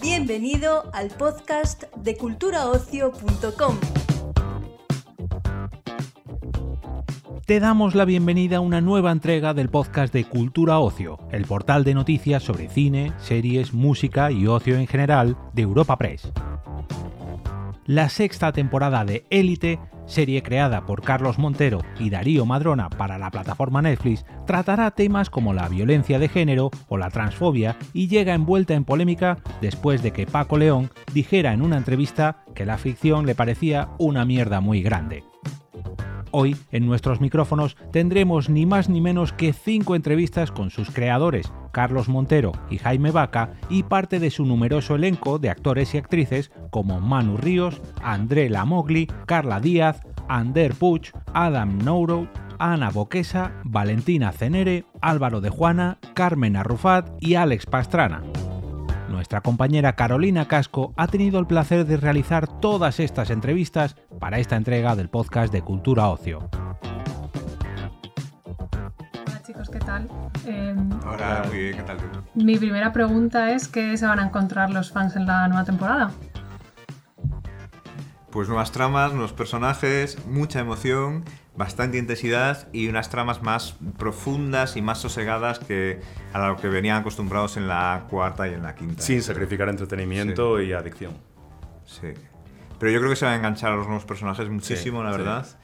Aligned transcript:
Bienvenido 0.00 0.90
al 0.92 1.08
podcast 1.08 1.84
de 1.96 2.16
culturaocio.com. 2.16 3.76
Te 7.46 7.60
damos 7.60 7.94
la 7.94 8.04
bienvenida 8.04 8.56
a 8.56 8.60
una 8.60 8.80
nueva 8.80 9.12
entrega 9.12 9.54
del 9.54 9.68
podcast 9.68 10.12
de 10.12 10.24
Cultura 10.24 10.80
Ocio, 10.80 11.18
el 11.30 11.44
portal 11.44 11.84
de 11.84 11.94
noticias 11.94 12.42
sobre 12.42 12.68
cine, 12.68 13.12
series, 13.18 13.72
música 13.72 14.32
y 14.32 14.48
ocio 14.48 14.76
en 14.76 14.88
general 14.88 15.36
de 15.52 15.62
Europa 15.62 15.96
Press. 15.96 16.32
La 17.84 18.08
sexta 18.08 18.50
temporada 18.50 19.04
de 19.04 19.24
Élite, 19.30 19.78
serie 20.06 20.42
creada 20.42 20.86
por 20.86 21.02
Carlos 21.02 21.38
Montero 21.38 21.80
y 21.98 22.10
Darío 22.10 22.46
Madrona 22.46 22.88
para 22.88 23.18
la 23.18 23.30
plataforma 23.30 23.82
Netflix, 23.82 24.24
tratará 24.46 24.90
temas 24.92 25.30
como 25.30 25.52
la 25.52 25.68
violencia 25.68 26.18
de 26.18 26.28
género 26.28 26.70
o 26.88 26.96
la 26.96 27.10
transfobia 27.10 27.76
y 27.92 28.08
llega 28.08 28.34
envuelta 28.34 28.74
en 28.74 28.84
polémica 28.84 29.38
después 29.60 30.02
de 30.02 30.12
que 30.12 30.26
Paco 30.26 30.56
León 30.56 30.90
dijera 31.12 31.52
en 31.52 31.62
una 31.62 31.76
entrevista 31.76 32.44
que 32.54 32.66
la 32.66 32.78
ficción 32.78 33.26
le 33.26 33.34
parecía 33.34 33.88
una 33.98 34.24
mierda 34.24 34.60
muy 34.60 34.82
grande. 34.82 35.24
Hoy, 36.38 36.54
en 36.70 36.84
nuestros 36.84 37.18
micrófonos, 37.22 37.78
tendremos 37.92 38.50
ni 38.50 38.66
más 38.66 38.90
ni 38.90 39.00
menos 39.00 39.32
que 39.32 39.54
cinco 39.54 39.94
entrevistas 39.94 40.52
con 40.52 40.68
sus 40.68 40.90
creadores, 40.90 41.50
Carlos 41.72 42.10
Montero 42.10 42.52
y 42.68 42.76
Jaime 42.76 43.10
Vaca, 43.10 43.54
y 43.70 43.84
parte 43.84 44.20
de 44.20 44.30
su 44.30 44.44
numeroso 44.44 44.96
elenco 44.96 45.38
de 45.38 45.48
actores 45.48 45.94
y 45.94 45.96
actrices 45.96 46.50
como 46.70 47.00
Manu 47.00 47.38
Ríos, 47.38 47.80
André 48.02 48.50
Lamogli, 48.50 49.06
Carla 49.24 49.60
Díaz, 49.60 50.02
Ander 50.28 50.74
Puch, 50.74 51.12
Adam 51.32 51.78
Nouro, 51.78 52.28
Ana 52.58 52.90
Boquesa, 52.90 53.54
Valentina 53.64 54.30
Cenere, 54.30 54.84
Álvaro 55.00 55.40
de 55.40 55.48
Juana, 55.48 55.96
Carmen 56.12 56.56
Arrufat 56.56 57.08
y 57.18 57.36
Alex 57.36 57.64
Pastrana. 57.64 58.22
Nuestra 59.16 59.40
compañera 59.40 59.94
Carolina 59.94 60.46
Casco 60.46 60.92
ha 60.94 61.06
tenido 61.06 61.40
el 61.40 61.46
placer 61.46 61.86
de 61.86 61.96
realizar 61.96 62.46
todas 62.60 63.00
estas 63.00 63.30
entrevistas 63.30 63.96
para 64.20 64.38
esta 64.38 64.56
entrega 64.56 64.94
del 64.94 65.08
podcast 65.08 65.50
de 65.50 65.62
Cultura 65.62 66.10
Ocio. 66.10 66.50
Hola 69.26 69.42
chicos, 69.42 69.70
¿qué 69.70 69.78
tal? 69.78 70.06
Eh, 70.44 70.76
Hola, 71.10 71.44
muy 71.48 71.58
bien, 71.58 71.76
¿qué 71.78 71.82
tal 71.84 71.96
tú? 71.96 72.04
mi 72.34 72.58
primera 72.58 72.92
pregunta 72.92 73.52
es 73.52 73.68
¿qué 73.68 73.96
se 73.96 74.04
van 74.04 74.18
a 74.18 74.26
encontrar 74.26 74.68
los 74.68 74.92
fans 74.92 75.16
en 75.16 75.24
la 75.24 75.48
nueva 75.48 75.64
temporada? 75.64 76.10
Pues 78.30 78.48
nuevas 78.48 78.70
tramas, 78.70 79.12
nuevos 79.12 79.32
personajes, 79.32 80.26
mucha 80.26 80.60
emoción, 80.60 81.24
bastante 81.56 81.98
intensidad 81.98 82.68
y 82.72 82.88
unas 82.88 83.10
tramas 83.10 83.42
más 83.42 83.76
profundas 83.98 84.76
y 84.76 84.82
más 84.82 84.98
sosegadas 84.98 85.58
que 85.58 86.00
a 86.32 86.48
lo 86.48 86.56
que 86.56 86.68
venían 86.68 86.98
acostumbrados 86.98 87.56
en 87.56 87.68
la 87.68 88.06
cuarta 88.10 88.48
y 88.48 88.54
en 88.54 88.62
la 88.62 88.74
quinta. 88.74 89.02
Sin 89.02 89.22
sacrificar 89.22 89.68
entretenimiento 89.68 90.60
y 90.60 90.72
adicción. 90.72 91.14
Sí. 91.84 92.08
Pero 92.78 92.92
yo 92.92 92.98
creo 92.98 93.10
que 93.10 93.16
se 93.16 93.24
va 93.24 93.32
a 93.32 93.36
enganchar 93.36 93.72
a 93.72 93.76
los 93.76 93.86
nuevos 93.86 94.04
personajes 94.04 94.48
muchísimo, 94.48 95.00
Sí, 95.00 95.24
la 95.24 95.44
sí. 95.44 95.56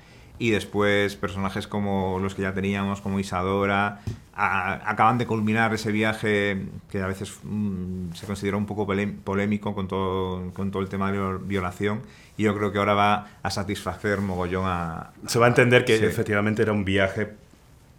Y 0.43 0.51
después 0.51 1.15
personajes 1.15 1.69
como 1.69 2.19
los 2.21 2.35
que 2.35 2.43
ya 2.43 2.53
teníamos, 2.53 3.01
como 3.01 3.21
Isadora, 3.21 4.01
a- 4.35 4.91
acaban 4.91 5.17
de 5.17 5.25
culminar 5.25 5.73
ese 5.73 5.93
viaje 5.93 6.67
que 6.91 7.01
a 7.01 7.07
veces 7.07 7.39
mm, 7.45 8.13
se 8.15 8.27
consideró 8.27 8.59
un 8.59 8.67
poco 8.67 8.85
polémico 9.25 9.73
con 9.73 9.87
todo, 9.87 10.53
con 10.53 10.73
todo 10.73 10.83
el 10.83 10.89
tema 10.89 11.13
de 11.13 11.19
la 11.19 11.39
violación. 11.41 12.03
Y 12.37 12.43
yo 12.43 12.57
creo 12.57 12.73
que 12.73 12.79
ahora 12.79 12.95
va 12.95 13.29
a 13.41 13.51
satisfacer 13.53 14.21
mogollón 14.21 14.65
a... 14.67 15.13
Se 15.29 15.39
va 15.39 15.47
a 15.47 15.49
entender 15.51 15.85
que 15.85 15.97
Sí. 15.99 16.05
efectivamente 16.07 16.63
era 16.63 16.73
un 16.73 16.85
viaje 16.85 17.35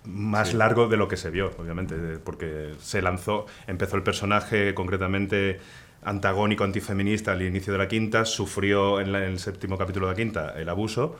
más 0.04 0.50
Sí. 0.50 0.58
largo 0.58 0.90
de 0.90 0.98
lo 0.98 1.08
que 1.08 1.16
se 1.16 1.30
vio, 1.30 1.50
obviamente, 1.58 1.96
porque 2.26 2.74
se 2.82 3.02
lanzó, 3.02 3.46
empezó 3.68 3.96
el 3.96 4.04
personaje 4.04 4.74
concretamente 4.74 5.62
antagónico, 6.04 6.66
antifeminista 6.66 7.32
al 7.32 7.42
inicio 7.42 7.72
de 7.72 7.80
la 7.80 7.88
quinta, 7.88 8.26
sufrió 8.26 9.00
en, 9.00 9.14
la- 9.14 9.20
en 9.20 9.32
el 9.32 9.40
séptimo 9.40 9.78
capítulo 9.78 10.08
de 10.08 10.12
la 10.12 10.18
quinta 10.18 10.54
el 10.58 10.68
abuso 10.68 11.16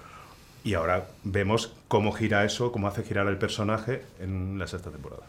y 0.64 0.76
ahora 0.76 1.06
vemos 1.24 1.74
cómo 1.88 2.12
gira 2.12 2.46
eso, 2.46 2.72
cómo 2.72 2.88
hace 2.88 3.04
girar 3.04 3.28
el 3.28 3.38
personaje 3.38 4.06
en 4.20 4.58
la 4.58 4.68
sexta 4.68 4.92
temporada. 4.92 5.24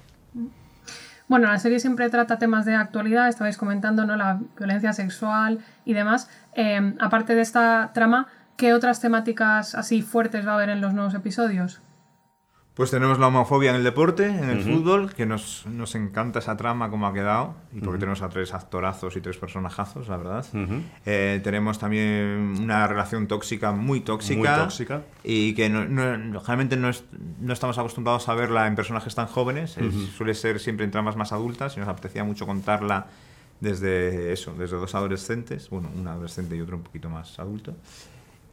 Bueno, 1.26 1.48
la 1.48 1.58
serie 1.58 1.80
siempre 1.80 2.08
trata 2.10 2.38
temas 2.38 2.66
de 2.66 2.74
actualidad, 2.74 3.28
estabais 3.28 3.56
comentando 3.56 4.04
¿no? 4.04 4.16
la 4.16 4.40
violencia 4.58 4.92
sexual 4.92 5.60
y 5.84 5.94
demás. 5.94 6.28
Eh, 6.54 6.94
aparte 7.00 7.34
de 7.34 7.40
esta 7.40 7.92
trama, 7.94 8.28
¿qué 8.56 8.74
otras 8.74 9.00
temáticas 9.00 9.74
así 9.74 10.02
fuertes 10.02 10.46
va 10.46 10.52
a 10.52 10.54
haber 10.56 10.68
en 10.68 10.80
los 10.80 10.92
nuevos 10.92 11.14
episodios? 11.14 11.80
Pues 12.74 12.90
tenemos 12.90 13.20
la 13.20 13.28
homofobia 13.28 13.70
en 13.70 13.76
el 13.76 13.84
deporte, 13.84 14.26
en 14.26 14.50
el 14.50 14.58
fútbol, 14.74 15.14
que 15.14 15.26
nos, 15.26 15.64
nos 15.66 15.94
encanta 15.94 16.40
esa 16.40 16.56
trama 16.56 16.90
como 16.90 17.06
ha 17.06 17.12
quedado, 17.14 17.54
y 17.72 17.78
porque 17.78 18.00
tenemos 18.00 18.20
a 18.20 18.28
tres 18.30 18.52
actorazos 18.52 19.14
y 19.16 19.20
tres 19.20 19.36
personajazos, 19.36 20.08
la 20.08 20.16
verdad. 20.16 20.44
Eh, 21.06 21.40
tenemos 21.44 21.78
también 21.78 22.56
una 22.60 22.88
relación 22.88 23.28
tóxica, 23.28 23.70
muy 23.70 24.00
tóxica. 24.00 24.38
Muy 24.38 24.48
tóxica. 24.64 25.02
Y 25.22 25.54
que 25.54 25.68
no, 25.68 25.84
no- 25.84 26.18
no- 26.18 26.40
generalmente 26.40 26.76
no, 26.76 26.88
es- 26.88 27.04
no 27.40 27.52
estamos 27.52 27.78
acostumbrados 27.78 28.28
a 28.28 28.34
verla 28.34 28.66
en 28.66 28.74
personajes 28.74 29.14
tan 29.14 29.28
jóvenes, 29.28 29.78
es- 29.78 29.94
suele 30.16 30.34
ser 30.34 30.58
siempre 30.58 30.84
en 30.84 30.90
tramas 30.90 31.14
más 31.14 31.30
adultas, 31.32 31.76
y 31.76 31.80
nos 31.80 31.88
apetecía 31.88 32.24
mucho 32.24 32.44
contarla 32.44 33.06
desde 33.60 34.32
eso, 34.32 34.52
desde 34.58 34.76
dos 34.78 34.96
adolescentes, 34.96 35.70
bueno, 35.70 35.90
un 35.96 36.08
adolescente 36.08 36.56
y 36.56 36.60
otro 36.60 36.76
un 36.76 36.82
poquito 36.82 37.08
más 37.08 37.38
adulto. 37.38 37.76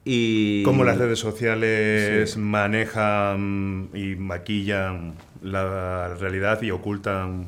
Y 0.04 0.64
Cómo 0.64 0.84
las 0.84 0.98
redes 0.98 1.20
sociales 1.20 2.32
Sí. 2.32 2.40
manejan 2.40 3.90
y 3.94 4.16
maquillan 4.16 5.14
la 5.44 6.14
realidad 6.20 6.62
y 6.62 6.72
ocultan 6.72 7.46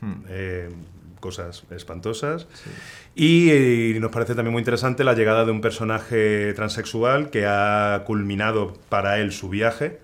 Hmm. 0.00 0.12
eh, 0.28 0.68
cosas 1.20 1.62
espantosas. 1.70 2.48
Y, 3.14 3.50
eh, 3.50 3.98
nos 4.00 4.10
parece 4.10 4.34
también 4.34 4.52
muy 4.52 4.60
interesante 4.60 5.04
la 5.04 5.14
llegada 5.14 5.44
de 5.44 5.52
un 5.52 5.60
personaje 5.60 6.52
transexual 6.54 7.30
que 7.30 7.46
ha 7.46 8.02
culminado 8.06 8.74
para 8.88 9.20
él 9.20 9.30
su 9.32 9.48
viaje 9.48 10.00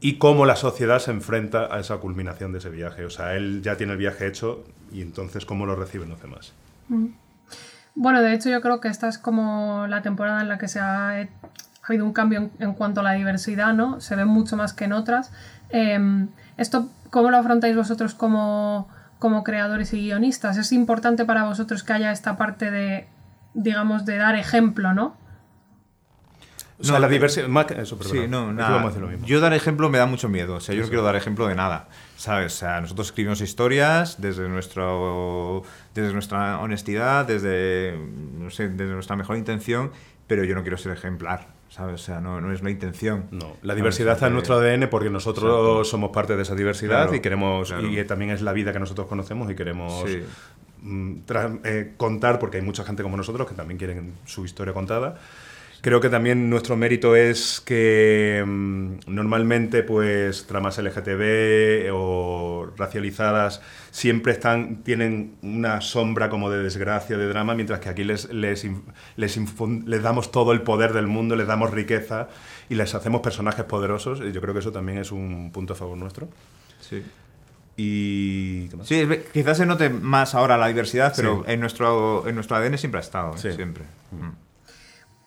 y 0.00 0.14
cómo 0.18 0.44
la 0.46 0.56
sociedad 0.56 0.98
se 0.98 1.12
enfrenta 1.12 1.72
a 1.72 1.78
esa 1.78 1.98
culminación 1.98 2.50
de 2.52 2.58
ese 2.58 2.70
viaje. 2.70 3.04
O 3.04 3.10
sea, 3.10 3.36
él 3.36 3.60
ya 3.62 3.76
tiene 3.76 3.92
el 3.92 3.98
viaje 3.98 4.26
hecho 4.26 4.64
y 4.92 5.00
entonces 5.02 5.46
cómo 5.46 5.66
lo 5.66 5.76
reciben 5.76 6.08
los 6.08 6.20
demás. 6.20 6.52
Bueno, 7.96 8.20
de 8.20 8.34
hecho 8.34 8.50
yo 8.50 8.60
creo 8.60 8.78
que 8.78 8.88
esta 8.88 9.08
es 9.08 9.16
como 9.16 9.86
la 9.88 10.02
temporada 10.02 10.42
en 10.42 10.48
la 10.48 10.58
que 10.58 10.68
se 10.68 10.78
ha, 10.80 11.12
ha 11.12 11.26
habido 11.88 12.04
un 12.04 12.12
cambio 12.12 12.50
en, 12.58 12.74
cuanto 12.74 13.00
a 13.00 13.02
la 13.02 13.12
diversidad, 13.12 13.72
¿no? 13.72 14.00
Se 14.02 14.14
ve 14.16 14.26
mucho 14.26 14.54
más 14.54 14.74
que 14.74 14.84
en 14.84 14.92
otras. 14.92 15.32
Eh, 15.70 15.98
¿Esto 16.58 16.90
cómo 17.08 17.30
lo 17.30 17.38
afrontáis 17.38 17.74
vosotros 17.74 18.14
como, 18.14 18.86
como 19.18 19.42
creadores 19.44 19.94
y 19.94 20.00
guionistas? 20.00 20.58
¿Es 20.58 20.72
importante 20.72 21.24
para 21.24 21.44
vosotros 21.44 21.82
que 21.82 21.94
haya 21.94 22.12
esta 22.12 22.36
parte 22.36 22.70
de, 22.70 23.08
digamos, 23.54 24.04
de 24.04 24.18
dar 24.18 24.36
ejemplo, 24.36 24.92
¿no? 24.92 25.16
O 26.78 26.84
sea, 26.84 26.94
No, 26.94 26.98
la 27.00 27.06
eh, 27.06 27.10
diversidad... 27.10 27.48
más 27.48 27.64
que- 27.66 27.80
Eso, 27.80 27.96
perdona. 27.96 28.22
Sí, 28.22 28.28
no, 28.28 28.52
nada. 28.52 28.68
vamos 28.70 28.84
a 28.84 28.88
decir 28.88 29.02
lo 29.02 29.08
mismo. 29.08 29.26
Yo 29.26 29.40
dar 29.40 29.54
ejemplo 29.54 29.88
me 29.88 29.98
da 29.98 30.06
mucho 30.06 30.28
miedo. 30.28 30.56
O 30.56 30.60
sea, 30.60 30.74
yo 30.74 30.82
no 30.82 30.88
quiero 30.88 31.02
dar 31.02 31.16
ejemplo 31.16 31.46
de 31.46 31.54
nada. 31.54 31.88
¿Sabes? 32.16 32.54
O 32.54 32.56
sea, 32.58 32.80
nosotros 32.80 33.08
escribimos 33.08 33.40
historias 33.40 34.20
desde, 34.20 34.48
nuestro, 34.48 35.62
desde 35.94 36.12
nuestra 36.12 36.58
honestidad, 36.60 37.26
desde, 37.26 37.98
no 38.38 38.50
sé, 38.50 38.68
desde 38.68 38.92
nuestra 38.92 39.16
mejor 39.16 39.36
intención, 39.36 39.90
pero 40.26 40.44
yo 40.44 40.54
no 40.54 40.62
quiero 40.62 40.76
ser 40.76 40.92
ejemplar. 40.92 41.54
¿Sabes? 41.68 41.94
O 42.00 42.04
sea, 42.04 42.20
no, 42.20 42.40
no 42.40 42.52
es 42.52 42.62
la 42.62 42.70
intención. 42.70 43.24
No, 43.32 43.38
la 43.62 43.72
¿Sabes? 43.72 43.76
diversidad 43.76 44.14
está 44.14 44.28
en 44.28 44.34
nuestro 44.34 44.54
ADN 44.56 44.88
porque 44.88 45.10
nosotros 45.10 45.44
Exacto. 45.52 45.84
somos 45.84 46.10
parte 46.10 46.36
de 46.36 46.42
esa 46.42 46.54
diversidad 46.54 47.02
Claro, 47.04 47.14
y 47.16 47.20
queremos 47.20 47.68
claro. 47.68 47.86
y 47.88 48.04
también 48.04 48.30
es 48.30 48.40
la 48.40 48.52
vida 48.52 48.72
que 48.72 48.78
nosotros 48.78 49.08
conocemos 49.08 49.50
y 49.50 49.54
queremos 49.56 50.08
Sí. 50.08 50.22
mm, 50.82 51.12
tra- 51.26 51.60
eh, 51.64 51.92
contar 51.96 52.38
porque 52.38 52.58
hay 52.58 52.62
mucha 52.62 52.84
gente 52.84 53.02
como 53.02 53.16
nosotros 53.16 53.48
que 53.48 53.54
también 53.54 53.78
quieren 53.78 54.14
su 54.26 54.44
historia 54.44 54.72
contada. 54.72 55.18
Creo 55.82 56.00
que 56.00 56.08
también 56.08 56.50
nuestro 56.50 56.76
mérito 56.76 57.14
es 57.14 57.60
que 57.60 58.42
mm, 58.44 58.98
normalmente 59.06 59.82
pues 59.82 60.46
tramas 60.46 60.78
LGTB 60.78 61.92
o 61.92 62.70
racializadas 62.76 63.60
siempre 63.90 64.32
están 64.32 64.82
tienen 64.82 65.36
una 65.42 65.80
sombra 65.80 66.28
como 66.28 66.50
de 66.50 66.62
desgracia, 66.62 67.16
de 67.16 67.26
drama, 67.28 67.54
mientras 67.54 67.80
que 67.80 67.88
aquí 67.88 68.04
les 68.04 68.32
les, 68.32 68.66
les, 69.16 69.38
les 69.86 70.02
damos 70.02 70.32
todo 70.32 70.52
el 70.52 70.62
poder 70.62 70.92
del 70.92 71.06
mundo, 71.06 71.36
les 71.36 71.46
damos 71.46 71.70
riqueza 71.70 72.28
y 72.68 72.74
les 72.74 72.94
hacemos 72.94 73.20
personajes 73.20 73.64
poderosos. 73.64 74.20
Y 74.20 74.32
yo 74.32 74.40
creo 74.40 74.54
que 74.54 74.60
eso 74.60 74.72
también 74.72 74.98
es 74.98 75.12
un 75.12 75.52
punto 75.52 75.74
a 75.74 75.76
favor 75.76 75.96
nuestro. 75.96 76.28
Sí. 76.80 77.02
Y. 77.76 78.68
Sí, 78.84 79.06
quizás 79.32 79.58
se 79.58 79.66
note 79.66 79.90
más 79.90 80.34
ahora 80.34 80.56
la 80.56 80.66
diversidad, 80.68 81.12
pero 81.14 81.44
Sí. 81.44 81.52
en, 81.52 81.60
nuestro, 81.60 82.26
en 82.26 82.34
nuestro 82.34 82.56
ADN 82.56 82.78
siempre 82.78 82.98
ha 82.98 83.02
estado, 83.02 83.34
¿eh? 83.34 83.38
Sí. 83.38 83.52
siempre. 83.52 83.84
Mm. 84.10 84.45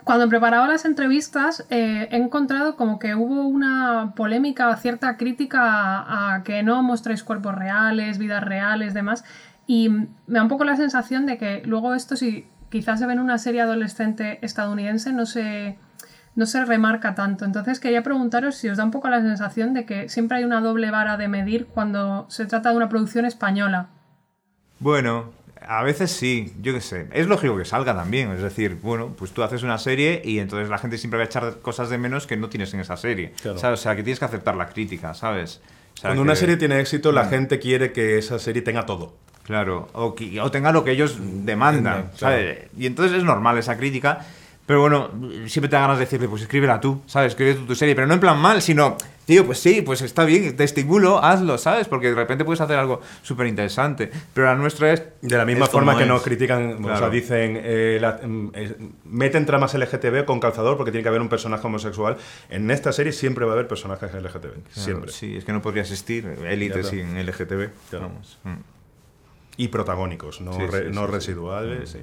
Cuando 0.10 0.28
preparaba 0.28 0.68
las 0.68 0.86
entrevistas 0.86 1.68
eh, 1.70 2.08
he 2.10 2.18
encontrado 2.18 2.76
como 2.76 2.98
que 2.98 3.14
hubo 3.14 3.44
una 3.44 4.14
polémica, 4.16 4.76
cierta 4.78 5.18
crítica 5.18 5.62
a, 6.34 6.42
que 6.42 6.64
no 6.64 6.82
mostréis 6.82 7.24
cuerpos 7.24 7.54
reales, 7.54 8.18
vidas 8.18 8.44
reales, 8.44 8.96
demás. 8.96 9.24
Y 9.68 9.90
me 9.90 10.10
da 10.26 10.42
un 10.42 10.48
poco 10.48 10.64
la 10.64 10.78
sensación 10.78 11.28
de 11.28 11.38
que 11.38 11.62
luego 11.64 11.94
esto, 11.94 12.16
si 12.16 12.48
quizás 12.72 12.98
se 12.98 13.06
ve 13.06 13.14
en 13.14 13.20
una 13.20 13.38
serie 13.38 13.62
adolescente 13.62 14.40
estadounidense, 14.42 15.14
no 15.14 15.28
se, 15.28 15.78
no 16.34 16.48
se 16.48 16.66
remarca 16.66 17.14
tanto. 17.14 17.46
Entonces 17.46 17.80
quería 17.80 18.02
preguntaros 18.02 18.56
si 18.56 18.68
os 18.68 18.78
da 18.80 18.86
un 18.86 18.92
poco 18.92 19.10
la 19.10 19.22
sensación 19.22 19.76
de 19.76 19.86
que 19.86 20.10
siempre 20.10 20.40
hay 20.40 20.44
una 20.44 20.60
doble 20.60 20.90
vara 20.90 21.18
de 21.18 21.28
medir 21.28 21.68
cuando 21.68 22.26
se 22.32 22.48
trata 22.48 22.72
de 22.72 22.78
una 22.78 22.90
producción 22.90 23.26
española. 23.26 23.90
Bueno, 24.80 25.34
a 25.72 25.84
veces 25.84 26.10
sí, 26.12 26.52
yo 26.62 26.74
qué 26.74 26.82
sé. 26.82 27.08
Es 27.14 27.28
lógico 27.28 27.56
que 27.56 27.64
salga 27.66 27.96
también. 27.96 28.32
Es 28.32 28.42
decir, 28.42 28.78
bueno, 28.82 29.14
pues 29.18 29.32
tú 29.32 29.44
haces 29.44 29.62
una 29.64 29.78
serie 29.78 30.22
y 30.26 30.40
entonces 30.40 30.68
la 30.70 30.80
gente 30.80 30.98
siempre 30.98 31.18
va 31.20 31.24
a 31.24 31.28
echar 31.28 31.60
cosas 31.62 31.90
de 31.92 31.98
menos 32.00 32.26
que 32.26 32.36
no 32.38 32.50
tienes 32.50 32.74
en 32.74 32.80
esa 32.80 32.98
serie. 32.98 33.34
Claro. 33.42 33.58
¿sabes? 33.60 33.80
O 33.80 33.84
sea, 33.84 33.96
que 33.96 34.02
tienes 34.04 34.18
que 34.20 34.26
aceptar 34.26 34.56
la 34.56 34.68
crítica, 34.68 35.14
¿sabes? 35.14 35.62
O 35.94 35.98
sea, 35.98 36.10
Cuando 36.10 36.24
una 36.24 36.36
serie 36.36 36.58
tiene 36.58 36.80
éxito, 36.80 37.12
la 37.12 37.26
Mm. 37.26 37.30
gente 37.30 37.60
quiere 37.60 37.92
que 37.92 38.18
esa 38.18 38.40
serie 38.40 38.62
tenga 38.64 38.86
todo. 38.86 39.14
Claro, 39.44 39.90
o, 39.94 40.16
que- 40.16 40.40
o 40.42 40.50
tenga 40.52 40.72
lo 40.72 40.84
que 40.84 40.92
ellos 40.92 41.18
demandan, 41.20 42.04
Claro. 42.04 42.18
¿sabes? 42.18 42.58
Y 42.78 42.86
entonces 42.86 43.18
es 43.18 43.24
normal 43.24 43.58
esa 43.58 43.78
crítica, 43.78 44.20
pero 44.66 44.82
bueno, 44.82 45.10
siempre 45.48 45.70
te 45.70 45.76
da 45.76 45.82
ganas 45.82 45.98
de 45.98 46.06
decirle, 46.06 46.28
pues 46.28 46.42
escríbela 46.44 46.80
tú, 46.80 47.02
¿sabes? 47.08 47.32
Escribe 47.34 47.54
tú 47.56 47.66
tu 47.66 47.76
serie, 47.76 47.96
pero 47.96 48.06
no 48.08 48.14
en 48.14 48.20
plan 48.20 48.38
mal, 48.40 48.62
sino, 48.62 48.96
tío, 49.30 49.46
pues 49.46 49.60
sí, 49.60 49.84
pues 49.84 50.02
está 50.02 50.26
bien, 50.26 50.56
te 50.56 50.64
estimulo, 50.64 51.24
hazlo, 51.24 51.60
¿sabes? 51.60 51.88
Porque 51.88 52.08
de 52.10 52.16
repente 52.16 52.44
puedes 52.44 52.62
hacer 52.62 52.80
algo 52.80 53.00
súper 53.22 53.46
interesante, 53.46 54.10
pero 54.34 54.48
la 54.48 54.56
nuestra 54.56 54.92
es... 54.92 55.04
De 55.22 55.38
la 55.38 55.46
misma 55.46 55.68
forma 55.68 55.96
que 55.96 56.02
es. 56.02 56.10
nos 56.10 56.24
critican, 56.24 56.84
o 56.84 56.88
sea, 56.88 56.98
Claro. 56.98 57.10
dicen, 57.12 57.60
eh, 57.64 58.00
la- 58.02 58.20
mm, 58.26 58.52
eh, 58.56 58.76
meten 59.06 59.46
tramas 59.46 59.76
LGTB 59.76 60.26
con 60.26 60.40
calzador 60.40 60.78
porque 60.78 60.92
tiene 60.92 61.04
que 61.04 61.10
haber 61.10 61.22
un 61.22 61.30
personaje 61.30 61.68
homosexual. 61.68 62.18
En 62.50 62.72
esta 62.72 62.92
serie 62.92 63.12
siempre 63.12 63.46
va 63.46 63.52
a 63.52 63.54
haber 63.54 63.68
personajes 63.68 64.12
LGTB. 64.12 64.40
Claro, 64.54 64.64
Siempre. 64.72 65.12
Sí, 65.12 65.38
es 65.38 65.46
que 65.46 65.54
no 65.54 65.62
podría 65.62 65.84
existir 65.84 66.26
élite 66.48 66.80
Claro. 66.82 66.90
sin 66.90 67.16
LGTB. 67.16 67.70
Claro. 67.92 68.08
Vamos. 68.10 68.40
Mm. 68.46 68.54
Y 69.58 69.68
protagónicos, 69.68 70.42
no, 70.42 70.54
Sí, 70.54 70.62
re- 70.66 70.86
sí, 70.88 70.92
no 70.92 71.02
sí, 71.02 71.08
sí. 71.08 71.14
residuales. 71.14 71.90
sí. 71.90 72.00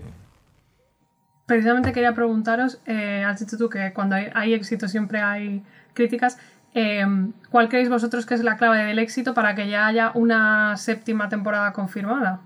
Precisamente 1.47 1.93
quería 1.93 2.13
preguntaros, 2.15 2.81
eh, 2.87 3.23
has 3.25 3.39
dicho 3.41 3.57
tú 3.57 3.69
que 3.69 3.93
cuando 3.93 4.17
hay, 4.17 4.29
hay 4.35 4.55
éxito 4.55 4.89
siempre 4.89 5.21
hay 5.21 5.63
críticas. 5.95 6.39
Eh, 6.77 7.05
¿Cuál 7.51 7.69
creéis 7.71 7.89
vosotros 7.89 8.27
que 8.27 8.35
es 8.35 8.45
la 8.45 8.57
clave 8.59 8.85
del 8.85 8.99
éxito 8.99 9.33
para 9.35 9.55
que 9.55 9.69
ya 9.69 9.87
haya 9.87 10.11
una 10.15 10.77
séptima 10.77 11.29
temporada 11.29 11.73
confirmada? 11.73 12.41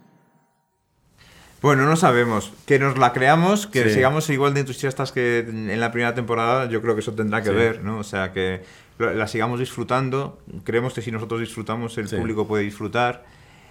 Bueno, 1.60 1.84
no 1.84 1.96
sabemos. 1.96 2.52
Que 2.66 2.78
nos 2.78 2.96
la 2.96 3.12
creamos, 3.12 3.66
que 3.66 3.84
Sí. 3.84 3.90
sigamos 3.94 4.30
igual 4.30 4.54
de 4.54 4.60
entusiastas 4.60 5.12
que 5.12 5.40
en 5.40 5.78
la 5.80 5.90
primera 5.92 6.14
temporada, 6.14 6.66
yo 6.66 6.80
creo 6.80 6.94
que 6.94 7.00
eso 7.00 7.12
tendrá 7.14 7.42
que 7.42 7.50
Sí. 7.50 7.54
ver, 7.54 7.82
¿no? 7.82 7.98
O 7.98 8.04
sea, 8.04 8.32
que 8.32 8.62
la 8.98 9.26
sigamos 9.26 9.58
disfrutando. 9.60 10.38
Creemos 10.64 10.94
que 10.94 11.02
si 11.02 11.10
nosotros 11.10 11.40
disfrutamos, 11.40 11.98
el 11.98 12.08
Sí. 12.08 12.16
público 12.16 12.46
puede 12.46 12.62
disfrutar. 12.62 13.24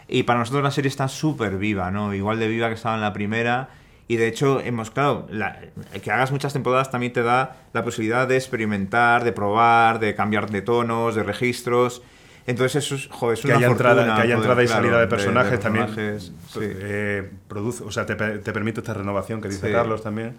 Y 0.08 0.24
para 0.24 0.40
nosotros 0.40 0.64
la 0.64 0.72
serie 0.72 0.90
está 0.90 1.08
súper 1.08 1.58
viva, 1.58 1.90
¿no? 1.90 2.14
Igual 2.14 2.38
de 2.38 2.48
viva 2.48 2.68
que 2.68 2.76
estaba 2.76 2.96
en 2.96 3.02
la 3.02 3.14
primera. 3.14 3.70
Y 4.10 4.18
de 4.18 4.28
hecho, 4.28 4.60
hemos, 4.60 4.90
claro, 4.90 5.28
la- 5.30 5.58
que 6.02 6.12
hagas 6.12 6.32
muchas 6.32 6.52
temporadas 6.52 6.90
también 6.90 7.14
te 7.14 7.22
da 7.24 7.58
la 7.74 7.84
posibilidad 7.84 8.28
de 8.28 8.36
experimentar, 8.38 9.24
de 9.24 9.32
probar, 9.32 10.00
de 10.00 10.16
cambiar 10.16 10.50
de 10.50 10.62
tonos, 10.64 11.14
de 11.16 11.22
registros. 11.24 12.02
Entonces, 12.48 12.84
eso 12.84 12.96
es, 12.96 13.04
es 13.04 13.42
Que 13.42 13.48
una 13.50 13.58
haya, 13.58 13.68
entrada, 13.68 13.96
fortuna 13.98 14.16
que 14.16 14.22
haya 14.24 14.36
poder, 14.36 14.50
entrada 14.50 14.64
y 14.64 14.66
claro, 14.66 14.82
salida 14.82 15.00
de 15.00 15.08
personajes 15.08 15.60
también. 15.60 15.86
personajes, 15.86 16.32
sí. 16.52 16.60
eh, 16.64 17.30
produce, 17.48 17.84
o 17.84 17.92
sea, 17.92 18.08
te, 18.08 18.16
te 18.16 18.52
permite 18.52 18.80
esta 18.80 18.96
renovación 18.96 19.42
que 19.42 19.48
dice 19.50 19.68
Sí. 19.68 19.72
Carlos 19.72 20.02
también. 20.02 20.38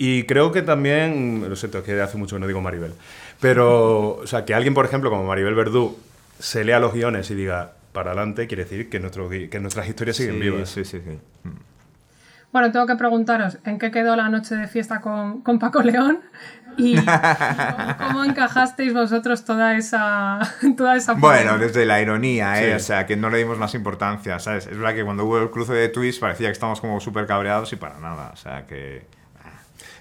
Y 0.00 0.22
creo 0.24 0.52
que 0.52 0.62
también, 0.62 1.44
lo 1.48 1.56
siento, 1.56 1.78
es 1.78 1.84
que 1.84 2.00
hace 2.00 2.16
mucho 2.16 2.36
que 2.36 2.40
no 2.40 2.46
digo 2.46 2.60
Maribel, 2.60 2.92
pero, 3.40 4.10
o 4.18 4.26
sea, 4.28 4.44
que 4.44 4.54
alguien, 4.54 4.72
por 4.74 4.84
ejemplo, 4.84 5.10
como 5.10 5.24
Maribel 5.24 5.56
Verdú, 5.56 5.98
se 6.38 6.62
lea 6.62 6.78
los 6.78 6.92
guiones 6.94 7.28
y 7.32 7.34
diga 7.34 7.72
para 7.92 8.12
adelante, 8.12 8.46
quiere 8.46 8.62
decir 8.62 8.88
que, 8.88 9.00
nuestro, 9.00 9.28
que 9.28 9.58
nuestras 9.58 9.88
historias 9.88 10.16
siguen 10.16 10.34
Sí, 10.36 10.40
vivas. 10.40 10.68
Sí, 10.70 10.84
sí, 10.84 11.00
sí. 11.04 11.18
Bueno, 12.58 12.72
tengo 12.72 12.86
que 12.88 12.96
preguntaros, 12.96 13.58
¿en 13.64 13.78
qué 13.78 13.92
quedó 13.92 14.16
la 14.16 14.28
noche 14.28 14.56
de 14.56 14.66
fiesta 14.66 15.00
con, 15.00 15.42
con 15.42 15.60
Paco 15.60 15.80
León? 15.80 16.22
¿Y 16.76 16.96
cómo, 16.96 17.06
cómo 17.98 18.24
encajasteis 18.24 18.92
vosotros 18.92 19.44
toda 19.44 19.76
esa, 19.76 20.40
toda 20.76 20.96
esa 20.96 21.12
Bueno, 21.12 21.56
desde 21.56 21.86
la 21.86 22.00
ironía, 22.00 22.60
¿eh? 22.60 22.70
Sí. 22.70 22.74
O 22.74 22.80
sea, 22.80 23.06
que 23.06 23.16
no 23.16 23.30
le 23.30 23.38
dimos 23.38 23.58
más 23.58 23.76
importancia, 23.76 24.40
¿sabes? 24.40 24.66
Es 24.66 24.76
verdad 24.76 24.96
que 24.96 25.04
cuando 25.04 25.24
hubo 25.24 25.38
el 25.38 25.50
cruce 25.50 25.72
de 25.72 25.88
tweets 25.88 26.18
parecía 26.18 26.48
que 26.48 26.52
estábamos 26.52 26.80
como 26.80 26.98
súper 26.98 27.26
cabreados 27.26 27.72
y 27.72 27.76
para 27.76 28.00
nada. 28.00 28.30
O 28.32 28.36
sea, 28.36 28.66
que... 28.66 29.06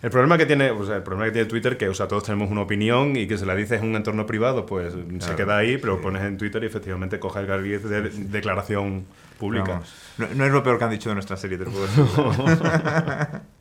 El 0.01 0.09
problema 0.11 0.37
que 0.37 0.45
tiene, 0.45 0.71
o 0.71 0.85
sea, 0.85 0.97
el 0.97 1.03
problema 1.03 1.25
que 1.25 1.31
tiene 1.31 1.47
Twitter 1.47 1.77
que, 1.77 1.89
o 1.89 1.93
sea, 1.93 2.07
todos 2.07 2.23
tenemos 2.23 2.51
una 2.51 2.61
opinión 2.61 3.15
y 3.15 3.27
que 3.27 3.37
se 3.37 3.45
la 3.45 3.55
dices 3.55 3.81
en 3.81 3.89
un 3.89 3.95
entorno 3.95 4.25
privado, 4.25 4.65
pues 4.65 4.93
se 5.19 5.35
queda 5.35 5.57
ahí, 5.57 5.77
pero 5.77 5.97
sí. 5.97 6.03
pones 6.03 6.23
en 6.23 6.37
Twitter 6.37 6.63
y 6.63 6.67
efectivamente 6.67 7.19
coge 7.19 7.39
el 7.39 7.47
carguiz 7.47 7.83
de 7.83 8.09
declaración 8.09 9.05
pública. 9.39 9.81
no, 10.17 10.27
no 10.35 10.45
es 10.45 10.51
lo 10.51 10.63
peor 10.63 10.77
que 10.77 10.83
han 10.83 10.91
dicho 10.91 11.09
de 11.09 11.15
nuestra 11.15 11.37
serie, 11.37 11.57
te 11.57 11.65
lo 11.65 11.71
puedo 11.71 11.85
decir. 11.85 12.03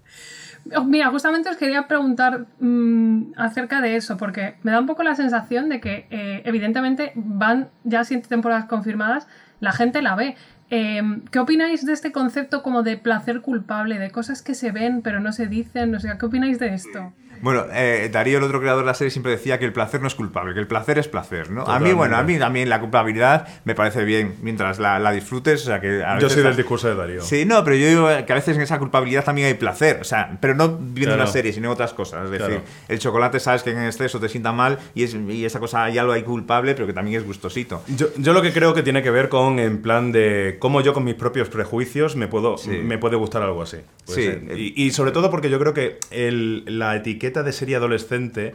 Oh, 0.74 0.84
Mira, 0.84 1.10
justamente 1.10 1.48
os 1.48 1.56
quería 1.56 1.86
preguntar 1.86 2.46
mm, 2.58 3.34
acerca 3.36 3.80
de 3.80 3.96
eso, 3.96 4.16
porque 4.16 4.56
me 4.62 4.72
da 4.72 4.80
un 4.80 4.86
poco 4.86 5.02
la 5.02 5.14
sensación 5.14 5.68
de 5.68 5.80
que, 5.80 6.06
eh, 6.10 6.42
evidentemente, 6.44 7.12
van 7.14 7.68
ya 7.84 8.04
siete 8.04 8.28
temporadas 8.28 8.64
confirmadas, 8.64 9.28
la 9.60 9.72
gente 9.72 10.02
la 10.02 10.16
ve. 10.16 10.36
Eh, 10.70 11.02
¿Qué 11.30 11.38
opináis 11.38 11.86
de 11.86 11.92
este 11.92 12.12
concepto 12.12 12.62
como 12.62 12.82
de 12.82 12.96
placer 12.96 13.40
culpable, 13.40 13.98
de 13.98 14.10
cosas 14.10 14.42
que 14.42 14.54
se 14.54 14.72
ven 14.72 15.02
pero 15.02 15.20
no 15.20 15.32
se 15.32 15.46
dicen? 15.46 15.94
O 15.94 16.00
sea, 16.00 16.18
¿qué 16.18 16.26
opináis 16.26 16.58
de 16.58 16.74
esto? 16.74 17.12
Bueno, 17.40 17.66
eh, 17.72 18.08
Darío, 18.12 18.38
el 18.38 18.44
otro 18.44 18.60
creador 18.60 18.82
de 18.82 18.86
la 18.86 18.94
serie, 18.94 19.10
siempre 19.10 19.32
decía 19.32 19.58
que 19.58 19.64
el 19.64 19.72
placer 19.72 20.00
no 20.00 20.06
es 20.08 20.14
culpable, 20.14 20.54
que 20.54 20.60
el 20.60 20.66
placer 20.66 20.98
es 20.98 21.08
placer, 21.08 21.50
¿no? 21.50 21.62
A 21.66 21.78
mí, 21.78 21.92
bueno, 21.92 22.16
a 22.16 22.22
mí 22.22 22.38
también 22.38 22.68
la 22.68 22.80
culpabilidad 22.80 23.46
me 23.64 23.74
parece 23.74 24.04
bien 24.04 24.34
mientras 24.42 24.78
la, 24.78 24.98
la 24.98 25.12
disfrutes, 25.12 25.62
o 25.62 25.66
sea, 25.66 25.80
que 25.80 26.02
a 26.04 26.18
Yo 26.18 26.28
soy 26.30 26.42
del 26.42 26.56
discurso 26.56 26.88
de 26.88 26.94
Darío. 26.94 27.22
Sí, 27.22 27.44
no, 27.44 27.62
pero 27.64 27.76
yo 27.76 27.86
digo 27.88 28.08
que 28.26 28.32
a 28.32 28.36
veces 28.36 28.56
en 28.56 28.62
esa 28.62 28.78
culpabilidad 28.78 29.24
también 29.24 29.48
hay 29.48 29.54
placer, 29.54 29.98
o 30.00 30.04
sea, 30.04 30.36
pero 30.40 30.54
no 30.54 30.68
viendo 30.78 31.14
Claro. 31.14 31.22
una 31.22 31.26
serie, 31.26 31.52
sino 31.52 31.70
otras 31.70 31.92
cosas. 31.92 32.24
Es 32.24 32.30
decir, 32.30 32.46
Claro. 32.46 32.62
el 32.88 32.98
chocolate 32.98 33.40
sabes 33.40 33.62
que 33.62 33.70
en 33.70 33.82
exceso 33.84 34.18
te 34.20 34.28
sienta 34.28 34.52
mal 34.52 34.78
y, 34.94 35.02
es, 35.04 35.14
y 35.14 35.44
esa 35.44 35.60
cosa 35.60 35.88
ya 35.90 36.02
lo 36.04 36.12
hay 36.12 36.22
culpable, 36.22 36.74
pero 36.74 36.86
que 36.86 36.92
también 36.92 37.18
es 37.20 37.26
gustosito. 37.26 37.82
Yo, 37.88 38.06
yo 38.16 38.32
lo 38.32 38.42
que 38.42 38.52
creo 38.52 38.74
que 38.74 38.82
tiene 38.82 39.02
que 39.02 39.10
ver 39.10 39.28
con 39.28 39.58
en 39.58 39.82
plan 39.82 40.12
de 40.12 40.56
cómo 40.58 40.80
yo 40.80 40.92
con 40.94 41.04
mis 41.04 41.14
propios 41.14 41.48
prejuicios 41.48 42.16
me 42.16 42.28
puedo 42.28 42.56
Sí. 42.58 42.70
me 42.70 42.98
puede 42.98 43.16
gustar 43.16 43.42
algo 43.42 43.62
así. 43.62 43.78
Sí. 44.06 44.22
ser. 44.24 44.42
Y, 44.58 44.72
y 44.76 44.90
sobre 44.92 45.10
todo 45.10 45.30
porque 45.30 45.50
yo 45.50 45.58
creo 45.58 45.74
que 45.74 45.98
el- 46.10 46.64
la 46.78 46.96
etiqueta 46.96 47.25
de 47.31 47.52
serie 47.52 47.76
adolescente, 47.76 48.55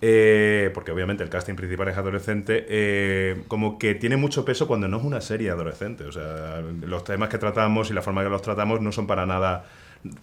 eh, 0.00 0.70
porque 0.74 0.92
obviamente 0.92 1.24
el 1.24 1.30
casting 1.30 1.54
principal 1.54 1.88
es 1.88 1.96
adolescente, 1.96 2.66
eh, 2.68 3.42
como 3.48 3.78
que 3.78 3.94
tiene 3.94 4.16
mucho 4.16 4.44
peso 4.44 4.66
cuando 4.68 4.86
no 4.88 4.98
es 4.98 5.04
una 5.04 5.20
serie 5.20 5.50
adolescente. 5.50 6.04
O 6.04 6.12
sea, 6.12 6.62
los 6.82 7.04
temas 7.04 7.28
que 7.28 7.38
tratamos 7.38 7.90
y 7.90 7.94
la 7.94 8.02
forma 8.02 8.22
que 8.22 8.30
los 8.30 8.42
tratamos 8.42 8.80
no 8.80 8.92
son 8.92 9.06
para 9.06 9.26
nada 9.26 9.64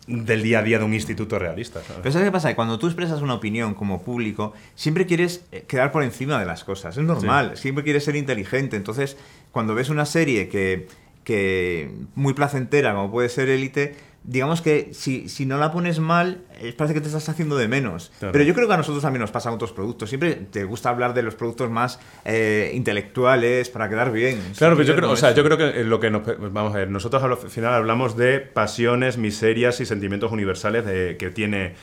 del 0.08 0.42
día 0.42 0.60
a 0.60 0.64
día 0.64 0.80
de 0.80 0.86
un 0.86 0.94
instituto 0.94 1.38
realista. 1.38 1.82
¿sabes? 1.82 2.00
Pero 2.02 2.14
¿sabes 2.14 2.28
qué 2.28 2.32
pasa? 2.32 2.50
Que 2.50 2.56
cuando 2.56 2.80
tú 2.80 2.88
expresas 2.88 3.22
una 3.22 3.34
opinión 3.34 3.74
como 3.74 4.02
público, 4.02 4.54
siempre 4.76 5.06
quieres 5.06 5.46
eh, 5.52 5.66
quedar 5.68 5.92
por 5.92 6.04
encima 6.04 6.40
de 6.40 6.46
las 6.46 6.64
cosas. 6.64 6.96
Es 6.98 7.04
normal, 7.04 7.58
siempre 7.58 7.84
quieres 7.84 8.06
ser 8.06 8.16
inteligente. 8.16 8.78
Entonces, 8.78 9.18
cuando 9.52 9.76
ves 9.76 9.90
una 9.90 10.06
serie 10.06 10.48
que, 10.48 10.88
que 11.24 11.92
muy 12.16 12.34
placentera, 12.34 12.94
como 12.94 13.12
puede 13.12 13.28
ser 13.28 13.50
Élite, 13.50 13.96
digamos 14.28 14.62
que 14.62 14.90
si, 14.94 15.30
si 15.30 15.46
no 15.46 15.58
la 15.58 15.72
pones 15.72 16.00
mal, 16.00 16.42
parece 16.78 16.94
que 16.94 17.02
te 17.02 17.08
estás 17.08 17.30
haciendo 17.30 17.58
de 17.58 17.68
menos. 17.68 18.12
Claro. 18.20 18.32
Pero 18.32 18.44
yo 18.44 18.54
creo 18.54 18.68
que 18.68 18.74
a 18.74 18.78
nosotros 18.78 19.02
también 19.02 19.22
nos 19.22 19.32
pasa 19.32 19.50
con 19.50 19.56
otros 19.56 19.72
productos. 19.72 20.10
Siempre 20.10 20.36
te 20.36 20.64
gusta 20.64 20.90
hablar 20.90 21.14
de 21.14 21.22
los 21.22 21.36
productos 21.36 21.70
más 21.70 22.00
eh, 22.24 22.72
intelectuales 22.74 23.70
para 23.70 23.90
quedar 23.90 24.12
bien. 24.12 24.42
Claro, 24.58 24.76
pero 24.76 24.88
yo 24.88 24.96
creo, 24.96 25.12
o 25.12 25.16
sea, 25.16 25.34
yo 25.34 25.44
creo 25.44 25.58
que 25.58 25.84
lo 25.84 26.00
que 26.00 26.10
nos, 26.10 26.24
vamos 26.52 26.74
a 26.74 26.80
ver, 26.80 26.90
nosotros 26.90 27.24
al 27.24 27.38
final 27.50 27.74
hablamos 27.74 28.18
de 28.18 28.40
pasiones, 28.40 29.18
miserias 29.18 29.80
y 29.80 29.86
sentimientos 29.86 30.32
universales 30.32 30.86
de, 30.86 31.18
que 31.18 31.30
tiene 31.30 31.76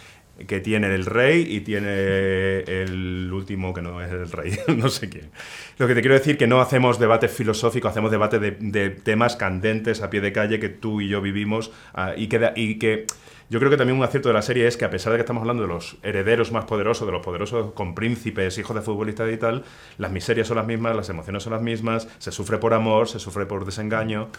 que 0.46 0.60
tiene 0.60 0.94
el 0.94 1.06
rey 1.06 1.46
y 1.48 1.60
tiene 1.60 2.60
el 2.60 3.30
último 3.32 3.72
que 3.74 3.82
no 3.82 4.02
es 4.02 4.10
el 4.10 4.30
rey, 4.30 4.58
no 4.76 4.88
sé 4.88 5.08
quién. 5.08 5.30
Lo 5.78 5.86
que 5.86 5.94
te 5.94 6.00
quiero 6.00 6.14
decir 6.14 6.36
que 6.36 6.46
no 6.46 6.60
hacemos 6.60 6.98
debates 6.98 7.30
filosóficos, 7.30 7.90
hacemos 7.90 8.10
debates 8.10 8.40
de, 8.40 8.52
de 8.52 8.90
temas 8.90 9.36
candentes 9.36 10.02
a 10.02 10.10
pie 10.10 10.20
de 10.20 10.32
calle 10.32 10.60
que 10.60 10.68
tú 10.68 11.00
y 11.00 11.08
yo 11.08 11.20
vivimos 11.20 11.72
ah, 11.94 12.12
y, 12.16 12.28
que, 12.28 12.52
y 12.56 12.78
que 12.78 13.06
yo 13.52 13.58
creo 13.58 13.70
que 13.70 13.76
también 13.76 13.98
un 13.98 14.04
acierto 14.04 14.30
de 14.30 14.34
la 14.34 14.40
serie 14.40 14.66
es 14.66 14.78
que 14.78 14.86
a 14.86 14.90
pesar 14.90 15.12
de 15.12 15.18
que 15.18 15.22
estamos 15.22 15.42
hablando 15.42 15.62
de 15.62 15.68
los 15.68 15.98
herederos 16.02 16.52
más 16.52 16.64
poderosos, 16.64 17.06
de 17.06 17.12
los 17.12 17.22
poderosos 17.22 17.72
con 17.72 17.94
príncipes, 17.94 18.56
hijos 18.56 18.74
de 18.74 18.80
futbolistas 18.80 19.30
y 19.30 19.36
tal, 19.36 19.64
las 19.98 20.10
miserias 20.10 20.48
son 20.48 20.56
las 20.56 20.66
mismas, 20.66 20.96
las 20.96 21.10
emociones 21.10 21.42
son 21.42 21.52
las 21.52 21.60
mismas, 21.60 22.08
se 22.18 22.32
sufre 22.32 22.56
por 22.56 22.72
amor, 22.72 23.08
se 23.08 23.18
sufre 23.18 23.44
por 23.44 23.66
desengaño. 23.66 24.30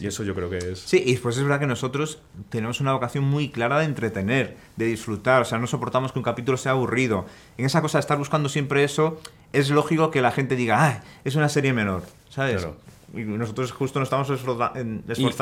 Y 0.00 0.06
eso 0.08 0.24
yo 0.24 0.34
creo 0.34 0.50
que 0.50 0.58
es... 0.58 0.80
Sí, 0.80 1.02
y 1.06 1.12
después 1.12 1.36
es 1.36 1.42
verdad 1.44 1.60
que 1.60 1.66
nosotros 1.66 2.20
tenemos 2.48 2.80
una 2.80 2.92
vocación 2.92 3.24
muy 3.24 3.50
clara 3.50 3.78
de 3.78 3.84
entretener, 3.84 4.56
de 4.76 4.86
disfrutar, 4.86 5.42
o 5.42 5.44
sea, 5.44 5.58
no 5.58 5.66
soportamos 5.68 6.10
que 6.12 6.18
un 6.18 6.24
capítulo 6.24 6.56
sea 6.56 6.72
aburrido. 6.72 7.26
En 7.58 7.64
esa 7.66 7.80
cosa 7.80 7.98
de 7.98 8.00
estar 8.00 8.18
buscando 8.18 8.48
siempre 8.48 8.82
eso, 8.82 9.20
es 9.52 9.70
lógico 9.70 10.10
que 10.10 10.20
la 10.20 10.32
gente 10.32 10.56
diga, 10.56 10.84
ah, 10.84 11.02
es 11.24 11.36
una 11.36 11.48
serie 11.48 11.72
menor, 11.72 12.02
¿sabes? 12.28 12.56
Claro. 12.62 12.76
Y 13.14 13.20
nosotros 13.22 13.70
justo 13.70 14.00
nos 14.00 14.06
estamos 14.06 14.28
esforzando 14.30 14.82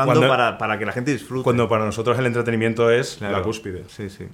cuando- 0.04 0.28
para, 0.28 0.58
para 0.58 0.78
que 0.78 0.84
la 0.84 0.92
gente 0.92 1.12
disfrute. 1.12 1.44
Cuando 1.44 1.68
para 1.68 1.86
nosotros 1.86 2.18
el 2.18 2.26
entretenimiento 2.26 2.90
es 2.90 3.16
Claro. 3.18 3.38
la 3.38 3.42
cúspide. 3.42 3.84
Sí, 3.88 4.10
sí. 4.10 4.26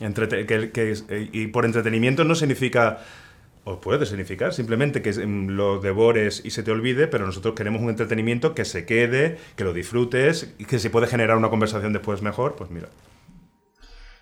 Entrete- 0.00 0.46
que- 0.72 0.94
eh, 1.08 1.28
y 1.32 1.48
por 1.48 1.64
entretenimiento 1.66 2.24
no 2.24 2.34
significa, 2.34 3.00
o 3.70 3.80
puede 3.80 4.06
significar, 4.06 4.52
simplemente 4.54 5.02
que 5.02 5.12
mm, 5.12 5.48
lo 5.50 5.78
devores 5.80 6.42
y 6.44 6.50
se 6.50 6.62
te 6.62 6.70
olvide, 6.70 7.06
pero 7.06 7.26
nosotros 7.26 7.54
queremos 7.54 7.82
un 7.82 7.90
entretenimiento 7.90 8.54
que 8.54 8.64
se 8.64 8.86
quede, 8.86 9.38
que 9.56 9.64
lo 9.64 9.72
disfrutes 9.72 10.54
y 10.58 10.64
que 10.64 10.78
si 10.78 10.88
puede 10.88 11.06
generar 11.06 11.36
una 11.36 11.50
conversación 11.50 11.92
después 11.92 12.22
mejor, 12.22 12.56
pues 12.56 12.70
mira. 12.70 12.88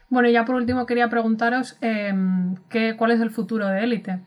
Bueno, 0.08 0.28
y 0.28 0.32
ya 0.32 0.44
por 0.44 0.54
último 0.56 0.86
quería 0.86 1.08
preguntaros 1.08 1.76
em, 1.80 2.56
¿qué, 2.68 2.94
cuál 2.96 3.10
es 3.12 3.20
el 3.20 3.30
futuro 3.30 3.66
de 3.66 3.82
Élite. 3.84 4.20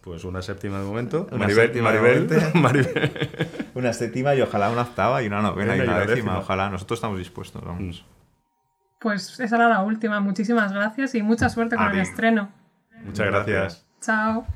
Pues 0.00 0.24
una 0.24 0.42
séptima 0.42 0.78
de 0.78 0.84
momento. 0.84 1.26
Una 1.30 1.40
Maribel, 1.40 1.66
séptima 1.66 1.92
de 1.92 2.00
Maribel, 2.00 2.26
momento. 2.28 2.58
Maribel. 2.58 3.10
Una 3.74 3.92
séptima 3.92 4.34
y 4.34 4.40
ojalá 4.40 4.70
una 4.70 4.82
octava 4.82 5.22
y 5.22 5.26
una 5.26 5.42
novena 5.42 5.76
y 5.76 5.80
Una 5.80 5.84
y 5.84 5.88
una 5.88 5.96
una 5.96 6.00
décima. 6.06 6.14
décima. 6.16 6.38
Ojalá. 6.38 6.70
Nosotros 6.70 6.96
estamos 6.98 7.18
dispuestos. 7.18 7.62
Vamos. 7.64 8.04
Pues 8.98 9.38
esa 9.40 9.56
era 9.56 9.68
la 9.68 9.82
última. 9.82 10.20
Muchísimas 10.20 10.72
gracias 10.72 11.14
y 11.14 11.22
mucha 11.22 11.48
suerte 11.50 11.76
con 11.76 11.84
A 11.86 11.88
el 11.90 11.96
ti. 11.96 12.00
estreno. 12.00 12.50
Muchas 13.04 13.26
gracias. 13.26 13.86
Chao. 14.00 14.46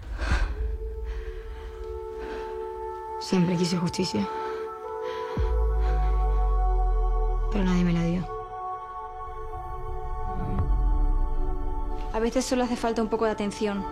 Siempre 3.21 3.57
quise 3.57 3.77
justicia. 3.77 4.27
Pero 7.53 7.65
nadie 7.65 7.85
me 7.85 7.93
la 7.93 8.03
dio. 8.05 8.27
A 12.15 12.21
veces 12.21 12.45
solo 12.45 12.65
hace 12.65 12.77
falta 12.77 13.03
un 13.03 13.09
poco 13.09 13.27
de 13.27 13.33
atención 13.33 13.85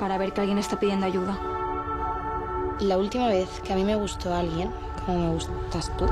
para 0.00 0.18
ver 0.18 0.32
que 0.32 0.40
alguien 0.40 0.58
está 0.58 0.80
pidiendo 0.80 1.06
ayuda. 1.06 1.38
La 2.80 2.98
última 2.98 3.28
vez 3.28 3.48
que 3.60 3.72
a 3.72 3.76
mí 3.76 3.84
me 3.84 3.94
gustó 3.94 4.34
alguien, 4.34 4.72
como 5.06 5.18
me 5.18 5.34
gustas 5.34 5.96
tú, 5.96 6.06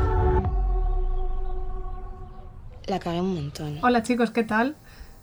la 2.87 2.99
cagué 3.00 3.20
un 3.20 3.35
montón. 3.35 3.78
Hola 3.82 4.02
chicos, 4.02 4.30
¿qué 4.30 4.44
tal? 4.44 4.76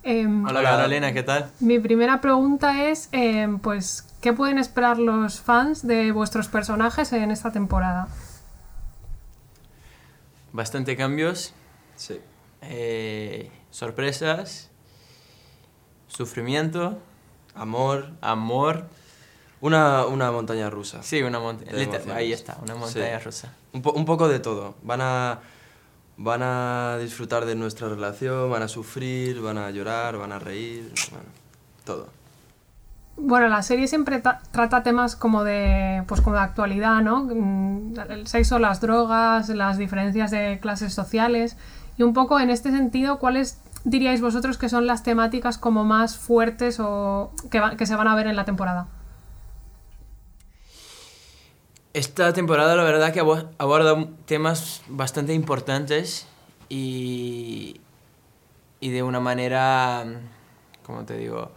Em, 0.08 0.46
Hola 0.46 0.62
Carolina, 0.62 1.12
¿qué 1.14 1.24
tal? 1.24 1.50
Mi 1.60 1.80
primera 1.80 2.22
pregunta 2.22 2.86
es, 2.90 3.10
em, 3.12 3.58
pues, 3.58 4.08
¿qué 4.22 4.34
pueden 4.34 4.60
esperar 4.60 5.00
los 5.00 5.42
fans 5.42 5.86
de 5.88 6.12
vuestros 6.12 6.48
personajes 6.48 7.12
en 7.12 7.32
esta 7.32 7.52
temporada? 7.52 8.08
Bastante 10.54 10.96
cambios, 10.96 11.56
Sí. 11.96 12.20
eh, 12.62 13.50
sorpresas, 13.72 14.70
sufrimiento, 16.08 17.00
Amor. 17.56 18.12
amor. 18.22 18.86
Una, 19.60 20.06
una 20.06 20.32
montaña 20.32 20.70
rusa. 20.70 21.02
Sí, 21.02 21.24
una 21.24 21.40
montaña. 21.40 21.72
Ahí 22.14 22.32
está, 22.32 22.58
una 22.62 22.76
montaña 22.76 23.18
Sí. 23.18 23.26
rusa. 23.26 23.54
Un, 23.74 23.82
po- 23.82 23.94
un 23.94 24.06
poco 24.06 24.28
de 24.28 24.40
todo. 24.40 24.76
Van 24.84 25.02
a, 25.02 25.40
van 26.18 26.42
a 26.44 26.98
disfrutar 27.00 27.46
de 27.46 27.56
nuestra 27.56 27.90
relación, 27.90 28.50
van 28.50 28.64
a 28.64 28.68
sufrir, 28.68 29.42
van 29.42 29.58
a 29.58 29.70
llorar, 29.72 30.18
van 30.18 30.32
a 30.32 30.40
reír, 30.40 30.92
todo. 31.84 32.08
Bueno, 33.18 33.48
la 33.48 33.62
serie 33.62 33.88
siempre 33.88 34.20
ta- 34.20 34.42
trata 34.52 34.84
temas 34.84 35.16
como 35.16 35.44
de, 35.44 36.04
pues 36.08 36.20
como 36.22 36.36
de 36.36 36.42
actualidad, 36.42 37.02
¿no? 37.02 37.24
Mm, 37.24 37.94
El 38.10 38.28
sexo, 38.28 38.60
las 38.60 38.82
drogas, 38.82 39.48
las 39.50 39.78
diferencias 39.78 40.32
de 40.32 40.60
clases 40.62 40.94
sociales. 40.94 41.56
Y 41.98 42.04
un 42.04 42.14
poco 42.14 42.40
en 42.42 42.50
este 42.50 42.72
sentido, 42.72 43.20
¿cuáles 43.20 43.62
diríais 43.86 44.20
vosotros 44.20 44.58
que 44.58 44.68
son 44.68 44.86
las 44.86 45.04
temáticas 45.04 45.58
como 45.58 45.86
más 45.86 46.18
fuertes 46.18 46.80
o 46.82 47.32
que 47.50 47.86
se 47.86 47.96
van 47.96 48.08
a 48.10 48.16
ver 48.16 48.28
en 48.28 48.36
la 48.36 48.44
temporada? 48.44 48.88
Esta 51.96 52.34
temporada 52.34 52.76
la 52.76 52.84
verdad 52.84 53.14
que 53.14 53.22
abo- 53.22 53.48
aborda 53.58 54.06
temas 54.26 54.82
bastante 54.90 55.34
importantes 55.34 56.28
y, 56.68 57.80
y 58.82 58.90
de 58.90 59.02
una 59.02 59.22
manera, 59.22 60.04
¿cómo 60.86 61.06
te 61.06 61.16
digo? 61.18 61.52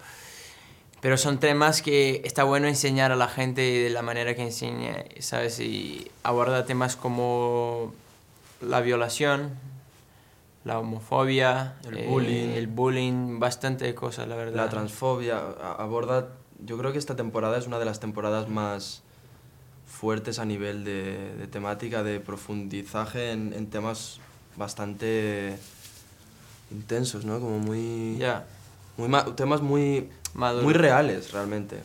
Pero 1.00 1.16
son 1.16 1.38
temas 1.40 1.83
que 1.83 2.23
está 2.25 2.45
bueno 2.45 2.68
enseñar 2.68 3.11
a 3.11 3.16
la 3.16 3.26
gente 3.26 3.62
de 3.62 3.90
la 3.90 4.02
manera 4.02 4.37
que 4.37 4.42
enseña, 4.42 5.04
¿sabes? 5.18 5.59
Y 5.59 6.09
aborda 6.23 6.64
temas 6.66 6.95
como 6.95 7.92
la 8.61 8.80
violación, 8.80 9.54
la 10.64 10.78
homofobia, 10.78 11.75
El 11.85 11.99
eh, 11.99 12.07
bullying. 12.09 12.49
el 12.50 12.68
bullying, 12.68 13.40
bastante 13.40 13.92
cosas, 13.97 14.28
la 14.28 14.37
verdad. 14.37 14.54
La 14.54 14.68
transfobia 14.68 15.38
aborda... 15.78 16.28
Yo 16.64 16.78
creo 16.78 16.92
que 16.92 16.99
esta 16.99 17.16
temporada 17.16 17.59
es 17.59 17.66
una 17.66 17.80
de 17.80 17.85
las 17.87 17.99
temporadas 17.99 18.49
más 18.49 19.02
fuertes 19.99 20.38
a 20.38 20.45
nivel 20.45 20.85
de, 20.85 21.35
de 21.37 21.47
temática, 21.47 22.02
de 22.02 22.21
profundizaje 22.21 23.33
en, 23.33 23.52
en 23.52 23.69
temas 23.69 24.21
bastante 24.57 25.59
intensos, 26.71 27.25
¿no? 27.25 27.40
Como 27.40 27.59
muy... 27.59 28.17
Ya, 28.19 28.45
muy 28.97 29.09
ma- 29.09 29.25
temas 29.35 29.61
muy, 29.62 30.09
Maduro. 30.35 30.64
muy 30.64 30.75
reales, 30.75 31.33
realmente. 31.33 31.81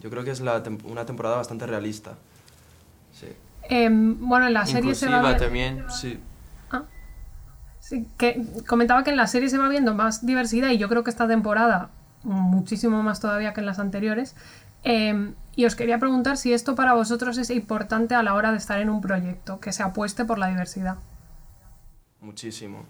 Yo 0.00 0.10
creo 0.10 0.22
que 0.24 0.30
es 0.30 0.40
la 0.40 0.62
tem- 0.62 0.80
una 0.84 1.04
temporada 1.06 1.36
bastante 1.36 1.66
realista. 1.66 2.14
Sí. 3.18 3.26
Em, 3.68 4.16
bueno, 4.20 4.46
en 4.46 4.54
la 4.54 4.64
serie 4.66 4.94
se 4.94 5.06
va 5.06 5.12
inclusiva 5.18 5.32
ver- 5.32 5.40
también. 5.40 5.84
Sí. 5.90 6.20
Sí, 7.80 8.06
que 8.18 8.44
comentaba 8.66 9.02
que 9.02 9.08
en 9.10 9.16
la 9.16 9.26
serie 9.26 9.48
se 9.48 9.56
va 9.56 9.66
viendo 9.70 9.94
más 9.94 10.26
diversidad 10.26 10.68
y 10.68 10.76
yo 10.76 10.90
creo 10.90 11.04
que 11.04 11.10
esta 11.10 11.26
temporada 11.26 11.88
muchísimo 12.22 13.02
más 13.02 13.18
todavía 13.20 13.54
que 13.54 13.60
en 13.60 13.66
las 13.66 13.78
anteriores. 13.78 14.36
Eh, 14.84 15.32
y 15.56 15.64
os 15.64 15.74
quería 15.74 15.98
preguntar 15.98 16.36
si 16.36 16.52
esto 16.52 16.74
para 16.76 16.94
vosotros 16.94 17.36
es 17.36 17.50
importante 17.50 18.14
a 18.14 18.22
la 18.22 18.34
hora 18.34 18.52
de 18.52 18.58
estar 18.58 18.78
en 18.80 18.90
un 18.90 19.00
proyecto, 19.00 19.58
que 19.58 19.72
se 19.72 19.82
apueste 19.82 20.24
por 20.24 20.38
la 20.38 20.48
diversidad. 20.48 20.98
Muchísimo. 22.20 22.84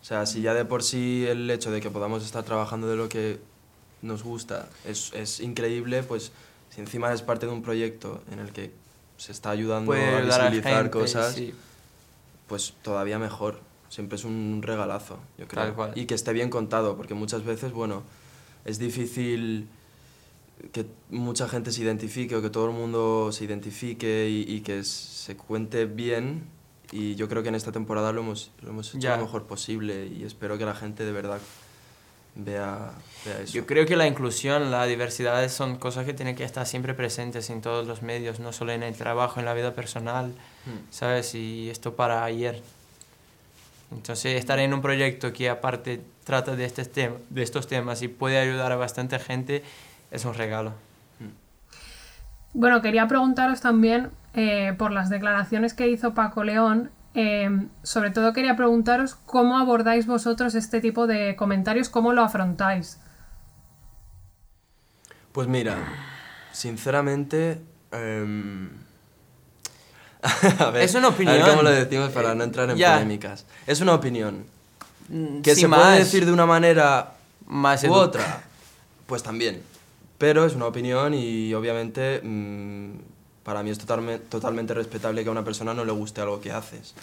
O 0.00 0.04
sea, 0.04 0.24
si 0.24 0.40
ya 0.40 0.54
de 0.54 0.64
por 0.64 0.82
sí 0.82 1.26
el 1.28 1.50
hecho 1.50 1.70
de 1.70 1.80
que 1.80 1.90
podamos 1.90 2.24
estar 2.24 2.42
trabajando 2.42 2.88
de 2.88 2.96
lo 2.96 3.08
que 3.08 3.38
nos 4.02 4.22
gusta 4.22 4.68
es, 4.86 5.12
es 5.14 5.40
increíble, 5.40 6.02
pues 6.02 6.32
si 6.70 6.80
encima 6.80 7.12
es 7.12 7.22
parte 7.22 7.46
de 7.46 7.52
un 7.52 7.62
proyecto 7.62 8.22
en 8.30 8.38
el 8.38 8.52
que 8.52 8.72
se 9.16 9.32
está 9.32 9.50
ayudando 9.50 9.86
Puede 9.86 10.06
a 10.06 10.20
visibilizar 10.20 10.74
gente, 10.74 10.90
cosas, 10.90 11.34
sí. 11.34 11.54
pues 12.48 12.74
todavía 12.82 13.18
mejor. 13.18 13.60
Siempre 13.88 14.16
es 14.16 14.24
un 14.24 14.60
regalazo, 14.62 15.18
yo 15.38 15.46
creo. 15.46 15.64
Tal 15.64 15.74
cual. 15.74 15.92
Y 15.94 16.06
que 16.06 16.14
esté 16.14 16.32
bien 16.32 16.50
contado, 16.50 16.96
porque 16.96 17.14
muchas 17.14 17.44
veces, 17.44 17.72
bueno, 17.72 18.02
es 18.64 18.78
difícil 18.78 19.68
que 20.72 20.86
mucha 21.10 21.48
gente 21.48 21.72
se 21.72 21.82
identifique 21.82 22.34
o 22.36 22.42
que 22.42 22.50
todo 22.50 22.66
el 22.66 22.72
mundo 22.72 23.30
se 23.32 23.44
identifique 23.44 24.28
y, 24.28 24.44
y 24.52 24.60
que 24.60 24.82
se 24.84 25.36
cuente 25.36 25.84
bien. 25.86 26.44
Y 26.92 27.14
yo 27.16 27.28
creo 27.28 27.42
que 27.42 27.48
en 27.48 27.54
esta 27.54 27.72
temporada 27.72 28.12
lo 28.12 28.20
hemos, 28.20 28.50
lo 28.62 28.70
hemos 28.70 28.90
hecho 28.90 28.98
Ya. 28.98 29.16
lo 29.16 29.22
mejor 29.24 29.44
posible 29.44 30.06
y 30.06 30.24
espero 30.24 30.56
que 30.58 30.64
la 30.64 30.74
gente 30.74 31.04
de 31.04 31.12
verdad 31.12 31.40
vea, 32.36 32.92
vea 33.24 33.40
eso. 33.40 33.52
Yo 33.54 33.66
creo 33.66 33.84
que 33.86 33.96
la 33.96 34.06
inclusión, 34.06 34.70
la 34.70 34.84
diversidad 34.86 35.48
son 35.48 35.76
cosas 35.76 36.04
que 36.06 36.14
tienen 36.14 36.36
que 36.36 36.44
estar 36.44 36.66
siempre 36.66 36.94
presentes 36.94 37.50
en 37.50 37.60
todos 37.62 37.86
los 37.86 38.02
medios, 38.02 38.38
no 38.38 38.52
solo 38.52 38.72
en 38.72 38.82
el 38.82 38.94
trabajo, 38.94 39.40
en 39.40 39.46
la 39.46 39.54
vida 39.54 39.74
personal, 39.74 40.34
Mm. 40.66 40.90
¿sabes? 40.90 41.34
Y 41.34 41.68
esto 41.68 41.94
para 41.94 42.24
ayer. 42.24 42.62
Entonces, 43.92 44.36
estar 44.38 44.58
en 44.58 44.72
un 44.74 44.80
proyecto 44.82 45.32
que 45.32 45.48
aparte 45.50 46.00
trata 46.24 46.56
de, 46.56 46.64
este 46.64 46.84
tema, 46.84 47.16
de 47.30 47.42
estos 47.42 47.66
temas 47.66 48.02
y 48.02 48.08
puede 48.08 48.38
ayudar 48.38 48.72
a 48.72 48.76
bastante 48.76 49.18
gente 49.18 49.62
es 50.14 50.24
un 50.24 50.34
regalo. 50.34 50.72
Bueno, 52.52 52.80
quería 52.82 53.08
preguntaros 53.08 53.60
también 53.60 54.10
eh, 54.34 54.74
por 54.78 54.92
las 54.92 55.10
declaraciones 55.10 55.74
que 55.74 55.88
hizo 55.88 56.14
Paco 56.14 56.44
León. 56.44 56.90
eh, 57.16 57.48
sobre 57.84 58.10
todo 58.10 58.32
quería 58.32 58.56
preguntaros 58.56 59.14
cómo 59.14 59.58
abordáis 59.58 60.06
vosotros 60.06 60.54
este 60.56 60.80
tipo 60.80 61.06
de 61.06 61.36
comentarios, 61.36 61.88
cómo 61.88 62.12
lo 62.12 62.22
afrontáis. 62.22 62.98
Pues 65.32 65.48
mira, 65.48 65.76
sinceramente... 66.52 67.60
em, 67.92 68.70
a 70.58 70.70
ver, 70.70 70.82
Es 70.82 70.94
una 70.94 71.08
A 71.08 71.10
ver 71.10 71.14
opinión. 71.14 71.48
cómo 71.50 71.62
lo 71.62 71.70
decimos 71.70 72.10
para 72.10 72.34
no 72.34 72.44
entrar 72.44 72.70
en 72.70 72.76
Ya. 72.76 72.94
polémicas. 72.94 73.46
Es 73.66 73.80
una 73.80 73.94
opinión. 73.94 74.44
Que 75.08 75.12
Mm, 75.14 75.42
Sin 75.44 75.54
se 75.56 75.68
más, 75.68 75.80
puede 75.80 75.98
decir 75.98 76.24
de 76.24 76.32
una 76.32 76.46
manera 76.46 77.12
más 77.46 77.84
u 77.84 77.92
otra, 77.92 78.42
pues 79.06 79.22
también. 79.22 79.62
Pero 80.18 80.44
es 80.44 80.54
una 80.54 80.66
opinión 80.66 81.12
y 81.14 81.52
obviamente 81.54 82.20
mm, 82.22 82.90
para 83.42 83.62
mí 83.62 83.70
es 83.70 83.78
totalme- 83.84 84.18
totalmente 84.20 84.72
respetable 84.74 85.22
que 85.22 85.28
a 85.28 85.32
una 85.32 85.44
persona 85.44 85.74
no 85.74 85.84
le 85.84 85.92
guste 85.92 86.20
algo 86.20 86.40
que 86.40 86.52
haces. 86.52 86.94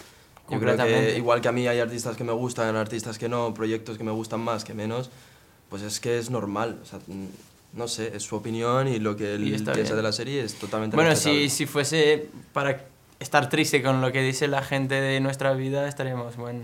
Yo 0.49 0.59
creo 0.59 0.75
que 0.77 1.17
igual 1.17 1.39
que 1.39 1.47
a 1.47 1.51
mí 1.51 1.67
hay 1.67 1.79
artistas 1.79 2.17
que 2.17 2.23
me 2.23 2.33
gustan, 2.33 2.75
artistas 2.75 3.17
que 3.17 3.29
no, 3.29 3.53
proyectos 3.53 3.97
que 3.97 4.03
me 4.03 4.11
gustan 4.11 4.41
más 4.41 4.63
que 4.65 4.73
menos, 4.73 5.09
pues 5.69 5.81
es 5.81 5.99
que 5.99 6.17
es 6.19 6.29
normal. 6.29 6.79
O 6.81 6.85
sea, 6.85 6.99
mm, 7.07 7.25
no 7.73 7.87
sé, 7.87 8.15
es 8.15 8.23
su 8.23 8.35
opinión 8.35 8.87
y 8.89 8.99
lo 8.99 9.15
que 9.15 9.35
él 9.35 9.43
piensa 9.43 9.71
bien. 9.73 9.87
de 9.95 10.01
la 10.01 10.11
serie 10.11 10.43
es 10.43 10.55
totalmente 10.55 10.95
Bueno, 10.97 11.11
respetable. 11.11 11.49
si, 11.49 11.55
si 11.55 11.65
fuese 11.65 12.27
para 12.51 12.85
estar 13.19 13.47
triste 13.49 13.81
con 13.81 14.01
lo 14.01 14.11
que 14.11 14.21
dice 14.21 14.47
la 14.49 14.61
gente 14.63 14.95
de 14.95 15.19
nuestra 15.21 15.53
vida, 15.53 15.87
estaríamos, 15.87 16.35
bueno, 16.35 16.63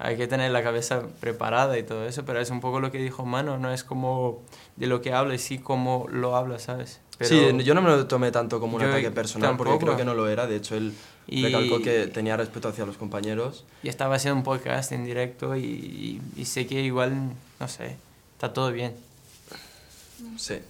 hay 0.00 0.16
que 0.16 0.26
tener 0.26 0.50
la 0.50 0.62
cabeza 0.64 1.02
preparada 1.20 1.78
y 1.78 1.82
todo 1.84 2.04
eso, 2.06 2.24
pero 2.24 2.40
es 2.40 2.50
un 2.50 2.60
poco 2.60 2.80
lo 2.80 2.90
que 2.90 2.98
dijo 2.98 3.24
Mano, 3.26 3.58
no 3.58 3.72
es 3.72 3.84
como 3.84 4.40
de 4.78 4.86
lo 4.86 5.02
que 5.02 5.12
habla, 5.12 5.36
sí 5.38 5.58
como 5.58 6.06
lo 6.10 6.36
habla, 6.36 6.58
¿sabes? 6.58 7.00
Pero- 7.18 7.28
Sí, 7.30 7.64
yo 7.64 7.74
no 7.74 7.82
me 7.82 7.88
lo 7.90 8.06
tomé 8.06 8.30
tanto 8.30 8.60
como 8.60 8.76
un 8.76 8.82
ataque 8.82 9.10
personal 9.10 9.56
porque 9.56 9.70
tampoco. 9.72 9.86
creo 9.86 9.96
que 9.98 10.04
no 10.04 10.14
lo 10.14 10.28
era. 10.28 10.46
De 10.46 10.56
hecho, 10.56 10.76
él 10.76 10.94
Y- 11.26 11.42
recalcó 11.44 11.80
que 11.82 12.06
tenía 12.06 12.36
respeto 12.36 12.68
hacia 12.68 12.86
los 12.86 12.96
compañeros. 12.96 13.64
Y 13.82 13.88
estaba 13.88 14.14
haciendo 14.14 14.36
un 14.38 14.44
podcast 14.44 14.92
en 14.92 15.04
directo 15.04 15.56
y, 15.56 15.64
y- 15.64 16.22
y 16.36 16.44
sé 16.44 16.66
que 16.68 16.80
igual, 16.82 17.32
no 17.58 17.68
sé, 17.68 17.96
está 18.34 18.52
todo 18.52 18.70
bien. 18.70 18.94
Sí. 20.36 20.60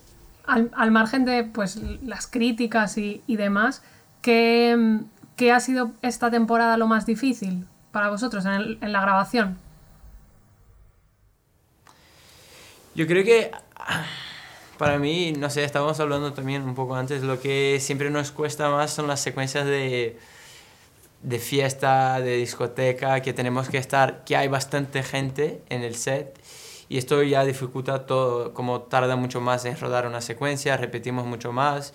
Al, 0.46 0.70
al 0.74 0.90
margen 0.90 1.26
de 1.26 1.44
pues, 1.44 1.76
las 2.02 2.26
críticas 2.26 2.96
y, 2.96 3.22
y 3.26 3.36
demás, 3.36 3.82
¿qué, 4.22 5.00
qué 5.36 5.52
ha 5.52 5.60
sido 5.60 5.90
esta 6.00 6.30
temporada 6.30 6.78
lo 6.78 6.86
más 6.86 7.04
difícil 7.04 7.66
para 7.92 8.08
vosotros 8.08 8.46
en, 8.46 8.52
el- 8.52 8.78
en 8.80 8.92
la 8.92 9.02
grabación? 9.02 9.58
Yo 12.94 13.06
creo 13.06 13.24
que 13.24 13.50
para 14.78 14.99
mí, 14.99 15.32
no 15.32 15.50
sé, 15.50 15.64
estábamos 15.64 15.99
hablando 16.00 16.32
también 16.32 16.62
un 16.62 16.75
poco 16.75 16.94
antes, 16.94 17.23
lo 17.23 17.40
que 17.40 17.78
siempre 17.80 18.11
nos 18.11 18.30
cuesta 18.30 18.70
más 18.70 18.92
son 18.92 19.06
las 19.06 19.20
secuencias 19.20 19.66
de, 19.66 20.18
de 21.23 21.38
fiesta, 21.38 22.20
de 22.20 22.37
discoteca, 22.37 23.20
que 23.20 23.32
tenemos 23.32 23.68
que 23.68 23.78
estar, 23.78 24.25
que 24.25 24.37
hay 24.37 24.49
bastante 24.49 25.02
gente 25.02 25.62
en 25.68 25.82
el 25.82 25.94
set 25.94 26.38
y 26.88 26.97
esto 26.97 27.23
ya 27.23 27.44
dificulta 27.44 28.06
todo, 28.06 28.54
como 28.54 28.82
tarda 28.82 29.16
mucho 29.16 29.40
más 29.40 29.64
en 29.64 29.78
rodar 29.78 30.06
una 30.06 30.20
secuencia, 30.20 30.76
repetimos 30.76 31.26
mucho 31.26 31.52
más. 31.52 31.92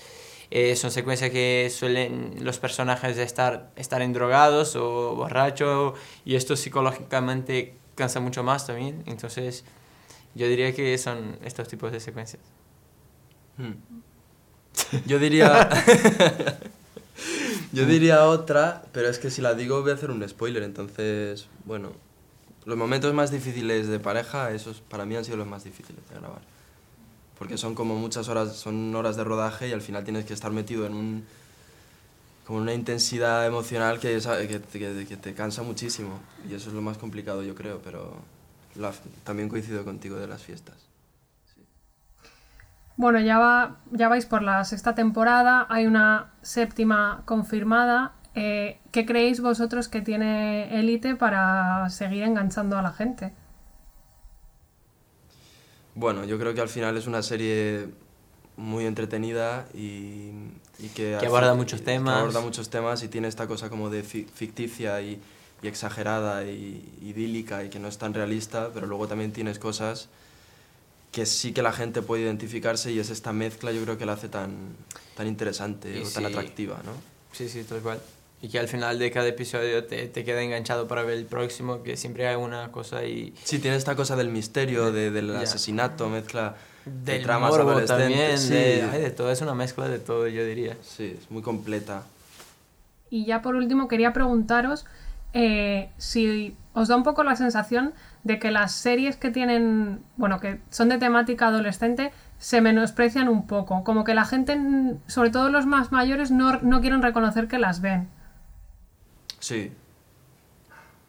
Eh, 0.51 0.75
son 0.75 0.91
secuencias 0.91 1.31
que 1.31 1.71
suelen 1.75 2.35
los 2.41 2.59
personajes 2.59 3.17
estar, 3.17 3.71
estar 3.75 4.03
endrogados 4.03 4.75
o 4.75 5.15
borrachos 5.15 5.97
y 6.25 6.35
esto 6.35 6.55
psicológicamente 6.55 7.75
cansa 7.95 8.19
mucho 8.19 8.43
más 8.43 8.67
también. 8.67 9.03
Entonces, 9.07 9.65
yo 10.35 10.47
diría 10.47 10.73
que 10.73 10.97
son 10.97 11.37
estos 11.43 11.67
tipos 11.67 11.91
de 11.91 11.99
secuencias. 11.99 12.41
Hmm. 13.57 13.73
Yo 15.05 15.19
diría. 15.19 15.69
Yo 17.73 17.85
diría 17.87 18.25
otra, 18.27 18.83
pero 18.91 19.09
es 19.09 19.17
que 19.17 19.31
si 19.31 19.41
la 19.41 19.55
digo 19.55 19.81
voy 19.81 19.91
a 19.91 19.93
hacer 19.95 20.11
un 20.11 20.27
spoiler, 20.29 20.61
entonces, 20.61 21.47
bueno, 21.65 21.91
los 22.65 22.77
momentos 22.77 23.13
más 23.15 23.31
difíciles 23.31 23.87
de 23.87 23.99
pareja, 23.99 24.51
esos 24.51 24.81
para 24.81 25.05
mí 25.05 25.15
han 25.15 25.25
sido 25.25 25.37
los 25.37 25.47
más 25.47 25.63
difíciles 25.63 26.07
de 26.07 26.19
grabar. 26.19 26.41
Porque 27.37 27.57
son 27.57 27.73
como 27.73 27.95
muchas 27.95 28.29
horas, 28.29 28.55
son 28.55 28.95
horas 28.95 29.15
de 29.15 29.23
rodaje 29.23 29.69
y 29.69 29.71
al 29.71 29.81
final 29.81 30.03
tienes 30.03 30.25
que 30.25 30.33
estar 30.35 30.51
metido 30.51 30.85
en 30.85 30.93
un 30.93 31.25
como 32.45 32.59
una 32.59 32.73
intensidad 32.73 33.47
emocional 33.47 33.99
que, 33.99 34.19
que, 34.71 35.05
que, 35.07 35.17
te 35.17 35.33
cansa 35.33 35.63
muchísimo. 35.63 36.19
Y 36.47 36.53
eso 36.53 36.69
es 36.69 36.75
lo 36.75 36.81
más 36.81 36.97
complicado, 36.97 37.41
yo 37.41 37.55
creo, 37.55 37.81
pero 37.83 38.17
también 39.23 39.49
coincido 39.49 39.83
contigo 39.83 40.17
de 40.17 40.27
las 40.27 40.41
fiestas. 40.41 40.75
Bueno, 42.95 43.19
ya, 43.19 43.39
va, 43.39 43.77
ya 43.91 44.07
vais 44.07 44.25
por 44.25 44.43
la 44.43 44.63
sexta 44.65 44.93
temporada, 44.93 45.65
hay 45.69 45.87
una 45.87 46.31
séptima 46.41 47.23
confirmada 47.25 48.13
eh, 48.35 48.79
¿Qué 48.91 49.05
creéis 49.05 49.41
vosotros 49.41 49.87
que 49.87 50.01
tiene 50.01 50.79
Élite 50.79 51.15
para 51.15 51.89
seguir 51.89 52.23
enganchando 52.23 52.77
a 52.77 52.81
la 52.81 52.91
gente? 52.91 53.31
Bueno, 55.95 56.25
yo 56.25 56.39
creo 56.39 56.55
que 56.55 56.61
al 56.61 56.69
final 56.69 56.97
es 56.97 57.05
una 57.05 57.21
serie 57.21 57.89
muy 58.57 58.85
entretenida 58.85 59.67
y, 59.73 60.31
que, 60.95 61.15
aborda 61.15 61.53
muchos 61.53 61.83
temas. 61.83 62.21
aborda 62.21 62.41
muchos 62.41 62.69
temas 62.69 63.03
y 63.03 63.07
tiene 63.07 63.27
esta 63.27 63.47
cosa 63.47 63.69
como 63.69 63.91
de 63.91 64.01
ficticia 64.01 64.99
y, 65.01 65.21
exagerada 65.67 66.43
y 66.45 66.97
idílica 67.01 67.63
y 67.63 67.69
que 67.69 67.79
no 67.79 67.87
es 67.87 67.97
tan 67.97 68.13
realista, 68.13 68.71
pero 68.73 68.87
luego 68.87 69.07
también 69.07 69.31
tienes 69.31 69.59
cosas 69.59 70.09
que 71.11 71.25
sí 71.25 71.53
que 71.53 71.61
la 71.61 71.71
gente 71.71 72.01
puede 72.01 72.23
identificarse 72.23 72.91
y 72.91 72.99
es 72.99 73.09
esta 73.09 73.33
mezcla 73.33 73.71
yo 73.71 73.83
creo 73.83 73.97
que 73.97 74.05
la 74.05 74.13
hace 74.13 74.29
tan, 74.29 74.75
tan 75.15 75.27
interesante 75.27 76.01
o 76.01 76.09
tan 76.09 76.25
atractiva, 76.25 76.81
¿no? 76.83 76.91
Sí, 77.31 77.49
sí, 77.49 77.63
tal 77.63 77.81
cual 77.81 77.99
y 78.43 78.49
que 78.49 78.59
al 78.59 78.67
final 78.67 78.99
de 78.99 79.09
cada 79.09 79.29
episodio 79.29 79.85
te, 79.85 80.05
te, 80.09 80.25
queda 80.25 80.41
enganchado 80.41 80.85
para 80.85 81.03
ver 81.03 81.17
el 81.17 81.25
próximo, 81.25 81.81
que 81.81 81.95
siempre 81.95 82.27
hay 82.27 82.35
una 82.35 82.73
cosa 82.73 83.05
y... 83.05 83.33
Sí, 83.41 83.57
tiene 83.59 83.77
esta 83.77 83.95
cosa 83.95 84.17
del 84.17 84.27
misterio, 84.27 84.91
de, 84.91 85.11
del 85.11 85.33
asesinato, 85.37 86.09
mezcla 86.09 86.57
de 86.85 87.19
tramas 87.19 87.55
también, 87.85 88.37
sí. 88.37 88.53
de, 88.53 88.81
de 88.85 89.11
todo, 89.11 89.31
es 89.31 89.39
una 89.39 89.55
mezcla 89.55 89.87
de 89.87 89.97
todo, 89.97 90.27
yo 90.27 90.43
diría. 90.43 90.75
Sí, 90.81 91.15
es 91.17 91.31
muy 91.31 91.41
completa. 91.41 92.03
Y 93.09 93.23
ya 93.23 93.41
por 93.41 93.55
último 93.55 93.87
quería 93.87 94.11
preguntaros 94.11 94.85
eh, 95.33 95.89
si 95.97 96.55
os 96.73 96.87
da 96.87 96.95
un 96.95 97.03
poco 97.03 97.23
la 97.23 97.35
sensación 97.35 97.93
de 98.23 98.39
que 98.39 98.51
las 98.51 98.71
series 98.71 99.17
que 99.17 99.31
tienen, 99.31 100.01
bueno, 100.15 100.39
que 100.39 100.59
son 100.69 100.89
de 100.89 100.97
temática 100.97 101.47
adolescente, 101.47 102.11
se 102.39 102.61
menosprecian 102.61 103.29
un 103.29 103.47
poco, 103.47 103.83
como 103.83 104.03
que 104.03 104.13
la 104.13 104.25
gente, 104.25 104.57
sobre 105.07 105.29
todo 105.29 105.49
los 105.49 105.65
más 105.65 105.91
mayores, 105.91 106.31
no, 106.31 106.59
no 106.61 106.81
quieren 106.81 107.01
reconocer 107.01 107.47
que 107.47 107.59
las 107.59 107.81
ven. 107.81 108.07
Sí. 109.39 109.71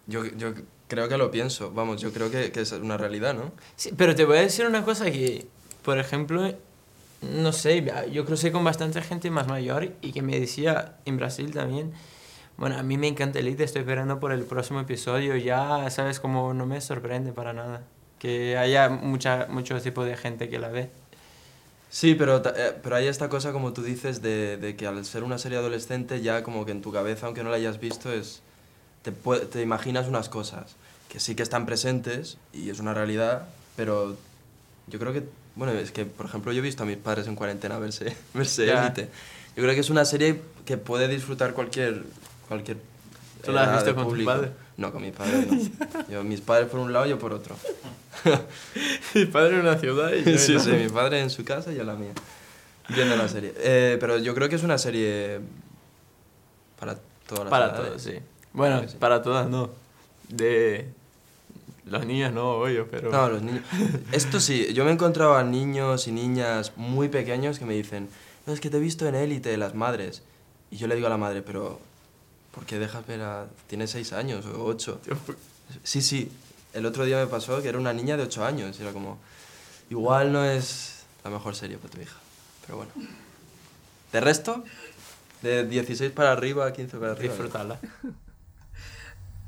Yo, 0.06 0.24
yo 0.24 0.54
creo 0.88 1.08
que 1.08 1.16
lo 1.16 1.30
pienso, 1.30 1.72
vamos, 1.72 2.00
yo 2.00 2.12
creo 2.12 2.30
que, 2.30 2.52
que, 2.52 2.60
es 2.60 2.72
una 2.72 2.96
realidad, 2.96 3.34
¿no? 3.34 3.52
Sí, 3.76 3.90
pero 3.96 4.14
te 4.14 4.24
voy 4.24 4.38
a 4.38 4.40
decir 4.40 4.66
una 4.66 4.84
cosa 4.84 5.06
que, 5.06 5.46
por 5.82 5.98
ejemplo, 5.98 6.54
no 7.22 7.52
sé, 7.52 7.84
yo 8.12 8.24
crucé 8.24 8.52
con 8.52 8.64
bastante 8.64 9.00
gente 9.02 9.30
más 9.30 9.48
mayor 9.48 9.92
y 10.02 10.12
que 10.12 10.22
me 10.22 10.38
decía 10.38 10.96
en 11.04 11.16
Brasil 11.16 11.52
también, 11.52 11.92
bueno, 12.56 12.78
a 12.78 12.82
mí 12.82 12.96
me 12.98 13.08
encanta 13.08 13.38
Elite, 13.38 13.64
estoy 13.64 13.80
esperando 13.80 14.20
por 14.20 14.32
el 14.32 14.44
próximo 14.44 14.80
episodio, 14.80 15.36
ya, 15.36 15.88
¿sabes? 15.90 16.20
Como 16.20 16.54
no 16.54 16.66
me 16.66 16.80
sorprende 16.80 17.32
para 17.32 17.52
nada 17.52 17.82
que 18.24 18.56
haya 18.56 18.88
mucha, 18.88 19.48
mucho 19.50 19.78
tipo 19.82 20.02
de 20.02 20.16
gente 20.16 20.48
que 20.48 20.58
la 20.58 20.68
ve. 20.68 20.88
Sí, 21.90 22.14
pero, 22.14 22.42
eh, 22.56 22.72
pero 22.82 22.96
hay 22.96 23.06
esta 23.06 23.28
cosa, 23.28 23.52
como 23.52 23.74
tú 23.74 23.82
dices, 23.82 24.22
de, 24.22 24.56
de, 24.56 24.76
que 24.76 24.86
al 24.86 25.04
ser 25.04 25.24
una 25.24 25.36
serie 25.36 25.58
adolescente 25.58 26.22
ya 26.22 26.42
como 26.42 26.64
que 26.64 26.72
en 26.72 26.80
tu 26.80 26.90
cabeza, 26.90 27.26
aunque 27.26 27.44
no 27.44 27.50
la 27.50 27.56
hayas 27.56 27.78
visto, 27.78 28.10
es 28.10 28.40
te, 29.02 29.12
te 29.12 29.60
imaginas 29.60 30.08
unas 30.08 30.30
cosas 30.30 30.74
que 31.10 31.20
sí 31.20 31.34
que 31.34 31.42
están 31.42 31.66
presentes 31.66 32.38
y 32.54 32.70
es 32.70 32.80
una 32.80 32.94
realidad, 32.94 33.46
pero 33.76 34.16
yo 34.86 34.98
creo 34.98 35.12
que, 35.12 35.24
bueno, 35.54 35.74
es 35.74 35.92
que, 35.92 36.06
por 36.06 36.24
ejemplo, 36.24 36.50
yo 36.52 36.60
he 36.60 36.62
visto 36.62 36.82
a 36.82 36.86
mis 36.86 36.96
padres 36.96 37.26
en 37.26 37.36
cuarentena 37.36 37.78
verse, 37.78 38.16
verse 38.32 38.70
Élite. 38.70 39.10
Yo 39.54 39.62
creo 39.62 39.74
que 39.74 39.80
es 39.80 39.90
una 39.90 40.06
serie 40.06 40.40
que 40.64 40.78
puede 40.78 41.08
disfrutar 41.08 41.52
cualquier... 41.52 42.04
cualquier 42.48 42.78
¿Tú 43.44 43.52
la 43.52 43.64
has 43.64 43.84
visto 43.84 43.94
con 43.94 44.16
tu 44.16 44.24
padre? 44.24 44.50
No, 44.76 44.92
con 44.92 45.02
mi 45.02 45.10
padre 45.10 45.46
no. 45.46 46.08
Yo, 46.10 46.24
mis 46.24 46.40
padres 46.40 46.68
por 46.68 46.80
un 46.80 46.92
lado, 46.92 47.06
yo 47.06 47.18
por 47.18 47.32
otro. 47.32 47.56
mi 49.14 49.26
padre 49.26 49.54
en 49.54 49.60
una 49.60 49.76
ciudad 49.78 50.12
y 50.12 50.24
yo 50.24 50.38
Sí, 50.38 50.58
sí, 50.58 50.70
mi 50.70 50.88
padre 50.88 51.20
en 51.20 51.30
su 51.30 51.44
casa 51.44 51.72
y 51.72 51.76
yo 51.76 51.84
la 51.84 51.94
mía. 51.94 52.12
Viendo 52.88 53.16
la 53.16 53.28
serie. 53.28 53.52
Eh, 53.56 53.96
pero 54.00 54.18
yo 54.18 54.34
creo 54.34 54.48
que 54.48 54.56
es 54.56 54.62
una 54.62 54.78
serie 54.78 55.40
para 56.78 56.98
todas 57.26 57.44
las 57.44 57.50
Para 57.50 57.74
todos, 57.74 58.02
sí. 58.02 58.18
Bueno, 58.52 58.82
para 58.98 59.22
todas 59.22 59.48
no. 59.48 59.70
De 60.28 60.88
los 61.86 62.06
niños 62.06 62.32
no, 62.32 62.52
obvio, 62.52 62.88
pero... 62.90 63.10
No, 63.10 63.28
los 63.28 63.42
niños... 63.42 63.62
Esto 64.12 64.40
sí, 64.40 64.72
yo 64.72 64.84
me 64.84 64.90
he 64.90 64.94
encontrado 64.94 65.36
a 65.36 65.44
niños 65.44 66.08
y 66.08 66.12
niñas 66.12 66.72
muy 66.76 67.08
pequeños 67.08 67.58
que 67.58 67.66
me 67.66 67.74
dicen, 67.74 68.08
no, 68.46 68.54
es 68.54 68.60
que 68.60 68.70
te 68.70 68.78
he 68.78 68.80
visto 68.80 69.06
en 69.06 69.14
Élite, 69.14 69.56
las 69.58 69.74
madres. 69.74 70.22
Y 70.70 70.76
yo 70.76 70.86
le 70.86 70.94
digo 70.94 71.06
a 71.08 71.10
la 71.10 71.18
madre, 71.18 71.42
pero 71.42 71.78
¿por 72.54 72.64
qué 72.64 72.78
dejas 72.78 73.06
ver 73.06 73.22
a...? 73.22 73.46
Tiene 73.66 73.86
seis 73.86 74.12
años 74.12 74.46
o 74.46 74.64
ocho. 74.64 75.00
Sí, 75.82 76.02
sí, 76.02 76.30
el 76.74 76.84
otro 76.84 77.06
día 77.06 77.16
me 77.16 77.26
pasó 77.26 77.62
que 77.62 77.68
era 77.68 77.78
una 77.78 77.92
niña 77.92 78.16
de 78.16 78.24
8 78.24 78.44
años. 78.44 78.78
Y 78.78 78.82
era 78.82 78.92
como, 78.92 79.18
igual 79.88 80.32
no 80.32 80.44
es 80.44 81.04
la 81.24 81.30
mejor 81.30 81.54
serie 81.54 81.78
para 81.78 81.94
tu 81.94 82.00
hija. 82.00 82.16
Pero 82.66 82.76
bueno. 82.76 82.92
De 84.12 84.20
resto, 84.20 84.62
de 85.40 85.66
16 85.66 86.12
para 86.12 86.32
arriba, 86.32 86.70
15 86.72 86.98
para 86.98 87.12
arriba. 87.12 87.32
Disfrutarla. 87.32 87.78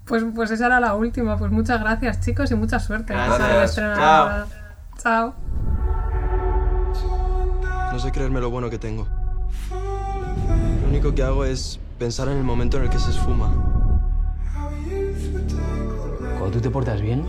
Pues, 0.07 0.23
pues 0.37 0.53
esa 0.53 0.67
era 0.67 0.79
la 0.79 0.95
última. 0.95 1.37
Pues 1.37 1.51
muchas 1.51 1.81
gracias, 1.81 2.21
chicos, 2.21 2.49
y 2.53 2.55
mucha 2.55 2.79
suerte. 2.79 3.13
Gracias. 3.13 3.75
Chao. 3.75 4.47
Chao. 4.99 5.35
No 7.93 7.99
sé 7.99 8.13
creerme 8.13 8.41
lo 8.41 8.49
bueno 8.49 8.71
que 8.71 8.79
tengo. 8.79 9.09
Lo 9.69 10.89
único 10.89 11.13
que 11.13 11.25
hago 11.25 11.45
es 11.45 11.81
pensar 11.99 12.29
en 12.29 12.37
el 12.37 12.45
momento 12.45 12.77
en 12.77 12.85
el 12.85 12.91
que 12.91 12.99
se 12.99 13.11
esfuma. 13.11 13.53
Cuando 16.39 16.51
tú 16.51 16.61
te 16.61 16.71
portas 16.71 17.01
bien, 17.01 17.27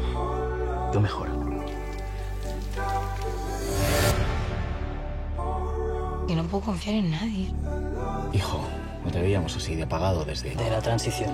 yo 0.93 0.99
mejoro. 0.99 1.31
Y 6.27 6.35
no 6.35 6.43
puedo 6.43 6.65
confiar 6.65 6.95
en 6.95 7.11
nadie. 7.11 7.53
Hijo, 8.33 8.59
no 9.05 9.11
te 9.11 9.21
veíamos 9.21 9.55
así 9.55 9.75
de 9.75 9.83
apagado 9.83 10.25
desde... 10.25 10.53
De 10.55 10.69
la 10.69 10.81
transición. 10.81 11.31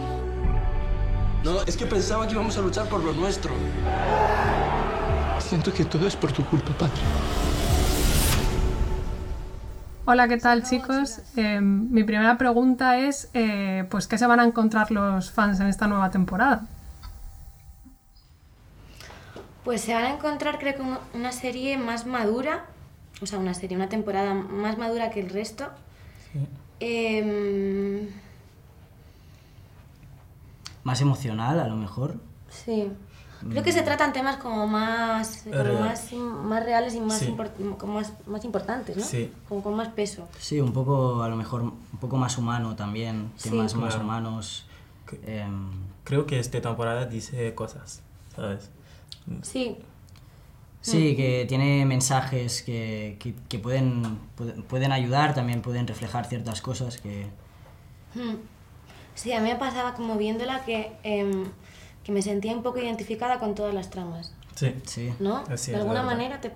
No, 1.44 1.62
es 1.64 1.76
que 1.76 1.86
pensaba 1.86 2.28
que 2.28 2.34
íbamos 2.34 2.58
a 2.58 2.62
luchar 2.62 2.88
por 2.88 3.04
lo 3.04 3.12
nuestro. 3.14 3.52
Siento 5.40 5.74
que 5.74 5.84
todo 5.86 6.08
es 6.08 6.16
por 6.16 6.32
tu 6.32 6.46
culpa, 6.46 6.72
padre. 6.78 6.94
Hola, 10.06 10.28
¿qué 10.28 10.36
tal 10.36 10.64
chicos? 10.64 11.22
Eh, 11.38 11.62
mi 11.62 12.04
primera 12.04 12.38
pregunta 12.38 12.98
es, 12.98 13.30
eh, 13.34 13.86
pues, 13.90 14.06
¿qué 14.06 14.18
se 14.18 14.28
van 14.28 14.42
a 14.42 14.44
encontrar 14.44 14.92
los 14.92 15.32
fans 15.32 15.62
en 15.62 15.68
esta 15.68 15.88
nueva 15.88 16.12
temporada? 16.12 16.68
Pues 19.64 19.80
se 19.80 19.94
van 19.94 20.04
a 20.04 20.14
encontrar, 20.14 20.60
creo 20.60 20.76
que 20.76 20.82
una 21.18 21.32
serie 21.32 21.78
más 21.78 22.06
madura, 22.06 22.66
o 23.22 23.26
sea, 23.26 23.40
una 23.40 23.54
serie, 23.54 23.78
una 23.78 23.88
temporada 23.88 24.34
más 24.34 24.78
madura 24.78 25.10
que 25.10 25.22
el 25.22 25.30
resto. 25.30 25.70
Em, 26.82 28.10
más 30.84 31.00
emocional, 31.00 31.62
a 31.62 31.68
lo 31.70 31.78
mejor. 31.78 32.18
Sí. 32.50 32.92
Creo 33.50 33.64
que 33.64 33.72
se 33.72 33.82
tratan 33.82 34.14
temas 34.14 34.38
como 34.38 34.68
más, 34.68 35.46
más, 35.48 36.14
más, 36.14 36.64
reales 36.64 36.96
y 36.96 37.02
más, 37.02 37.24
como 37.78 37.94
más, 37.94 38.14
más, 38.26 38.46
importantes, 38.46 38.98
¿no? 38.98 39.04
Sí. 39.04 39.32
Como 39.50 39.62
con 39.64 39.76
más 39.76 39.90
peso. 39.90 40.28
Sí, 40.40 40.60
un 40.60 40.74
poco, 40.74 41.24
a 41.24 41.30
lo 41.30 41.36
mejor, 41.36 41.62
un 41.62 42.00
poco 42.00 42.18
más 42.18 42.38
humano 42.38 42.76
también, 42.76 43.32
temas 43.42 43.76
más 43.76 43.96
humanos. 43.96 44.66
Em, 45.26 45.72
creo 46.04 46.26
que 46.26 46.40
esta 46.40 46.60
temporada 46.62 47.06
dice 47.06 47.54
cosas, 47.54 48.02
¿sabes? 48.36 48.70
Sí. 49.42 49.78
Sí, 50.82 51.16
que 51.16 51.46
tiene 51.48 51.86
mensajes 51.86 52.62
que, 52.62 53.16
que, 53.20 53.34
que 53.48 53.58
pueden, 53.58 54.20
pueden- 54.68 54.92
ayudar, 54.92 55.34
también 55.34 55.62
pueden 55.62 55.88
reflejar 55.88 56.26
ciertas 56.26 56.62
cosas 56.62 56.98
que... 56.98 57.28
Hmm. 58.16 58.36
Sí, 59.16 59.32
a 59.32 59.40
mí 59.40 59.50
me 59.50 59.56
pasaba 59.56 59.94
como 59.94 60.18
viéndola 60.18 60.66
que, 60.66 60.92
em, 61.04 61.46
que 62.04 62.12
me 62.12 62.22
sentía 62.22 62.54
un 62.54 62.64
poco 62.64 62.80
identificada 62.80 63.40
con 63.40 63.56
todas 63.56 63.74
las 63.74 63.90
tramas, 63.90 64.34
Sí. 64.56 64.76
Sí. 64.86 65.14
¿no? 65.20 65.44
Así 65.50 65.72
de 65.72 65.78
alguna 65.78 66.04
manera 66.04 66.40
te... 66.42 66.52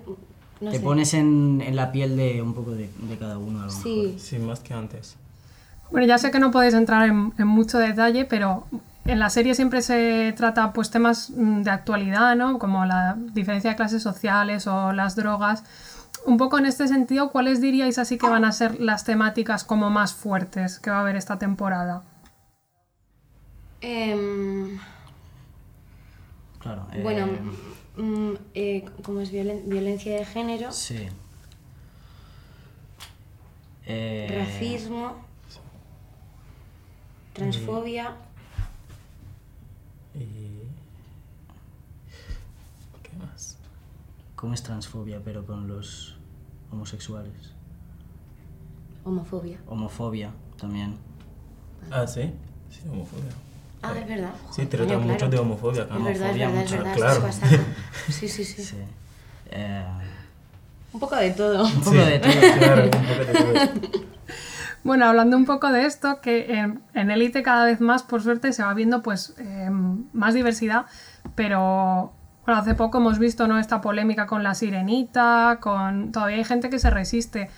No 0.60 0.70
Te 0.72 0.78
sé. 0.78 0.82
pones 0.82 1.14
en, 1.14 1.62
en 1.64 1.76
la 1.76 1.92
piel 1.92 2.16
de 2.16 2.42
un 2.42 2.52
poco 2.52 2.72
de, 2.72 2.90
de 2.98 3.16
cada 3.16 3.38
uno. 3.38 3.62
A 3.62 3.66
lo 3.66 3.70
Sí. 3.70 4.02
mejor. 4.06 4.20
Sí, 4.20 4.38
más 4.40 4.60
que 4.60 4.74
antes. 4.74 5.16
Bueno, 5.92 6.06
ya 6.06 6.18
sé 6.18 6.30
que 6.32 6.40
no 6.40 6.50
podéis 6.50 6.74
entrar 6.74 7.08
en, 7.08 7.32
en 7.38 7.46
mucho 7.46 7.78
detalle, 7.78 8.24
pero 8.24 8.66
en 9.04 9.20
la 9.20 9.30
serie 9.30 9.54
siempre 9.54 9.82
se 9.82 10.34
trata 10.36 10.72
pues 10.72 10.90
temas 10.90 11.30
mm, 11.30 11.62
de 11.62 11.70
actualidad, 11.70 12.34
¿no? 12.34 12.58
Como 12.58 12.84
la 12.84 13.16
diferencia 13.32 13.70
de 13.70 13.76
clases 13.76 14.02
sociales 14.02 14.66
o 14.66 14.92
las 14.92 15.14
drogas. 15.14 15.62
Un 16.26 16.36
poco 16.38 16.58
en 16.58 16.66
este 16.66 16.88
sentido, 16.88 17.30
¿cuáles 17.30 17.60
diríais 17.60 17.96
así 17.98 18.18
que 18.18 18.28
van 18.28 18.44
a 18.44 18.50
ser 18.50 18.80
las 18.80 19.04
temáticas 19.04 19.62
como 19.62 19.88
más 19.90 20.12
fuertes 20.12 20.80
que 20.80 20.90
va 20.90 20.96
a 20.98 21.00
haber 21.02 21.14
esta 21.14 21.38
temporada? 21.38 22.02
Em, 23.80 24.78
Claro. 26.68 26.86
bueno, 27.02 27.26
eh, 27.26 28.00
mm, 28.02 28.34
eh, 28.54 28.84
como 29.02 29.20
es 29.20 29.32
violen- 29.32 29.62
violencia 29.68 30.14
de 30.16 30.24
género, 30.26 30.70
Sí. 30.70 31.08
Eh, 33.86 34.28
racismo, 34.36 35.16
transfobia, 37.32 38.16
Y... 40.14 40.20
¿Qué 43.02 43.16
más? 43.18 43.56
¿Cómo 44.36 44.52
es 44.52 44.62
transfobia, 44.62 45.22
pero 45.24 45.46
con 45.46 45.68
los 45.68 46.16
homosexuales? 46.70 47.52
homofobia. 49.04 49.58
Homofobia 49.66 50.32
también. 50.58 50.98
Ah, 51.90 52.06
sí. 52.06 52.30
Sí, 52.70 52.80
homofobia. 52.90 53.30
Ah, 53.82 53.92
es 53.98 54.08
verdad. 54.08 54.30
Sí, 54.50 54.66
Coño, 54.66 54.68
trata 54.68 54.98
mucho 54.98 55.16
claro. 55.16 55.30
de 55.30 55.38
homofobia. 55.38 55.82
Es 55.82 55.88
verdad, 55.88 56.10
es 56.10 56.18
Homofobia 56.20 56.46
verdad, 56.48 56.62
es 56.64 56.70
mucho, 56.72 56.84
verdad. 56.84 56.94
claro. 56.96 57.28
es. 57.28 57.40
Sí, 58.14 58.28
sí, 58.28 58.44
sí. 58.44 58.62
Sí. 58.64 58.76
Eh, 59.50 59.84
Un 60.92 61.00
poco 61.00 61.16
de 61.16 61.30
todo. 61.30 61.64
un 61.64 61.72
poco 61.80 61.90
Sí, 61.90 61.96
de 61.96 62.18
todo. 62.18 62.32
Claro, 62.58 62.84
un 62.84 62.90
poco 62.90 63.24
de 63.24 63.24
todo. 63.34 64.08
Bueno, 64.84 65.06
hablando 65.06 65.36
un 65.36 65.44
poco 65.44 65.70
de 65.72 65.84
esto, 65.84 66.20
que 66.22 66.54
en, 66.56 66.80
en 66.94 67.10
Élite 67.10 67.42
cada 67.42 67.64
vez 67.66 67.80
más, 67.80 68.04
por 68.04 68.22
suerte, 68.22 68.52
se 68.52 68.62
va 68.62 68.72
viendo 68.74 69.02
pues 69.02 69.34
eh, 69.38 69.68
más 70.12 70.34
diversidad, 70.34 70.86
pero 71.34 72.12
bueno, 72.46 72.60
hace 72.60 72.74
poco 72.74 72.98
hemos 72.98 73.18
visto 73.18 73.48
¿no? 73.48 73.58
esta 73.58 73.80
polémica 73.80 74.26
con 74.26 74.42
la 74.44 74.54
sirenita, 74.54 75.58
con 75.60 76.12
todavía 76.12 76.36
hay 76.36 76.44
gente 76.44 76.70
que 76.70 76.78
se 76.78 76.90
resiste. 76.90 77.50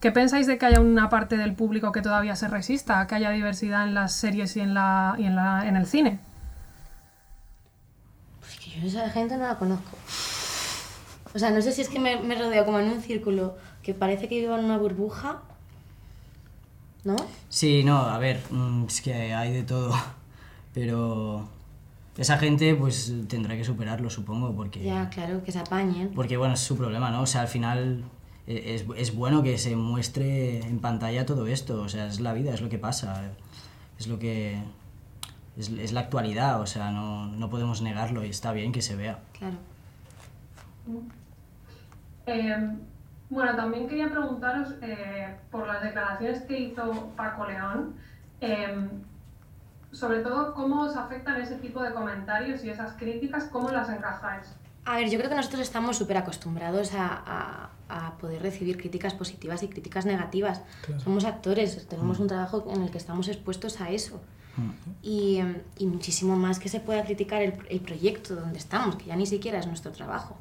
¿Qué 0.00 0.12
pensáis 0.12 0.46
de 0.46 0.58
que 0.58 0.66
haya 0.66 0.80
una 0.80 1.08
parte 1.08 1.36
del 1.36 1.54
público 1.54 1.90
que 1.90 2.02
todavía 2.02 2.36
se 2.36 2.46
resista, 2.46 3.00
a 3.00 3.06
que 3.08 3.16
haya 3.16 3.30
diversidad 3.30 3.84
en 3.84 3.94
las 3.94 4.12
series 4.12 4.56
y 4.56 4.60
en, 4.60 4.74
la, 4.74 5.16
y 5.18 5.24
en, 5.24 5.34
la, 5.34 5.66
en 5.66 5.76
el 5.76 5.86
cine? 5.86 6.20
Pues 8.38 8.58
que 8.60 8.80
yo 8.80 8.86
esa 8.86 9.10
gente 9.10 9.36
no 9.36 9.46
la 9.48 9.56
conozco. 9.56 9.96
O 11.34 11.38
sea, 11.38 11.50
no 11.50 11.60
sé 11.60 11.72
si 11.72 11.82
es 11.82 11.88
que 11.88 11.98
me, 11.98 12.20
me 12.20 12.36
rodeo 12.36 12.64
como 12.64 12.78
en 12.78 12.88
un 12.88 13.00
círculo 13.00 13.56
que 13.82 13.92
parece 13.92 14.28
que 14.28 14.38
vivo 14.38 14.56
en 14.56 14.66
una 14.66 14.78
burbuja. 14.78 15.42
¿No? 17.02 17.16
Sí, 17.48 17.82
no, 17.82 17.98
a 17.98 18.18
ver, 18.18 18.40
mm, 18.50 18.84
es 18.86 19.00
que 19.00 19.34
hay 19.34 19.52
de 19.52 19.64
todo. 19.64 19.94
Pero 20.74 21.48
esa 22.16 22.38
gente 22.38 22.72
pues 22.76 23.12
tendrá 23.26 23.56
que 23.56 23.64
superarlo, 23.64 24.10
supongo, 24.10 24.54
porque... 24.54 24.84
Ya, 24.84 25.10
claro, 25.10 25.42
que 25.42 25.50
se 25.50 25.58
apañen. 25.58 26.10
Porque 26.14 26.36
bueno, 26.36 26.54
es 26.54 26.60
su 26.60 26.76
problema, 26.76 27.10
¿no? 27.10 27.22
O 27.22 27.26
sea, 27.26 27.40
al 27.40 27.48
final 27.48 28.04
es, 28.48 28.84
es 28.96 29.14
bueno 29.14 29.42
que 29.42 29.58
se 29.58 29.76
muestre 29.76 30.60
en 30.60 30.78
pantalla 30.80 31.26
todo 31.26 31.46
esto, 31.46 31.82
o 31.82 31.88
sea, 31.88 32.06
es 32.06 32.20
la 32.20 32.32
vida, 32.32 32.52
es 32.54 32.60
lo 32.60 32.68
que 32.68 32.78
pasa, 32.78 33.30
es 33.98 34.06
lo 34.08 34.18
que... 34.18 34.58
Es, 35.56 35.68
es 35.70 35.92
la 35.92 36.00
actualidad, 36.00 36.60
o 36.60 36.66
sea, 36.66 36.90
no, 36.92 37.26
no 37.26 37.50
podemos 37.50 37.82
negarlo 37.82 38.24
y 38.24 38.28
está 38.30 38.52
bien 38.52 38.70
que 38.72 38.80
se 38.80 38.94
vea. 38.94 39.18
Claro. 39.36 39.56
Em, 42.26 42.78
bueno, 43.30 43.56
también 43.56 43.88
quería 43.88 44.10
preguntaros 44.10 44.74
eh, 44.82 45.34
por 45.50 45.66
las 45.66 45.82
declaraciones 45.82 46.42
que 46.42 46.58
hizo 46.60 47.08
Paco 47.16 47.46
León, 47.46 47.94
em, 48.40 48.88
sobre 49.92 50.20
todo 50.20 50.54
cómo 50.54 50.82
os 50.82 50.96
afectan 50.96 51.40
ese 51.40 51.56
tipo 51.56 51.82
de 51.82 51.92
comentarios 51.92 52.62
y 52.64 52.70
esas 52.70 52.92
críticas, 52.92 53.44
cómo 53.50 53.70
las 53.70 53.88
encajáis. 53.88 54.46
A 54.84 54.96
ver, 54.96 55.10
yo 55.10 55.18
creo 55.18 55.30
que 55.30 55.36
nosotros 55.36 55.60
estamos 55.62 55.96
súper 55.96 56.18
acostumbrados 56.18 56.94
a, 56.94 57.22
a- 57.26 57.70
a 57.88 58.16
poder 58.18 58.42
recibir 58.42 58.76
críticas 58.76 59.14
positivas 59.14 59.62
y 59.62 59.68
críticas 59.68 60.04
negativas. 60.06 60.62
Somos 61.02 61.24
actores, 61.24 61.86
tenemos 61.88 62.18
un 62.18 62.26
trabajo 62.28 62.64
en 62.74 62.82
el 62.82 62.90
que 62.90 62.98
estamos 62.98 63.28
expuestos 63.28 63.80
a 63.80 63.90
eso. 63.90 64.20
Y, 65.02 65.36
em, 65.36 65.58
y 65.78 65.86
muchísimo 65.86 66.34
más 66.36 66.58
que 66.58 66.68
se 66.68 66.80
pueda 66.80 67.04
criticar 67.04 67.42
el, 67.42 67.54
el 67.70 67.80
proyecto 67.80 68.34
donde 68.34 68.58
estamos, 68.58 68.96
que 68.96 69.04
ya 69.06 69.14
ni 69.16 69.24
siquiera 69.24 69.58
es 69.60 69.66
nuestro 69.68 69.92
trabajo. 69.92 70.36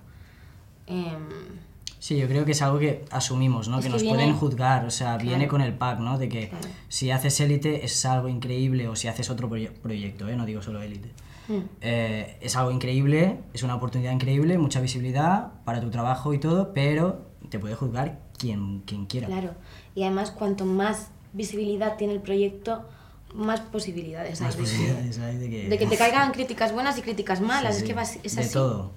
Em, 0.88 1.68
Sí, 2.00 2.16
yo 2.16 2.28
creo 2.28 2.46
que 2.46 2.52
es 2.52 2.62
algo 2.62 2.78
que 2.78 3.06
asumimos, 3.10 3.68
¿no? 3.70 3.80
Es 3.80 3.86
que 3.86 3.90
que 3.90 3.94
nos 3.94 4.02
viene- 4.04 4.18
pueden 4.18 4.36
juzgar, 4.36 4.86
o 4.86 4.92
sea, 4.92 5.18
viene 5.18 5.36
Claro. 5.38 5.50
con 5.52 5.62
el 5.62 5.74
pack, 5.74 6.00
¿no? 6.00 6.20
De 6.20 6.30
que 6.30 6.50
Claro. 6.50 6.68
si 6.90 7.10
haces 7.10 7.40
élite 7.40 7.84
es 7.86 8.06
algo 8.06 8.28
increíble 8.30 8.88
o 8.88 8.96
si 8.96 9.08
haces 9.08 9.30
otro 9.32 9.50
proye- 9.50 9.72
proyecto, 9.72 10.28
¿eh? 10.30 10.36
No 10.36 10.46
digo 10.46 10.62
solo 10.62 10.82
élite. 10.82 11.12
mm, 11.48 11.60
Eh, 11.82 12.38
es 12.42 12.56
algo 12.56 12.72
increíble, 12.72 13.40
es 13.54 13.64
una 13.64 13.76
oportunidad 13.76 14.12
increíble, 14.12 14.58
mucha 14.58 14.80
visibilidad 14.82 15.54
para 15.66 15.80
tu 15.82 15.90
trabajo 15.90 16.34
y 16.34 16.40
todo, 16.40 16.72
pero 16.74 17.26
te 17.50 17.60
puede 17.60 17.76
juzgar 17.76 18.20
quien, 18.38 18.82
quien 18.82 19.06
quiera. 19.06 19.28
claro. 19.28 19.52
Y 19.96 20.04
además, 20.04 20.32
cuanto 20.32 20.66
más 20.66 21.10
visibilidad 21.34 21.96
tiene 21.98 22.14
el 22.14 22.22
proyecto, 22.22 22.86
más 23.34 23.60
posibilidades 23.62 24.40
hay 24.42 24.48
Más 24.48 24.56
de 24.58 24.64
que- 24.64 24.70
posibilidades 24.70 25.20
hay 25.20 25.38
de 25.38 25.50
que... 25.50 25.70
de 25.70 25.78
que 25.78 25.86
te 25.88 25.98
caigan 25.98 26.32
críticas 26.32 26.72
buenas 26.74 26.98
y 26.98 27.02
críticas 27.02 27.42
malas. 27.42 27.76
Sí, 27.76 27.82
es 27.82 27.88
que 27.88 27.94
vas- 27.94 28.20
es 28.24 28.36
de 28.36 28.42
así. 28.42 28.54
todo. 28.54 28.92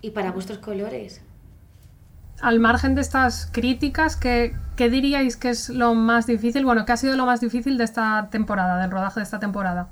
Y 0.00 0.10
para 0.10 0.30
gustos 0.30 0.58
colores. 0.58 1.20
Al 2.40 2.60
margen 2.60 2.94
de 2.94 3.00
estas 3.00 3.46
críticas, 3.52 4.14
¿qué, 4.16 4.54
qué 4.76 4.88
diríais 4.88 5.36
que 5.36 5.50
es 5.50 5.70
lo 5.70 5.94
más 5.96 6.26
difícil? 6.28 6.64
Bueno, 6.64 6.84
¿qué 6.86 6.92
ha 6.92 6.96
sido 6.96 7.16
lo 7.16 7.26
más 7.26 7.40
difícil 7.40 7.76
de 7.78 7.82
esta 7.84 8.28
temporada, 8.30 8.80
del 8.80 8.92
rodaje 8.92 9.18
de 9.18 9.24
esta 9.24 9.40
temporada? 9.40 9.88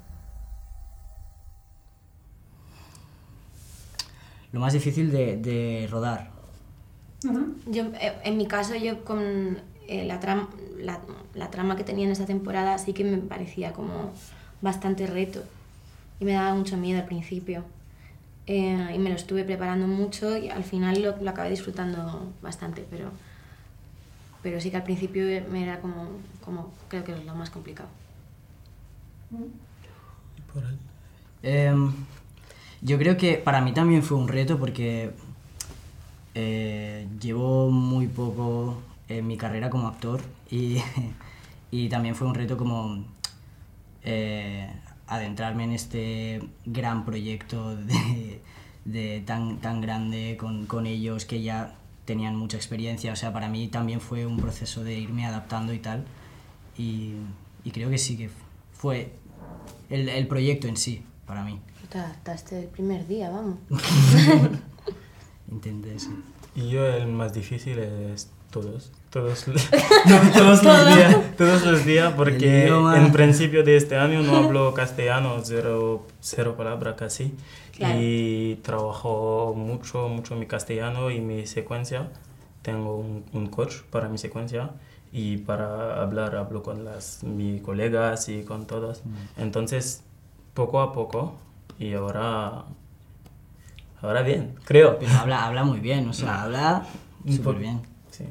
Lo 4.52 4.60
más 4.60 4.72
difícil 4.72 5.10
de, 5.10 5.36
de 5.36 5.88
rodar. 5.90 6.30
Yo, 7.66 7.84
eh, 8.00 8.12
en 8.24 8.36
mi 8.36 8.46
caso, 8.46 8.74
yo 8.76 9.04
con 9.04 9.58
eh, 9.88 10.04
la, 10.06 10.20
tram- 10.20 10.48
la, 10.78 11.00
la 11.34 11.50
trama 11.50 11.76
que 11.76 11.84
tenía 11.84 12.04
en 12.06 12.12
esta 12.12 12.26
temporada 12.26 12.78
sí 12.78 12.92
que 12.92 13.04
me 13.04 13.18
parecía 13.18 13.72
como 13.72 14.12
bastante 14.60 15.06
reto. 15.06 15.42
Y 16.20 16.24
me 16.24 16.32
daba 16.32 16.54
mucho 16.54 16.76
miedo 16.76 17.00
al 17.00 17.06
principio. 17.06 17.64
Eh, 18.46 18.92
y 18.94 18.98
me 18.98 19.10
lo 19.10 19.16
estuve 19.16 19.44
preparando 19.44 19.86
mucho 19.88 20.36
y 20.36 20.50
al 20.50 20.64
final 20.64 21.02
lo, 21.02 21.16
lo 21.18 21.30
acabé 21.30 21.50
disfrutando 21.50 22.32
bastante, 22.42 22.86
pero, 22.90 23.10
pero 24.42 24.60
sí 24.60 24.70
que 24.70 24.76
al 24.76 24.84
principio 24.84 25.24
me 25.50 25.62
era 25.62 25.80
como, 25.80 26.08
como 26.44 26.72
creo 26.88 27.04
que 27.04 27.12
es 27.12 27.24
lo 27.24 27.34
más 27.34 27.50
complicado. 27.50 27.88
Em, 31.42 31.92
yo 32.82 32.98
creo 32.98 33.16
que 33.16 33.34
para 33.38 33.60
mí 33.60 33.72
también 33.72 34.02
fue 34.02 34.18
un 34.18 34.28
reto 34.28 34.58
porque 34.58 35.12
eh, 36.38 37.08
llevo 37.18 37.70
muy 37.70 38.08
poco 38.08 38.82
en 39.08 39.26
mi 39.26 39.38
carrera 39.38 39.70
como 39.70 39.88
actor 39.88 40.20
y, 40.50 40.76
y 41.70 41.88
también 41.88 42.14
fue 42.14 42.28
un 42.28 42.34
reto 42.34 42.58
como 42.58 43.02
eh, 44.02 44.70
adentrarme 45.06 45.64
en 45.64 45.72
este 45.72 46.42
gran 46.66 47.06
proyecto 47.06 47.74
de, 47.74 48.42
de 48.84 49.22
tan, 49.24 49.62
tan 49.62 49.80
grande 49.80 50.36
con, 50.38 50.66
con 50.66 50.86
ellos 50.86 51.24
que 51.24 51.40
ya 51.40 51.74
tenían 52.04 52.36
mucha 52.36 52.58
experiencia. 52.58 53.14
O 53.14 53.16
sea, 53.16 53.32
para 53.32 53.48
mí 53.48 53.68
también 53.68 54.02
fue 54.02 54.26
un 54.26 54.36
proceso 54.36 54.84
de 54.84 54.98
irme 54.98 55.24
adaptando 55.24 55.72
y 55.72 55.78
tal. 55.78 56.04
Y, 56.76 57.12
y 57.64 57.70
creo 57.70 57.88
que 57.88 57.96
sí 57.96 58.18
que 58.18 58.28
fue 58.74 59.14
el, 59.88 60.10
el 60.10 60.26
proyecto 60.28 60.68
en 60.68 60.76
sí, 60.76 61.02
para 61.26 61.42
mí. 61.44 61.58
Te 61.88 61.98
adaptaste 61.98 62.60
el 62.60 62.66
primer 62.66 63.06
día, 63.06 63.30
vamos. 63.30 63.56
Y 66.54 66.68
yo 66.70 66.86
el 66.86 67.08
más 67.08 67.34
difícil 67.34 67.78
es 67.78 68.30
todos. 68.50 68.92
Todos, 69.10 69.44
todos, 70.34 70.62
los 70.62 70.86
días, 70.94 71.36
todos 71.36 71.64
los 71.64 71.84
días, 71.86 72.12
porque 72.14 72.66
en 72.66 73.12
principio 73.12 73.62
de 73.62 73.76
este 73.76 73.96
año 73.96 74.22
no 74.22 74.36
hablo 74.36 74.74
castellano, 74.74 75.40
cero, 75.42 76.06
cero 76.20 76.54
palabra 76.56 76.96
casi. 76.96 77.34
Claro. 77.76 77.98
Y 78.00 78.56
trabajo 78.62 79.54
mucho, 79.56 80.08
mucho 80.08 80.36
mi 80.36 80.46
castellano 80.46 81.10
y 81.10 81.20
mi 81.20 81.46
secuencia. 81.46 82.08
Tengo 82.62 82.96
un, 82.96 83.24
un 83.32 83.46
coach 83.46 83.76
para 83.90 84.08
mi 84.08 84.18
secuencia 84.18 84.70
y 85.12 85.38
para 85.38 86.02
hablar 86.02 86.36
hablo 86.36 86.62
con 86.62 86.84
las, 86.84 87.22
mis 87.24 87.62
colegas 87.62 88.28
y 88.28 88.42
con 88.42 88.66
todos. 88.66 89.02
Entonces, 89.38 90.02
poco 90.52 90.80
a 90.80 90.92
poco, 90.92 91.34
y 91.78 91.94
ahora 91.94 92.64
ahora 94.06 94.22
bien, 94.22 94.54
creo. 94.64 94.98
Pero 94.98 95.12
habla, 95.12 95.44
habla 95.44 95.64
muy 95.64 95.80
bien, 95.80 96.08
o 96.08 96.12
sea, 96.12 96.42
habla 96.42 96.86
súper 97.28 97.56
bien. 97.56 97.82
Sí. 98.10 98.24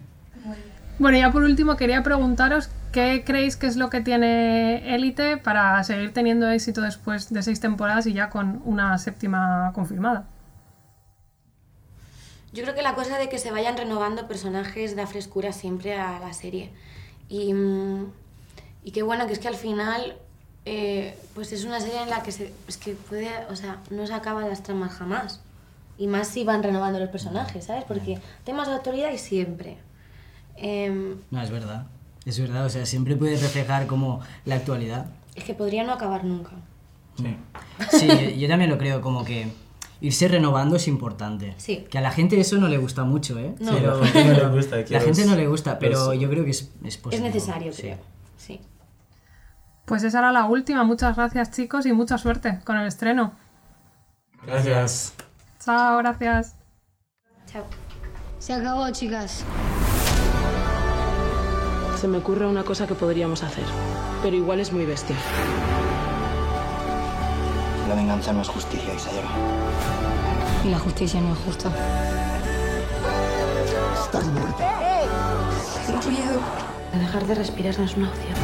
Bueno, 0.99 1.17
ya 1.17 1.31
por 1.31 1.43
último 1.43 1.75
quería 1.75 2.03
preguntaros 2.03 2.69
qué 2.91 3.23
creéis 3.25 3.57
que 3.57 3.67
es 3.67 3.75
lo 3.75 3.89
que 3.89 4.01
tiene 4.01 4.95
Élite 4.95 5.37
para 5.37 5.83
seguir 5.83 6.13
teniendo 6.13 6.49
éxito 6.49 6.81
después 6.81 7.33
de 7.33 7.43
seis 7.43 7.59
temporadas 7.59 8.07
y 8.07 8.13
ya 8.13 8.29
con 8.29 8.61
una 8.65 8.97
séptima 8.97 9.71
confirmada. 9.73 10.27
Yo 12.53 12.63
creo 12.63 12.73
que 12.73 12.81
la 12.81 12.95
cosa 12.95 13.17
de 13.17 13.27
que 13.27 13.37
se 13.37 13.51
vayan 13.51 13.75
renovando 13.75 14.29
personajes 14.29 14.95
da 14.95 15.07
frescura 15.07 15.51
siempre 15.51 15.99
a 15.99 16.19
la 16.19 16.31
serie. 16.31 16.71
Y, 17.27 17.53
mm, 17.53 18.05
y 18.83 18.91
qué 18.91 19.03
bueno 19.03 19.27
que 19.27 19.33
es 19.33 19.39
que 19.39 19.49
al 19.49 19.55
final 19.55 20.15
eh, 20.65 21.15
pues 21.35 21.51
es 21.51 21.63
una 21.63 21.79
serie 21.79 22.01
en 22.01 22.09
la 22.09 22.23
que 22.23 22.31
se, 22.31 22.51
es 22.67 22.77
que 22.77 22.93
puede, 22.95 23.29
o 23.49 23.55
sea, 23.55 23.81
no 23.91 24.07
se 24.07 24.13
acaban 24.13 24.49
las 24.49 24.63
tramas 24.63 24.93
jamás. 24.93 25.41
Y 25.97 26.07
más 26.07 26.27
si 26.27 26.43
van 26.43 26.61
renovando 26.63 26.99
los 26.99 27.09
personajes, 27.09 27.65
¿sabes? 27.65 27.83
Porque 27.85 28.19
temas 28.43 28.67
de 28.67 28.73
actualidad 28.75 29.11
y 29.11 29.17
siempre. 29.17 29.77
Em, 30.57 31.15
No, 31.31 31.41
es 31.41 31.49
verdad. 31.51 31.87
Es 32.25 32.39
verdad, 32.39 32.65
o 32.65 32.69
sea, 32.69 32.85
siempre 32.85 33.15
puedes 33.15 33.41
reflejar 33.41 33.85
como 33.87 34.19
la 34.45 34.55
actualidad. 34.55 35.05
es 35.35 35.43
que 35.43 35.53
podría 35.53 35.83
no 35.83 35.91
acabar 35.93 36.23
nunca. 36.23 36.51
Sí. 37.17 37.37
Sí, 37.91 38.07
yo, 38.07 38.29
yo 38.31 38.47
también 38.47 38.69
lo 38.71 38.77
creo, 38.77 38.99
como 39.01 39.23
que 39.25 39.47
irse 40.01 40.27
renovando 40.27 40.75
es 40.77 40.87
importante. 40.87 41.53
Sí. 41.57 41.85
Que 41.89 41.97
a 41.97 42.01
la 42.01 42.11
gente 42.11 42.39
eso 42.39 42.57
no 42.57 42.67
le 42.67 42.77
gusta 42.77 43.03
mucho, 43.03 43.37
¿eh? 43.39 43.53
No. 43.59 43.73
Pero- 43.73 44.03
Sí, 44.05 44.11
a 44.17 44.21
la 44.21 44.21
gente 44.21 44.35
no 44.35 44.47
le 44.49 44.55
gusta, 44.55 44.75
La 44.89 44.99
gente 45.01 45.25
no 45.25 45.35
le 45.35 45.47
gusta, 45.47 45.79
pero 45.79 46.11
es- 46.13 46.19
yo 46.19 46.29
creo 46.29 46.43
que 46.45 46.51
es, 46.51 46.71
es 46.83 46.99
Es 47.11 47.21
necesario, 47.21 47.71
Sí. 47.73 47.81
creo. 47.83 47.97
Sí. 48.37 48.59
Pues 49.85 50.03
esa 50.03 50.19
era 50.19 50.31
la 50.31 50.45
última. 50.45 50.83
Muchas 50.83 51.15
gracias 51.15 51.51
chicos 51.51 51.85
y 51.85 51.93
mucha 51.93 52.17
suerte 52.17 52.59
con 52.65 52.75
el 52.77 52.87
estreno. 52.87 53.33
Gracias. 54.45 55.13
Chao, 55.65 55.97
gracias. 55.97 56.55
Chao. 57.51 57.63
Se 58.37 58.53
acabó, 58.53 58.87
chicas. 58.91 59.43
Se 61.99 62.07
me 62.07 62.19
ocurre 62.19 62.45
una 62.45 62.63
cosa 62.63 62.85
que 62.85 62.93
podríamos 62.93 63.41
hacer, 63.41 63.63
pero 64.21 64.35
igual 64.35 64.59
es 64.59 64.71
muy 64.71 64.85
bestia. 64.85 65.15
La 67.89 67.95
venganza 67.95 68.31
no 68.31 68.43
es 68.43 68.47
justicia, 68.47 68.93
Isadora. 68.93 69.27
Y 70.63 70.69
la 70.69 70.77
justicia 70.77 71.19
no 71.19 71.33
es 71.33 71.39
justa. 71.39 71.71
Estás 74.03 74.25
muerta. 74.25 74.79
Tengo 75.87 76.09
miedo. 76.11 76.41
Dejar 76.93 77.25
de 77.25 77.35
respirar 77.35 77.79
no 77.79 77.85
es 77.85 77.97
una 77.97 78.09
opción. 78.09 78.35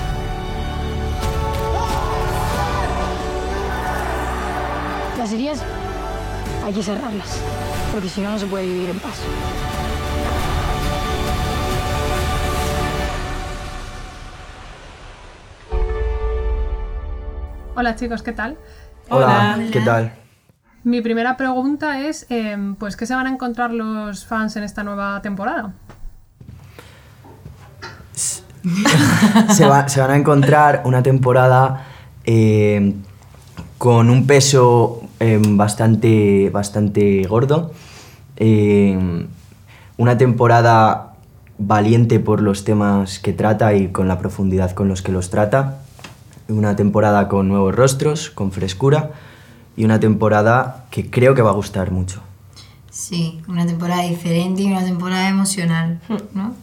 Las 5.19 5.31
heridas 5.31 5.63
hay 6.63 6.73
que 6.73 6.83
cerrarlas, 6.83 7.39
porque 7.91 8.09
si 8.09 8.21
no, 8.21 8.31
no 8.31 8.39
se 8.39 8.45
puede 8.45 8.65
vivir 8.65 8.89
en 8.89 8.99
paz. 8.99 9.19
Hola 17.75 17.95
chicos, 17.95 18.21
¿qué 18.21 18.33
tal? 18.33 18.57
Hola, 19.09 19.59
¿qué 19.71 19.81
tal? 19.81 20.13
Mi 20.83 21.01
primera 21.01 21.37
pregunta 21.37 22.01
es, 22.01 22.25
em, 22.29 22.75
pues, 22.75 22.95
¿qué 22.95 23.05
se 23.05 23.13
van 23.15 23.27
a 23.27 23.29
encontrar 23.29 23.71
los 23.71 24.25
fans 24.25 24.55
en 24.55 24.63
esta 24.63 24.83
nueva 24.83 25.21
temporada? 25.21 25.73
Se, 29.49 29.65
va- 29.65 29.89
se 29.89 29.99
van 29.99 30.11
a 30.11 30.15
encontrar 30.17 30.83
una 30.85 31.01
temporada 31.01 31.83
eh, 32.23 32.93
con 33.79 34.11
un 34.11 34.27
peso 34.27 35.01
bastante, 35.49 36.49
bastante 36.49 37.23
gordo. 37.23 37.71
Eh, 38.37 39.27
una 39.97 40.17
temporada 40.17 41.13
valiente 41.57 42.19
por 42.19 42.41
los 42.41 42.63
temas 42.63 43.19
que 43.19 43.33
trata 43.33 43.73
y 43.75 43.89
con 43.89 44.07
la 44.07 44.17
profundidad 44.17 44.71
con 44.71 44.87
los 44.87 45.01
que 45.01 45.11
los 45.11 45.29
trata. 45.29 45.79
Una 46.47 46.75
temporada 46.75 47.27
con 47.27 47.47
nuevos 47.47 47.75
rostros, 47.75 48.29
con 48.29 48.51
frescura. 48.51 49.11
Y 49.77 49.85
una 49.85 49.99
temporada 49.99 50.85
que 50.91 51.09
creo 51.09 51.33
que 51.33 51.41
va 51.41 51.51
a 51.51 51.53
gustar 51.53 51.91
mucho. 51.91 52.21
Sí, 52.89 53.41
una 53.47 53.65
temporada 53.65 54.03
diferente 54.03 54.63
y 54.63 54.67
una 54.67 54.83
temporada 54.83 55.29
emocional, 55.29 56.01
¿no? 56.33 56.53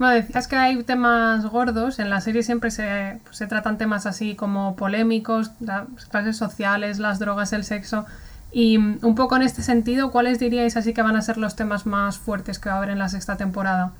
Bueno, 0.00 0.14
decías 0.14 0.48
que 0.48 0.56
hay 0.56 0.82
temas 0.82 1.46
gordos, 1.46 2.00
en 2.00 2.10
la 2.10 2.20
serie 2.20 2.42
siempre 2.42 2.72
se, 2.72 3.20
se 3.30 3.46
tratan 3.46 3.78
temas 3.78 4.06
así 4.06 4.34
como 4.34 4.74
polémicos, 4.74 5.52
las 5.60 5.86
clases 6.10 6.36
sociales, 6.36 6.98
las 6.98 7.20
drogas, 7.20 7.52
el 7.52 7.62
sexo. 7.62 8.04
Y 8.50 8.78
mm, 8.78 8.98
un 9.02 9.14
poco 9.14 9.36
en 9.36 9.42
este 9.42 9.62
sentido, 9.62 10.10
¿cuáles 10.10 10.40
diríais 10.40 10.76
así 10.76 10.92
que 10.92 11.02
van 11.02 11.14
a 11.14 11.22
ser 11.22 11.36
los 11.36 11.54
temas 11.54 11.86
más 11.86 12.18
fuertes 12.18 12.58
que 12.58 12.68
va 12.68 12.74
a 12.74 12.78
haber 12.78 12.90
en 12.90 12.98
la 12.98 13.08
sexta 13.08 13.36
temporada? 13.36 13.92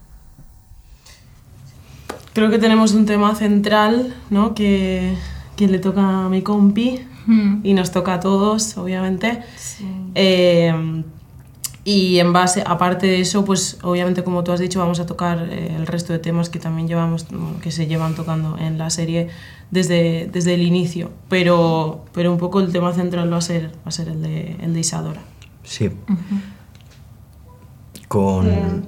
Creo 2.32 2.50
que 2.50 2.58
tenemos 2.58 2.94
un 2.94 3.06
tema 3.06 3.36
central, 3.36 4.12
¿no? 4.30 4.54
Que, 4.54 5.16
que 5.54 5.68
le 5.68 5.78
toca 5.78 6.24
a 6.24 6.28
mi 6.28 6.42
compi 6.42 7.06
Hmm. 7.26 7.60
y 7.62 7.74
nos 7.74 7.90
toca 7.90 8.14
a 8.14 8.20
todos, 8.20 8.76
obviamente. 8.76 9.42
Eh, 10.14 11.04
y 11.84 12.18
en 12.18 12.32
base, 12.32 12.62
aparte 12.66 13.06
de 13.06 13.20
eso, 13.20 13.44
pues 13.44 13.78
obviamente 13.82 14.22
como 14.22 14.44
tú 14.44 14.52
has 14.52 14.60
dicho, 14.60 14.78
vamos 14.78 15.00
a 15.00 15.06
tocar 15.06 15.48
eh, 15.50 15.74
el 15.74 15.86
resto 15.86 16.12
de 16.12 16.18
temas 16.18 16.50
que 16.50 16.58
también 16.58 16.86
llevamos, 16.86 17.26
mm, 17.30 17.60
que 17.60 17.70
se 17.70 17.86
llevan 17.86 18.14
tocando 18.14 18.58
en 18.58 18.76
la 18.76 18.90
serie 18.90 19.28
desde, 19.70 20.28
desde 20.30 20.54
el 20.54 20.62
inicio. 20.62 21.10
Pero, 21.28 22.04
pero 22.12 22.32
un 22.32 22.38
poco 22.38 22.60
el 22.60 22.70
tema 22.70 22.92
central 22.92 23.32
va 23.32 23.38
a 23.38 23.42
ser, 23.42 23.68
va 23.68 23.86
a 23.86 23.90
ser 23.90 24.08
el, 24.08 24.22
de, 24.22 24.56
el 24.60 24.74
de 24.74 24.80
Isadora. 24.80 25.22
Sí. 25.62 25.90
Con, 28.08 28.86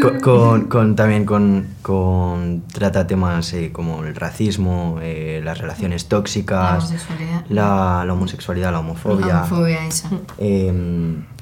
con, 0.00 0.20
con- 0.20 0.64
con- 0.68 0.96
también 0.96 1.24
con, 1.26 1.66
con 1.82 2.62
trata 2.72 3.06
temas 3.06 3.52
eh, 3.52 3.70
como 3.72 4.02
el 4.04 4.14
racismo, 4.16 4.98
eh, 5.02 5.40
las 5.44 5.58
relaciones 5.58 6.04
La 6.04 6.08
tóxicas, 6.08 6.84
homosexualidad. 6.84 7.44
la, 7.50 8.04
la 8.06 8.12
homosexualidad, 8.14 8.72
la 8.72 8.80
homofobia. 8.80 9.26
La 9.26 9.38
homofobia, 9.44 9.86
esa. 9.86 10.08
Eh, 10.38 10.72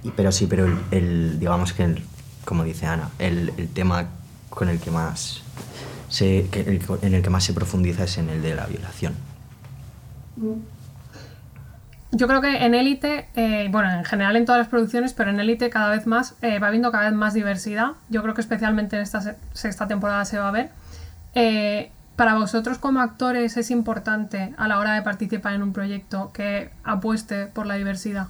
y- 0.03 0.11
pero 0.11 0.33
sí, 0.33 0.47
pero 0.49 0.65
el, 0.67 0.77
el- 0.91 1.39
digamos 1.39 1.73
que, 1.73 1.85
el- 1.85 2.03
como 2.45 2.65
dice 2.65 2.87
Ana, 2.87 3.11
el, 3.21 3.53
el 3.57 3.69
tema 3.69 4.07
con 4.49 4.69
el 4.69 4.81
que 4.81 4.91
más 4.91 5.43
se, 6.09 6.49
que 6.51 6.63
el- 6.63 6.83
en 7.03 7.15
el 7.15 7.23
que 7.23 7.31
más 7.31 7.45
se 7.45 7.53
profundiza 7.53 8.03
es 8.05 8.19
en 8.19 8.29
el 8.31 8.43
de 8.43 8.57
la 8.57 8.67
violación. 8.67 9.15
Yo 12.13 12.27
creo 12.27 12.41
que 12.41 12.65
en 12.65 12.75
Élite, 12.75 13.29
eh, 13.37 13.69
bueno, 13.71 13.91
en 13.93 14.05
general 14.05 14.35
en 14.37 14.45
todas 14.45 14.59
las 14.59 14.69
producciones, 14.69 15.13
pero 15.13 15.31
en 15.31 15.39
Élite 15.39 15.71
cada 15.71 15.91
vez 15.91 16.07
más, 16.07 16.35
eh, 16.43 16.59
va 16.59 16.67
habiendo 16.67 16.91
cada 16.91 17.05
vez 17.05 17.13
más 17.15 17.35
diversidad. 17.35 17.93
Yo 18.09 18.23
creo 18.23 18.35
que 18.35 18.41
especialmente 18.41 18.97
en 18.97 19.03
esta 19.03 19.21
se- 19.21 19.37
sexta 19.53 19.87
temporada 19.87 20.25
se 20.25 20.39
va 20.39 20.49
a 20.49 20.51
ver. 20.51 20.71
Eh, 21.35 21.91
para 22.17 22.35
vosotros 22.35 22.79
como 22.79 23.01
actores 23.01 23.57
es 23.57 23.71
importante 23.71 24.53
a 24.59 24.67
la 24.69 24.79
hora 24.81 24.95
de 24.95 25.03
participar 25.03 25.55
en 25.55 25.63
un 25.63 25.73
proyecto 25.73 26.33
que 26.35 26.71
apueste 26.85 27.47
por 27.47 27.67
la 27.67 27.77
diversidad. 27.77 28.27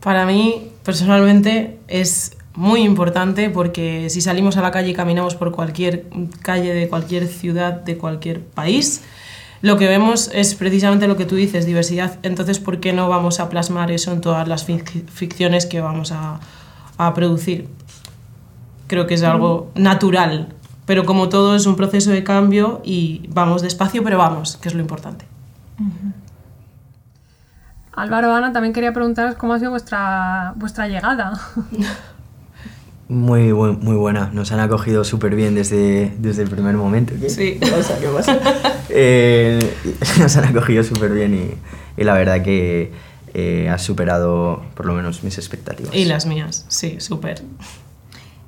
Para 0.00 0.24
mí, 0.26 0.72
personalmente, 0.84 1.78
es 1.86 2.36
muy 2.54 2.80
importante 2.80 3.50
porque 3.50 4.08
si 4.10 4.20
salimos 4.20 4.56
a 4.56 4.62
la 4.62 4.70
calle 4.70 4.88
y 4.90 4.94
caminamos 4.94 5.34
por 5.36 5.52
cualquier 5.52 6.06
calle 6.42 6.72
de 6.72 6.88
cualquier 6.88 7.26
ciudad, 7.26 7.72
de 7.74 7.98
cualquier 7.98 8.42
país, 8.42 9.02
lo 9.62 9.76
que 9.76 9.88
vemos 9.88 10.30
es 10.32 10.54
precisamente 10.54 11.08
lo 11.08 11.16
que 11.16 11.24
tú 11.26 11.34
dices, 11.36 11.66
diversidad. 11.66 12.18
Entonces, 12.22 12.58
¿por 12.60 12.80
qué 12.80 12.92
no 12.92 13.08
vamos 13.08 13.40
a 13.40 13.48
plasmar 13.48 13.90
eso 13.90 14.12
en 14.12 14.20
todas 14.20 14.46
las 14.46 14.68
fic- 14.68 15.08
ficciones 15.08 15.66
que 15.66 15.80
vamos 15.80 16.12
a, 16.12 16.40
a 16.96 17.14
producir? 17.14 17.68
Creo 18.86 19.06
que 19.06 19.14
es 19.14 19.22
algo 19.22 19.70
natural, 19.74 20.48
pero 20.86 21.04
como 21.04 21.28
todo 21.28 21.54
es 21.56 21.66
un 21.66 21.76
proceso 21.76 22.10
de 22.10 22.24
cambio 22.24 22.80
y 22.84 23.26
vamos 23.28 23.60
despacio, 23.62 24.02
pero 24.04 24.16
vamos, 24.18 24.56
que 24.56 24.68
es 24.68 24.74
lo 24.74 24.80
importante. 24.80 25.26
Álvaro, 27.94 28.32
Ana, 28.32 28.52
también 28.52 28.72
quería 28.72 28.92
preguntaros 28.92 29.34
cómo 29.34 29.54
ha 29.54 29.58
sido 29.58 29.70
vuestra, 29.72 30.52
vuestra 30.56 30.86
llegada. 30.88 31.32
Muy, 33.08 33.52
bu- 33.52 33.78
muy 33.78 33.96
buena, 33.96 34.30
nos 34.34 34.52
han 34.52 34.60
acogido 34.60 35.02
súper 35.02 35.34
bien 35.34 35.54
desde, 35.54 36.12
desde 36.18 36.42
el 36.42 36.50
primer 36.50 36.76
momento. 36.76 37.14
¿Qué? 37.18 37.30
Sí. 37.30 37.58
¿Qué 37.60 37.66
pasa? 37.70 37.98
¿Qué 37.98 38.06
pasa? 38.08 38.38
Eh, 38.90 39.58
nos 40.18 40.34
han 40.38 40.44
acogido 40.46 40.82
súper 40.82 41.12
bien 41.12 41.34
y, 41.34 42.00
y 42.00 42.04
la 42.04 42.14
verdad 42.14 42.42
que 42.42 42.90
eh, 43.34 43.68
ha 43.68 43.76
superado 43.78 44.62
por 44.74 44.86
lo 44.86 44.94
menos 44.94 45.22
mis 45.22 45.36
expectativas. 45.36 45.94
Y 45.94 46.06
las 46.06 46.24
mías, 46.24 46.64
sí, 46.68 46.96
súper. 46.98 47.42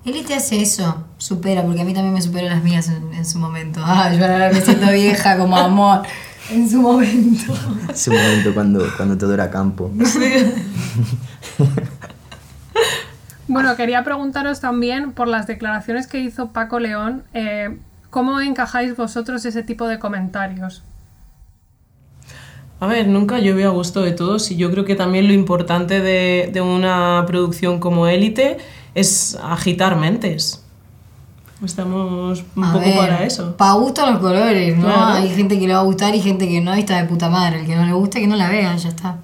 Élite 0.03 0.35
hace 0.35 0.63
eso, 0.63 1.05
supera, 1.19 1.63
porque 1.63 1.83
a 1.83 1.85
mí 1.85 1.93
también 1.93 2.15
me 2.15 2.23
superó 2.23 2.49
las 2.49 2.65
mías 2.65 2.89
en, 2.89 3.13
en 3.13 3.27
su 3.27 3.39
momento. 3.39 3.81
Ah, 3.85 4.11
yo 4.15 4.25
ahora 4.25 4.51
me 4.51 4.63
siento 4.63 4.87
vieja 4.93 5.37
como 5.37 5.57
amor. 5.59 6.03
En 6.51 6.69
su 6.69 6.81
momento. 6.81 7.53
Ese 7.93 8.11
momento 8.11 8.55
cuando, 8.55 8.83
cuando 8.97 9.19
todo 9.19 9.35
era 9.35 9.51
campo. 9.51 9.91
Bueno, 13.51 13.75
quería 13.75 14.05
preguntaros 14.05 14.61
también 14.61 15.11
por 15.11 15.27
las 15.27 15.49
declaraciones 15.49 16.07
que 16.07 16.21
hizo 16.21 16.53
Paco 16.53 16.79
León, 16.79 17.25
eh, 17.35 17.79
¿cómo 18.09 18.41
encajáis 18.41 18.97
vosotros 18.97 19.45
ese 19.45 19.65
tipo 19.65 19.89
de 19.89 19.99
comentarios? 19.99 20.85
A 22.79 22.87
ver, 22.87 23.09
nunca 23.09 23.41
llueve 23.41 23.65
a 23.65 23.71
gusto 23.71 24.03
de 24.03 24.13
todos 24.13 24.53
y 24.53 24.57
yo 24.57 24.71
creo 24.71 24.85
que 24.85 24.95
también 24.95 25.27
lo 25.27 25.33
importante 25.33 26.01
de, 26.01 26.49
de 26.53 26.61
una 26.61 27.25
producción 27.27 27.81
como 27.81 28.07
Élite 28.07 28.59
es 28.95 29.37
agitar 29.43 29.97
mentes. 29.97 30.65
Estamos 31.65 32.45
un 32.55 32.65
A 32.65 32.73
poco 32.73 32.85
ver, 32.85 32.97
para 32.97 33.25
eso. 33.25 33.57
Pa' 33.57 33.73
gusto 33.73 34.09
los 34.09 34.21
colores, 34.21 34.77
¿no? 34.77 34.85
Claro. 34.85 35.25
Hay 35.25 35.29
gente 35.29 35.59
que 35.59 35.67
le 35.67 35.75
va 35.75 35.81
a 35.81 35.85
gustar 35.85 36.15
y 36.15 36.21
gente 36.21 36.49
que 36.49 36.61
no, 36.61 36.77
y 36.77 36.81
está 36.81 37.03
de 37.03 37.09
puta 37.09 37.29
madre. 37.29 37.63
El 37.63 37.67
que 37.67 37.75
no 37.75 37.85
le 37.85 37.93
gusta, 37.95 38.21
que 38.21 38.29
no 38.29 38.37
la 38.37 38.49
vea, 38.49 38.77
ya 38.77 38.89
está. 38.91 39.19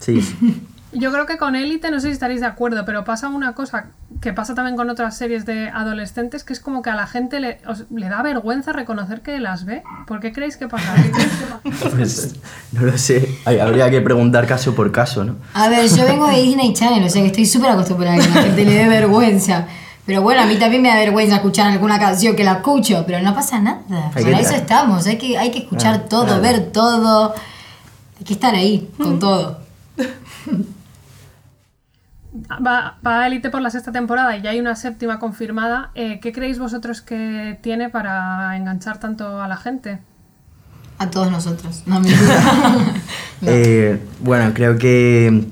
Sí. 0.00 0.20
Yo 0.94 1.10
creo 1.12 1.26
que 1.26 1.36
con 1.38 1.56
Élite, 1.56 1.90
no 1.90 1.98
sé 2.00 2.06
si 2.08 2.12
estaréis 2.12 2.40
de 2.40 2.46
acuerdo, 2.46 2.84
pero 2.84 3.04
pasa 3.04 3.28
una 3.28 3.52
cosa 3.54 3.86
que 4.20 4.32
pasa 4.32 4.54
también 4.54 4.76
con 4.76 4.88
otras 4.90 5.16
series 5.16 5.44
de 5.44 5.68
adolescentes, 5.68 6.44
que 6.44 6.52
es 6.52 6.60
como 6.60 6.82
que 6.82 6.90
a 6.90 6.94
la 6.94 7.06
gente 7.06 7.40
le, 7.40 7.58
os- 7.66 7.84
le 7.90 8.08
da 8.08 8.22
vergüenza 8.22 8.72
reconocer 8.72 9.20
que 9.20 9.38
las 9.40 9.64
ve. 9.64 9.82
¿Por 10.06 10.20
qué 10.20 10.32
creéis 10.32 10.56
que 10.56 10.68
pasa? 10.68 10.94
¿Qué 10.94 11.10
creéis 11.10 11.32
que 11.32 11.44
pasa? 11.70 11.90
Pues, 11.96 12.34
no 12.72 12.82
lo 12.82 12.96
sé. 12.96 13.28
Hay- 13.44 13.58
Habría 13.58 13.90
que 13.90 14.00
preguntar 14.00 14.46
caso 14.46 14.74
por 14.74 14.92
caso, 14.92 15.24
¿no? 15.24 15.36
A 15.54 15.68
ver, 15.68 15.88
yo 15.88 16.04
vengo 16.06 16.26
de 16.28 16.40
Disney 16.40 16.72
Channel, 16.72 17.02
o 17.04 17.08
sea 17.10 17.20
que 17.22 17.26
estoy 17.28 17.46
súper 17.46 17.70
acostumbrada 17.70 18.14
a 18.16 18.18
que 18.20 18.28
la 18.28 18.42
gente 18.42 18.64
le 18.64 18.74
dé 18.74 18.88
vergüenza. 18.88 19.66
Pero 20.06 20.22
bueno, 20.22 20.42
a 20.42 20.46
mí 20.46 20.56
también 20.58 20.80
me 20.82 20.88
da 20.90 20.96
vergüenza 20.96 21.36
escuchar 21.36 21.72
alguna 21.72 21.98
canción 21.98 22.36
que 22.36 22.44
la 22.44 22.52
escucho, 22.54 23.04
pero 23.06 23.20
no 23.20 23.34
pasa 23.34 23.58
nada. 23.58 23.80
Hay 24.14 24.22
Para 24.24 24.36
que- 24.36 24.42
eso 24.44 24.54
estamos, 24.54 25.06
hay 25.06 25.18
que, 25.18 25.38
hay 25.38 25.50
que 25.50 25.58
escuchar 25.60 26.02
Ah, 26.04 26.08
todo, 26.08 26.24
claro. 26.26 26.42
ver 26.42 26.70
todo. 26.72 27.34
Hay 28.18 28.24
que 28.24 28.34
estar 28.34 28.54
ahí 28.54 28.90
con 28.96 29.18
todo. 29.18 29.58
Va, 32.50 32.96
va 33.06 33.20
a 33.22 33.26
Élite 33.26 33.50
por 33.50 33.60
la 33.62 33.70
sexta 33.70 33.92
temporada 33.92 34.36
y 34.36 34.42
ya 34.42 34.50
hay 34.50 34.60
una 34.60 34.76
séptima 34.76 35.18
confirmada. 35.18 35.90
Eh, 35.94 36.20
¿Qué 36.20 36.32
creéis 36.32 36.58
vosotros 36.58 37.00
que 37.02 37.58
tiene 37.62 37.88
para 37.90 38.56
enganchar 38.56 38.98
tanto 38.98 39.40
a 39.42 39.48
la 39.48 39.56
gente? 39.56 39.98
A 40.98 41.10
todos 41.10 41.30
nosotros. 41.30 41.82
No, 41.86 42.00
mentira. 42.00 42.18
Eh, 43.46 44.00
bueno, 44.20 44.52
creo 44.54 44.78
que, 44.78 45.44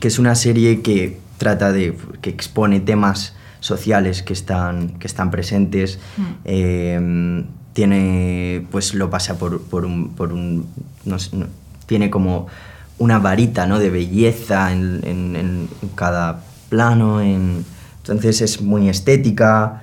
que 0.00 0.08
es 0.08 0.18
una 0.18 0.34
serie 0.34 0.82
que 0.82 1.18
trata 1.38 1.72
de. 1.72 1.96
que 2.20 2.28
expone 2.28 2.80
temas 2.80 3.34
sociales 3.60 4.22
que 4.22 4.34
están, 4.34 4.98
que 4.98 5.06
están 5.06 5.30
presentes. 5.30 5.98
Eh, 6.44 7.44
tiene. 7.72 8.66
pues 8.70 8.92
lo 8.94 9.08
pasa 9.08 9.38
por, 9.38 9.62
por 9.62 9.86
un. 9.86 10.10
por 10.14 10.32
un 10.32 10.66
no 11.04 11.18
sé, 11.18 11.36
no- 11.36 11.46
tiene 11.86 12.10
como 12.10 12.48
una 12.98 13.18
varita 13.18 13.66
¿no? 13.66 13.78
de 13.78 13.90
belleza 13.90 14.72
en, 14.72 15.00
en- 15.04 15.36
en 15.36 15.68
cada 15.94 16.40
plano. 16.68 17.20
En, 17.20 17.64
entonces 17.98 18.40
es 18.40 18.60
muy 18.62 18.88
estética. 18.88 19.82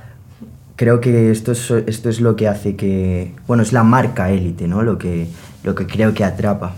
Creo 0.75 0.99
que 1.01 1.29
esto 1.31 1.51
es, 1.51 1.69
esto 1.71 2.09
es 2.09 2.19
lo 2.19 2.35
que 2.35 2.47
hace 2.47 2.75
que. 2.75 3.35
Bueno, 3.47 3.61
es 3.63 3.73
la 3.73 3.83
marca 3.83 4.31
élite, 4.31 4.67
¿no? 4.67 4.81
Lo 4.81 4.97
que, 4.97 5.27
lo 5.63 5.75
que 5.75 5.85
creo 5.85 6.13
que 6.13 6.23
atrapa. 6.23 6.73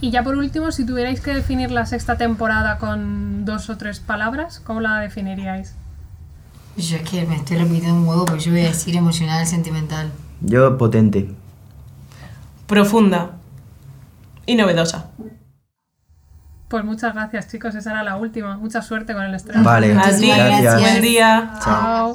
Y 0.00 0.10
ya 0.10 0.22
por 0.24 0.36
último, 0.36 0.72
si 0.72 0.86
tuvierais 0.86 1.20
que 1.20 1.34
definir 1.34 1.70
la 1.70 1.84
sexta 1.84 2.16
temporada 2.16 2.78
con 2.78 3.44
dos 3.44 3.68
o 3.68 3.76
tres 3.76 4.00
palabras, 4.00 4.60
¿cómo 4.64 4.80
la 4.80 4.98
definiríais? 5.00 5.74
Yo 6.76 6.96
es 6.96 7.02
que 7.02 7.26
me 7.26 7.36
estoy 7.36 7.58
repitiendo 7.58 7.96
un 8.00 8.08
huevo, 8.08 8.24
pero 8.24 8.38
yo 8.38 8.52
voy 8.52 8.62
a 8.62 8.68
decir 8.68 8.96
emocional, 8.96 9.46
sentimental. 9.46 10.10
Yo 10.40 10.78
potente. 10.78 11.30
Profunda 12.66 13.32
y 14.46 14.54
novedosa. 14.54 15.10
Pues 16.68 16.84
muchas 16.84 17.14
gracias, 17.14 17.48
chicos. 17.48 17.74
Esa 17.74 17.90
era 17.90 18.02
la 18.04 18.16
última. 18.16 18.56
Mucha 18.56 18.80
suerte 18.82 19.12
con 19.12 19.22
el 19.24 19.34
estreno. 19.34 19.64
Vale, 19.64 19.92
A 19.98 20.16
ti, 20.16 20.28
gracias. 20.28 20.80
buen 20.80 21.02
día. 21.02 21.54
Chao. 21.62 22.14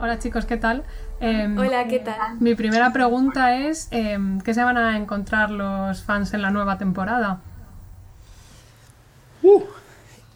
Hola 0.00 0.18
chicos, 0.20 0.44
¿qué 0.46 0.56
tal? 0.56 0.84
Em, 1.18 1.58
Hola, 1.58 1.88
¿qué 1.88 1.98
tal? 1.98 2.38
Mi 2.38 2.54
primera 2.54 2.92
pregunta 2.92 3.56
es, 3.56 3.88
em, 3.90 4.40
¿qué 4.40 4.54
se 4.54 4.62
van 4.62 4.76
a 4.78 4.96
encontrar 4.96 5.50
los 5.50 6.04
fans 6.04 6.32
en 6.34 6.42
la 6.42 6.50
nueva 6.50 6.78
temporada? 6.78 7.40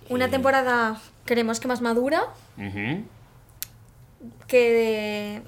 Una 0.09 0.29
temporada 0.29 0.97
creemos 1.25 1.61
que 1.61 1.69
más 1.69 1.81
madura, 1.81 2.23
que 4.49 5.43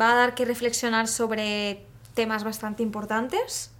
va 0.00 0.12
a 0.12 0.14
dar 0.14 0.34
que 0.34 0.44
reflexionar 0.46 1.08
sobre 1.08 1.86
temas 2.14 2.44
bastante 2.44 2.82
importantes. 2.82 3.70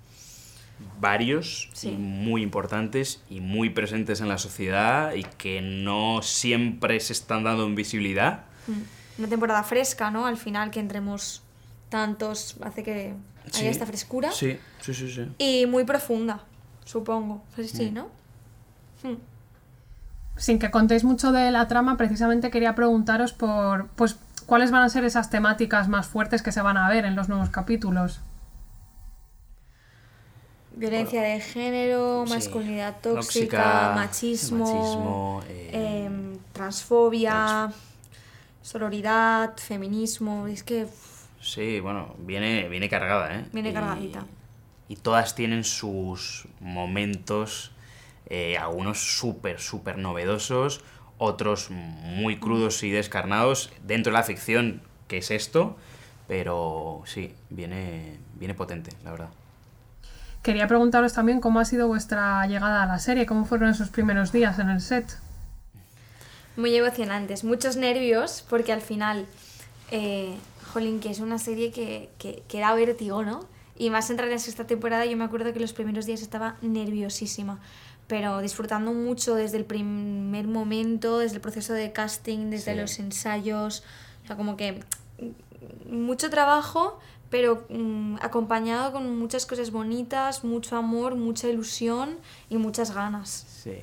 Varios, 1.01 1.69
Sí. 1.75 1.91
y 1.91 1.93
muy 1.97 2.43
importantes 2.43 3.23
y 3.31 3.41
muy 3.41 3.71
presentes 3.71 4.21
en 4.21 4.29
la 4.29 4.39
sociedad 4.39 5.15
y 5.15 5.23
que 5.23 5.61
no 5.61 6.23
siempre 6.23 6.99
se 7.01 7.13
están 7.13 7.45
dando 7.45 7.67
en 7.67 7.75
visibilidad. 7.75 8.45
Mm. 8.67 9.21
Una 9.21 9.29
temporada 9.29 9.63
fresca, 9.63 10.11
¿no? 10.11 10.27
Al 10.27 10.37
final 10.39 10.71
que 10.71 10.81
entremos 10.81 11.43
tantos 11.89 12.57
hace 12.63 12.83
que 12.83 13.15
haya 13.45 13.53
Sí. 13.53 13.67
esta 13.67 13.87
frescura. 13.87 14.33
Sí, 14.33 14.59
sí, 14.81 14.95
sí, 14.95 15.13
sí. 15.13 15.29
Y 15.39 15.67
muy 15.67 15.85
profunda, 15.85 16.43
supongo. 16.85 17.45
Pues 17.55 17.71
sí, 17.71 17.91
Mm. 17.91 17.95
¿no? 17.95 18.05
Mm. 19.05 19.17
Sin 20.37 20.59
que 20.59 20.71
contéis 20.71 21.05
mucho 21.05 21.31
de 21.31 21.51
la 21.51 21.69
trama, 21.69 21.97
precisamente 21.97 22.51
quería 22.51 22.75
preguntaros 22.75 23.33
por, 23.35 23.89
pues, 23.89 24.17
cuáles 24.53 24.71
van 24.71 24.83
a 24.83 24.91
ser 24.91 25.03
esas 25.07 25.31
temáticas 25.31 25.89
más 25.89 26.07
fuertes 26.07 26.43
que 26.43 26.53
se 26.53 26.61
van 26.61 26.77
a 26.77 26.87
ver 26.91 27.07
en 27.07 27.17
los 27.17 27.31
nuevos 27.31 27.49
capítulos. 27.49 28.21
Violencia 30.77 31.23
de 31.23 31.41
género, 31.41 32.25
Sí. 32.27 32.35
masculinidad 32.35 32.97
tóxica, 33.01 33.15
Tóxica, 33.57 33.93
machismo, 33.95 34.59
machismo, 34.67 35.43
eh, 35.49 36.05
em, 36.05 36.39
transfobia, 36.53 37.73
sororidad, 38.61 39.57
feminismo. 39.57 40.47
Es 40.47 40.63
que 40.63 40.87
Sí, 41.41 41.81
bueno, 41.81 42.15
viene, 42.19 42.69
viene 42.69 42.91
cargada, 42.91 43.35
¿eh? 43.35 43.47
viene 43.55 43.71
Y- 43.71 43.73
cargadita. 43.73 44.27
Y 44.87 44.97
todas 44.97 45.35
tienen 45.35 45.65
sus 45.65 46.47
momentos, 46.61 47.73
eh, 48.27 48.59
algunos 48.59 48.99
súper, 49.17 49.61
súper 49.61 49.97
novedosos, 49.97 50.85
otros 51.19 51.71
muy 51.71 52.39
crudos 52.39 52.83
y 52.83 52.91
descarnados 52.91 53.73
dentro 53.85 54.13
de 54.13 54.19
la 54.19 54.25
ficción, 54.25 54.83
que 55.09 55.19
es 55.19 55.31
esto, 55.31 55.77
pero 56.29 57.03
sí, 57.07 57.35
viene, 57.51 58.19
viene 58.35 58.55
potente, 58.55 58.91
la 59.05 59.11
verdad. 59.13 59.29
Quería 60.43 60.67
preguntaros 60.67 61.13
también 61.13 61.41
cómo 61.41 61.61
ha 61.61 61.65
sido 61.65 61.87
vuestra 61.87 62.45
llegada 62.47 62.83
a 62.83 62.87
la 62.87 62.99
serie, 62.99 63.27
cómo 63.27 63.45
fueron 63.45 63.69
esos 63.69 63.91
primeros 63.91 64.33
días 64.33 64.59
en 64.59 64.71
el 64.71 64.81
set. 64.81 65.19
Muy 66.57 66.75
emocionantes, 66.75 67.45
muchos 67.45 67.77
nervios, 67.77 68.45
porque 68.51 68.73
al 68.73 68.81
final, 68.81 69.27
eh, 69.93 70.37
jolín, 70.73 70.99
que 70.99 71.11
es 71.11 71.21
una 71.21 71.39
serie 71.39 71.71
que, 71.71 72.11
que, 72.19 72.43
que 72.49 72.59
da 72.59 72.75
vértigo, 72.75 73.23
¿no? 73.23 73.47
Y 73.77 73.91
más 73.91 74.11
entrar 74.11 74.29
en 74.29 74.35
esta 74.35 74.67
temporada, 74.67 75.07
yo 75.07 75.17
me 75.17 75.25
acuerdo 75.25 75.53
que 75.53 75.61
los 75.61 75.73
primeros 75.73 76.07
días 76.07 76.23
estaba 76.23 76.57
nerviosísima, 76.61 77.61
pero 78.13 78.43
disfrutando 78.43 78.93
mucho 78.93 79.35
desde 79.37 79.57
el 79.57 79.65
primer 79.65 80.47
momento, 80.47 81.17
desde 81.21 81.37
el 81.37 81.41
proceso 81.41 81.73
de 81.73 81.93
casting, 81.93 82.51
desde 82.51 82.73
Sí. 82.75 82.79
los 82.79 82.99
ensayos, 82.99 83.83
o 84.23 84.27
sea, 84.27 84.37
como 84.37 84.55
que 84.55 84.81
mucho 85.89 86.29
trabajo, 86.29 87.01
pero 87.31 87.65
mm, 87.71 88.17
acompañado 88.21 88.93
con 88.93 89.19
muchas 89.19 89.47
cosas 89.47 89.71
bonitas, 89.71 90.45
mucho 90.45 90.77
amor, 90.77 91.15
mucha 91.15 91.49
ilusión 91.49 92.19
y 92.51 92.59
muchas 92.59 92.95
ganas. 92.95 93.47
Sí. 93.63 93.77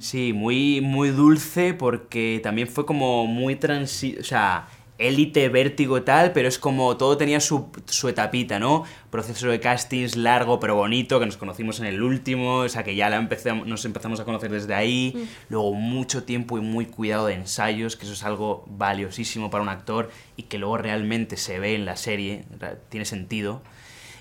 Sí, 0.00 0.32
muy, 0.32 0.80
muy 0.80 1.10
dulce 1.10 1.72
porque 1.72 2.40
también 2.42 2.66
fue 2.66 2.84
como 2.84 3.28
muy 3.28 3.54
transi... 3.54 4.16
O 4.18 4.24
sea, 4.24 4.66
élite, 5.02 5.48
vértigo 5.48 5.98
y 5.98 6.02
tal, 6.02 6.32
pero 6.32 6.48
es 6.48 6.58
como 6.58 6.96
todo 6.96 7.16
tenía 7.16 7.40
su, 7.40 7.68
su 7.86 8.08
etapita, 8.08 8.58
¿no? 8.58 8.84
Proceso 9.10 9.48
de 9.48 9.60
castings 9.60 10.16
largo 10.16 10.60
pero 10.60 10.76
bonito, 10.76 11.18
que 11.20 11.26
nos 11.26 11.36
conocimos 11.36 11.80
en 11.80 11.86
el 11.86 12.02
último, 12.02 12.58
o 12.58 12.68
sea, 12.68 12.84
que 12.84 12.94
ya 12.94 13.10
la 13.10 13.16
empezamos, 13.16 13.66
nos 13.66 13.84
empezamos 13.84 14.20
a 14.20 14.24
conocer 14.24 14.50
desde 14.50 14.74
ahí. 14.74 15.12
Mm. 15.14 15.20
Luego 15.50 15.74
mucho 15.74 16.24
tiempo 16.24 16.58
y 16.58 16.60
muy 16.60 16.86
cuidado 16.86 17.26
de 17.26 17.34
ensayos, 17.34 17.96
que 17.96 18.04
eso 18.04 18.14
es 18.14 18.22
algo 18.22 18.64
valiosísimo 18.68 19.50
para 19.50 19.62
un 19.62 19.68
actor 19.68 20.10
y 20.36 20.44
que 20.44 20.58
luego 20.58 20.78
realmente 20.78 21.36
se 21.36 21.58
ve 21.58 21.74
en 21.74 21.84
la 21.84 21.96
serie, 21.96 22.44
tiene 22.88 23.04
sentido. 23.04 23.62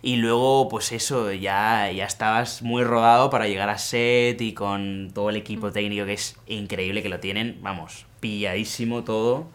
Y 0.03 0.15
luego, 0.15 0.67
pues 0.67 0.91
eso, 0.91 1.31
ya, 1.31 1.91
ya 1.91 2.05
estabas 2.05 2.63
muy 2.63 2.83
rodado 2.83 3.29
para 3.29 3.47
llegar 3.47 3.69
a 3.69 3.77
set 3.77 4.41
y 4.41 4.53
con 4.53 5.11
todo 5.13 5.29
el 5.29 5.35
equipo 5.35 5.71
técnico 5.71 6.05
que 6.05 6.13
es 6.13 6.35
increíble 6.47 7.03
que 7.03 7.09
lo 7.09 7.19
tienen, 7.19 7.59
vamos, 7.61 8.07
pilladísimo 8.19 9.03
todo. 9.03 9.47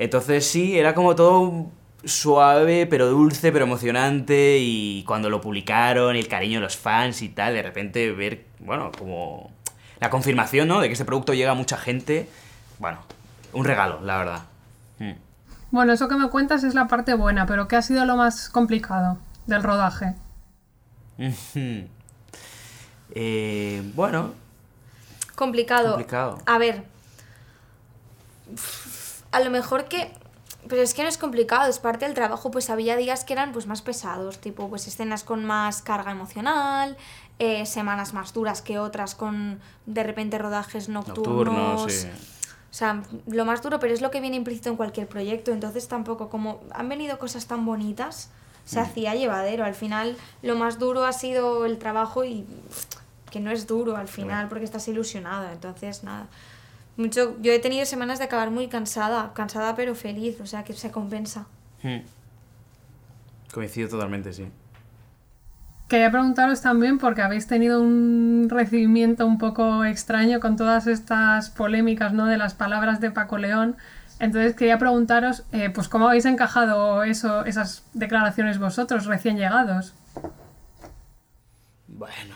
Entonces 0.00 0.46
sí, 0.46 0.78
era 0.78 0.94
como 0.94 1.14
todo 1.14 1.66
suave, 2.04 2.86
pero 2.86 3.10
dulce, 3.10 3.52
pero 3.52 3.66
emocionante 3.66 4.56
y 4.58 5.04
cuando 5.06 5.28
lo 5.28 5.42
publicaron, 5.42 6.16
el 6.16 6.26
cariño 6.26 6.58
de 6.58 6.62
los 6.62 6.78
fans 6.78 7.20
y 7.20 7.28
tal, 7.28 7.52
de 7.52 7.60
repente 7.60 8.10
ver, 8.12 8.46
bueno, 8.60 8.90
como 8.98 9.50
la 10.00 10.08
confirmación, 10.08 10.68
¿no? 10.68 10.80
De 10.80 10.86
que 10.86 10.94
este 10.94 11.04
producto 11.04 11.34
llega 11.34 11.50
a 11.50 11.54
mucha 11.54 11.76
gente, 11.76 12.30
bueno, 12.78 13.00
un 13.52 13.66
regalo, 13.66 14.00
la 14.02 14.16
verdad. 14.16 14.42
Mm. 15.00 15.12
Bueno, 15.70 15.92
eso 15.92 16.08
que 16.08 16.16
me 16.16 16.30
cuentas 16.30 16.64
es 16.64 16.74
la 16.74 16.88
parte 16.88 17.12
buena, 17.12 17.44
pero 17.44 17.68
¿qué 17.68 17.76
ha 17.76 17.82
sido 17.82 18.06
lo 18.06 18.16
más 18.16 18.48
complicado 18.48 19.18
del 19.46 19.62
rodaje? 19.62 20.14
Eh, 23.12 23.82
bueno, 23.96 24.32
Complicado. 25.34 25.88
Complicado. 25.90 26.38
A 26.46 26.58
ver, 26.58 26.84
a 29.32 29.40
lo 29.40 29.50
mejor 29.50 29.84
que 29.86 30.12
Pero 30.68 30.82
es 30.82 30.92
que 30.92 31.02
no 31.02 31.08
es 31.08 31.16
complicado, 31.16 31.68
es 31.70 31.78
parte 31.78 32.04
del 32.04 32.14
trabajo, 32.14 32.50
pues 32.50 32.68
había 32.68 32.94
días 32.96 33.24
que 33.24 33.32
eran 33.32 33.50
pues 33.52 33.66
más 33.66 33.80
pesados, 33.80 34.38
tipo 34.38 34.68
pues 34.68 34.86
escenas 34.86 35.24
con 35.24 35.44
más 35.44 35.80
carga 35.80 36.12
emocional, 36.12 36.96
eh, 37.38 37.64
semanas 37.64 38.12
más 38.12 38.34
duras 38.34 38.60
que 38.60 38.78
otras 38.78 39.14
con 39.14 39.58
de 39.86 40.02
repente 40.02 40.36
rodajes 40.38 40.88
nocturnos. 40.90 41.90
Sí. 41.90 42.08
O 42.08 42.74
sea, 42.74 43.02
lo 43.26 43.44
más 43.46 43.62
duro, 43.62 43.80
pero 43.80 43.94
es 43.94 44.02
lo 44.02 44.10
que 44.10 44.20
viene 44.20 44.36
implícito 44.36 44.68
en 44.68 44.76
cualquier 44.76 45.08
proyecto, 45.08 45.50
entonces 45.50 45.88
tampoco 45.88 46.28
como 46.28 46.60
han 46.72 46.88
venido 46.90 47.18
cosas 47.18 47.46
tan 47.46 47.64
bonitas, 47.64 48.28
se 48.66 48.78
Mm. 48.78 48.82
hacía 48.82 49.14
llevadero. 49.14 49.64
Al 49.64 49.74
final 49.74 50.16
lo 50.42 50.56
más 50.56 50.78
duro 50.78 51.04
ha 51.04 51.12
sido 51.14 51.64
el 51.64 51.78
trabajo 51.78 52.22
y 52.24 52.44
que 53.30 53.40
no 53.40 53.50
es 53.50 53.66
duro 53.66 53.96
al 53.96 54.08
final 54.08 54.48
porque 54.48 54.66
estás 54.66 54.86
ilusionada, 54.88 55.52
entonces 55.52 56.04
nada. 56.04 56.26
Mucho, 57.00 57.40
yo 57.40 57.50
he 57.50 57.58
tenido 57.60 57.86
semanas 57.86 58.18
de 58.18 58.26
acabar 58.26 58.50
muy 58.50 58.68
cansada, 58.68 59.32
cansada 59.32 59.74
pero 59.74 59.94
feliz, 59.94 60.38
o 60.38 60.44
sea 60.44 60.64
que 60.64 60.74
se 60.74 60.90
compensa. 60.90 61.46
Hmm. 61.82 62.00
Coincido 63.54 63.88
totalmente, 63.88 64.34
sí. 64.34 64.46
Quería 65.88 66.10
preguntaros 66.10 66.60
también, 66.60 66.98
porque 66.98 67.22
habéis 67.22 67.46
tenido 67.46 67.80
un 67.80 68.48
recibimiento 68.50 69.26
un 69.26 69.38
poco 69.38 69.82
extraño 69.86 70.40
con 70.40 70.56
todas 70.56 70.86
estas 70.86 71.48
polémicas 71.48 72.12
¿no? 72.12 72.26
de 72.26 72.36
las 72.36 72.52
palabras 72.52 73.00
de 73.00 73.10
Paco 73.10 73.38
León. 73.38 73.78
Entonces 74.18 74.54
quería 74.54 74.76
preguntaros, 74.76 75.44
eh, 75.52 75.70
pues 75.70 75.88
cómo 75.88 76.06
habéis 76.06 76.26
encajado 76.26 77.02
eso, 77.02 77.46
esas 77.46 77.82
declaraciones 77.94 78.58
vosotros, 78.58 79.06
recién 79.06 79.38
llegados. 79.38 79.94
Bueno, 81.88 82.34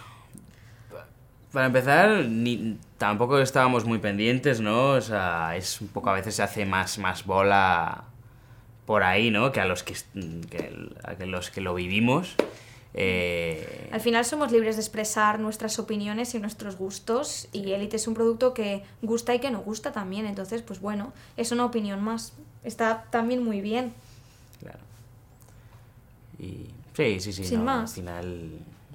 para 1.55 1.67
empezar, 1.67 2.27
ni, 2.27 2.77
tampoco 2.99 3.39
estábamos 3.39 3.85
muy 3.85 3.99
pendientes, 3.99 4.61
¿no? 4.61 4.91
O 4.91 5.01
sea, 5.01 5.57
es 5.57 5.81
un 5.81 5.89
poco 5.89 6.11
a 6.11 6.13
veces 6.13 6.35
se 6.35 6.43
hace 6.43 6.67
más, 6.67 6.99
más 6.99 7.25
bola 7.25 8.05
por 8.85 9.05
ahí, 9.05 9.31
¿no? 9.31 9.53
Que 9.53 9.61
a 9.61 9.65
los 9.65 9.85
que, 9.85 9.95
que 10.51 10.91
a 11.03 11.25
los 11.25 11.51
que 11.51 11.61
lo 11.61 11.75
vivimos. 11.75 12.35
Eh, 12.93 13.89
Al 13.93 14.01
final 14.01 14.25
somos 14.25 14.53
libres 14.53 14.77
de 14.77 14.83
expresar 14.83 15.39
nuestras 15.41 15.79
opiniones 15.79 16.35
y 16.35 16.41
nuestros 16.41 16.77
gustos 16.77 17.49
y 17.53 17.73
Elite 17.73 17.97
es 17.97 18.07
un 18.07 18.15
producto 18.15 18.53
que 18.53 18.83
gusta 19.03 19.35
y 19.35 19.39
que 19.41 19.51
no 19.51 19.61
gusta 19.61 19.93
también, 19.93 20.27
entonces 20.27 20.63
pues 20.63 20.81
bueno, 20.81 21.13
es 21.37 21.53
una 21.53 21.65
opinión 21.65 22.03
más. 22.03 22.33
Está 22.65 23.05
también 23.11 23.45
muy 23.45 23.61
bien. 23.61 23.95
y, 26.39 26.67
sí, 26.95 27.21
sí, 27.21 27.33
sí. 27.33 27.45
Sin 27.45 27.61
no, 27.61 27.65
más. 27.67 27.91
Al 27.91 27.95
final 27.97 28.51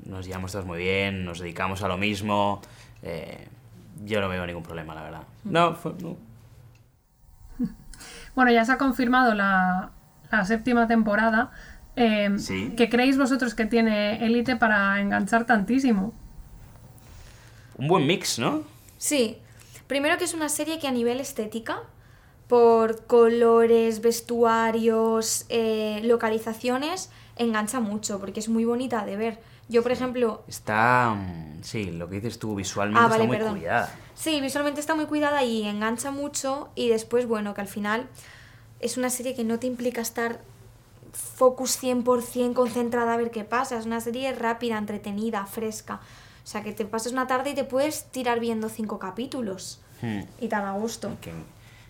nos 0.09 0.25
llevamos 0.25 0.51
todos 0.51 0.65
muy 0.65 0.79
bien, 0.79 1.23
nos 1.25 1.39
dedicamos 1.39 1.81
a 1.83 1.87
lo 1.87 1.97
mismo. 1.97 2.61
eh, 3.01 3.47
yo 4.05 4.21
no 4.21 4.29
veo 4.29 4.45
ningún 4.45 4.63
problema, 4.63 4.95
la 4.95 5.03
verdad. 5.03 5.21
No, 5.43 5.73
fue- 5.75 5.93
no. 6.01 6.15
Bueno, 8.35 8.51
ya 8.51 8.63
se 8.65 8.71
ha 8.71 8.77
confirmado 8.77 9.33
la, 9.33 9.91
la 10.31 10.45
séptima 10.45 10.87
temporada. 10.87 11.51
Eh, 11.95 12.29
Sí. 12.37 12.73
¿Qué 12.77 12.89
creéis 12.89 13.17
vosotros 13.17 13.55
que 13.55 13.65
tiene 13.65 14.25
Elite 14.25 14.55
para 14.55 15.01
enganchar 15.01 15.45
tantísimo? 15.45 16.13
Un 17.77 17.87
buen 17.87 18.05
mix, 18.07 18.39
¿no? 18.39 18.63
Sí, 18.97 19.37
primero 19.87 20.17
que 20.17 20.23
es 20.25 20.33
una 20.33 20.49
serie 20.49 20.79
que 20.79 20.87
a 20.87 20.91
nivel 20.91 21.19
estética, 21.19 21.79
por 22.47 23.05
colores, 23.05 24.01
vestuarios, 24.01 25.45
eh, 25.49 26.01
localizaciones, 26.03 27.11
engancha 27.35 27.79
mucho 27.79 28.19
porque 28.19 28.39
es 28.39 28.49
muy 28.49 28.65
bonita 28.65 29.05
de 29.05 29.17
ver. 29.17 29.39
Yo, 29.69 29.83
por 29.83 29.91
ejemplo, 29.91 30.43
Está. 30.47 31.11
mm, 31.15 31.63
Sí, 31.63 31.85
lo 31.91 32.09
que 32.09 32.15
dices 32.15 32.39
tú, 32.39 32.55
visualmente 32.55 32.99
Ah, 33.01 33.05
está 33.05 33.17
vale, 33.17 33.27
muy 33.27 33.37
perdón. 33.37 33.57
cuidada. 33.59 33.93
Sí, 34.15 34.41
visualmente 34.41 34.79
está 34.81 34.95
muy 34.95 35.05
cuidada 35.05 35.43
y 35.43 35.63
engancha 35.67 36.11
mucho 36.11 36.69
y 36.75 36.89
después, 36.89 37.25
bueno, 37.27 37.53
que 37.53 37.61
al 37.61 37.67
final 37.67 38.07
es 38.79 38.97
una 38.97 39.09
serie 39.09 39.35
que 39.35 39.43
no 39.43 39.59
te 39.59 39.67
implica 39.67 40.01
estar 40.01 40.41
focus 41.13 41.77
100% 41.81 42.53
concentrada 42.53 43.13
a 43.13 43.17
ver 43.17 43.31
qué 43.31 43.43
pasa. 43.43 43.77
Es 43.77 43.85
una 43.85 43.99
serie 44.01 44.31
rápida, 44.33 44.77
entretenida, 44.77 45.45
fresca. 45.45 45.99
O 46.43 46.47
sea, 46.47 46.63
que 46.63 46.71
te 46.73 46.85
pasas 46.85 47.11
una 47.11 47.27
tarde 47.27 47.51
y 47.51 47.55
te 47.55 47.63
puedes 47.63 48.05
tirar 48.05 48.39
viendo 48.39 48.69
cinco 48.69 48.97
capítulos 48.99 49.81
Hmm. 50.01 50.21
y 50.39 50.47
tan 50.47 50.63
a 50.65 50.71
gusto. 50.73 51.11
que, 51.21 51.31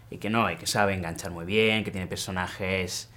y 0.10 0.18
que 0.18 0.30
no, 0.32 0.50
y 0.52 0.58
que 0.58 0.66
sabe 0.66 0.96
enganchar 0.96 1.30
muy 1.32 1.46
bien, 1.46 1.84
que 1.84 1.92
tiene 1.92 2.08
personajes 2.08 3.08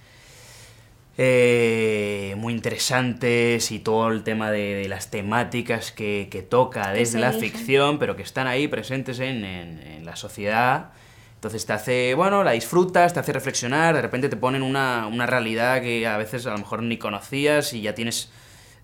eh, 1.17 2.33
muy 2.37 2.53
interesantes 2.53 3.71
y 3.71 3.79
todo 3.79 4.09
el 4.09 4.23
tema 4.23 4.51
de, 4.51 4.73
de 4.75 4.87
las 4.89 5.11
temáticas 5.11 5.91
que, 5.91 6.27
que 6.31 6.41
toca 6.41 6.91
desde 6.91 7.19
la 7.19 7.29
eligen. 7.29 7.49
ficción, 7.51 7.99
pero 7.99 8.15
que 8.15 8.23
están 8.23 8.47
ahí 8.47 8.67
presentes 8.67 9.19
en, 9.19 9.43
en- 9.45 9.79
en 9.79 10.05
la 10.05 10.15
sociedad. 10.15 10.89
Entonces 11.35 11.65
te 11.65 11.73
hace, 11.73 12.13
bueno, 12.15 12.43
la 12.43 12.51
disfrutas, 12.51 13.13
te 13.13 13.19
hace 13.19 13.33
reflexionar, 13.33 13.95
de 13.95 14.01
repente 14.01 14.29
te 14.29 14.37
ponen 14.37 14.63
una, 14.63 15.07
una 15.07 15.25
realidad 15.25 15.81
que 15.81 16.07
a 16.07 16.17
veces 16.17 16.45
a 16.47 16.51
lo 16.51 16.57
mejor 16.57 16.81
ni 16.83 16.97
conocías 16.97 17.73
y 17.73 17.81
ya 17.81 17.93
tienes 17.93 18.31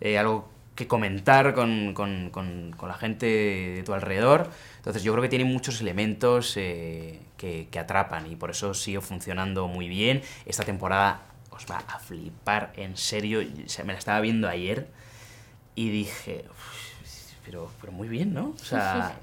eh, 0.01 0.17
algo 0.17 0.49
que 0.75 0.87
comentar 0.87 1.53
con, 1.53 1.93
con- 1.93 2.29
con- 2.31 2.73
con 2.77 2.89
la 2.89 2.95
gente 2.95 3.25
de 3.25 3.83
tu 3.83 3.93
alrededor. 3.93 4.49
Entonces 4.77 5.03
yo 5.03 5.11
creo 5.13 5.21
que 5.21 5.29
tiene 5.29 5.45
muchos 5.45 5.81
elementos 5.81 6.55
eh, 6.57 7.19
que, 7.37 7.67
que 7.71 7.79
atrapan 7.79 8.31
y 8.31 8.35
por 8.35 8.49
eso 8.51 8.73
sigue 8.73 9.01
funcionando 9.01 9.67
muy 9.67 9.87
bien. 9.89 10.21
Esta 10.45 10.63
temporada 10.63 11.21
os 11.59 11.65
va 11.69 11.83
a 11.87 11.99
flipar, 11.99 12.71
en 12.77 12.95
serio. 12.95 13.41
O 13.41 13.69
sea, 13.69 13.83
me 13.83 13.93
la 13.93 13.99
estaba 13.99 14.21
viendo 14.21 14.47
ayer 14.47 14.87
y 15.75 15.89
dije, 15.89 16.45
"Uf, 16.49 16.89
pero, 17.45 17.69
pero 17.81 17.91
muy 17.91 18.07
bien, 18.07 18.33
¿no? 18.33 18.53
O 18.59 18.63
sea, 18.63 19.17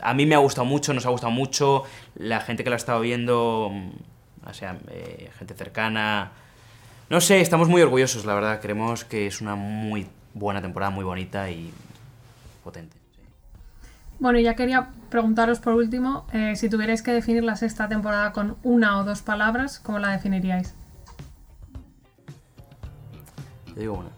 a 0.00 0.14
mí 0.14 0.24
me 0.24 0.34
ha 0.34 0.38
gustado 0.38 0.64
mucho, 0.64 0.94
nos 0.94 1.04
ha 1.04 1.10
gustado 1.10 1.32
mucho. 1.32 1.82
La 2.14 2.40
gente 2.40 2.62
que 2.64 2.70
la 2.70 2.76
ha 2.76 2.78
estado 2.78 3.00
viendo, 3.00 3.70
mm, 3.72 4.48
o 4.48 4.54
sea, 4.54 4.76
eh, 4.88 5.30
gente 5.38 5.54
cercana. 5.54 6.30
No 7.10 7.20
sé, 7.20 7.40
estamos 7.40 7.68
muy 7.68 7.82
orgullosos, 7.82 8.24
la 8.24 8.34
verdad. 8.34 8.60
Creemos 8.60 9.04
que 9.04 9.26
es 9.26 9.40
una 9.40 9.56
muy 9.56 10.06
buena 10.32 10.62
temporada, 10.62 10.90
muy 10.90 11.04
bonita 11.04 11.50
y 11.50 11.72
potente. 12.62 12.96
Bueno, 14.20 14.38
y 14.38 14.44
ya 14.44 14.54
quería 14.54 14.88
preguntaros 15.10 15.58
por 15.58 15.74
último, 15.74 16.24
eh, 16.32 16.54
si 16.54 16.68
tuvierais 16.70 17.02
que 17.02 17.12
definir 17.12 17.42
la 17.42 17.56
sexta 17.56 17.88
temporada 17.88 18.32
con 18.32 18.56
una 18.62 18.98
o 18.98 19.04
dos 19.04 19.22
palabras, 19.22 19.80
¿cómo 19.80 19.98
la 19.98 20.12
definiríais? 20.12 20.74
Te 23.74 23.80
digo 23.80 23.94
una. 23.94 24.10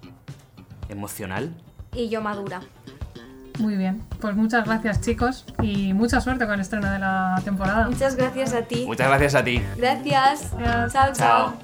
Emocional. 0.89 1.55
Y 1.93 2.09
yo 2.09 2.21
madura. 2.21 2.61
Muy 3.61 3.77
bien, 3.77 4.03
pues 4.21 4.35
muchas 4.35 4.65
gracias 4.65 5.01
chicos 5.01 5.47
y 5.63 5.93
mucha 5.93 6.21
suerte 6.21 6.45
con 6.45 6.55
el 6.55 6.61
estreno 6.61 6.91
de 6.91 6.99
la 6.99 7.41
temporada. 7.45 7.89
Muchas 7.89 8.17
gracias 8.17 8.53
a 8.53 8.63
ti. 8.63 8.85
Muchas 8.85 9.07
gracias 9.07 9.35
a 9.37 9.45
ti. 9.45 9.63
Gracias. 9.77 10.51
Chao, 10.93 11.13
chao. 11.13 11.55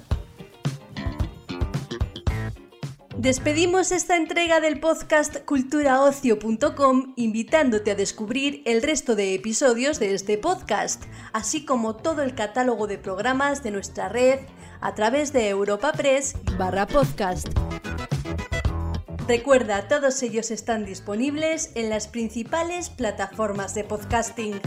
Despedimos 3.20 3.92
esta 3.92 4.16
entrega 4.16 4.60
del 4.60 4.80
podcast 4.80 5.44
culturaocio.com 5.44 7.12
invitándote 7.16 7.90
a 7.90 7.94
descubrir 7.94 8.62
el 8.64 8.82
resto 8.82 9.14
de 9.14 9.34
episodios 9.34 9.98
de 9.98 10.14
este 10.14 10.38
podcast, 10.38 11.04
así 11.32 11.66
como 11.66 11.96
todo 11.96 12.22
el 12.22 12.34
catálogo 12.34 12.86
de 12.86 12.96
programas 12.96 13.62
de 13.62 13.72
nuestra 13.72 14.08
red 14.08 14.38
a 14.80 14.94
través 14.94 15.32
de 15.32 15.48
Europa 15.48 15.92
Press 15.92 16.34
barra 16.58 16.86
podcast. 16.86 17.48
Recuerda, 19.28 19.86
todos 19.86 20.22
ellos 20.22 20.50
están 20.50 20.84
disponibles 20.84 21.70
en 21.74 21.88
las 21.88 22.08
principales 22.08 22.90
plataformas 22.90 23.74
de 23.74 23.84
podcasting. 23.84 24.60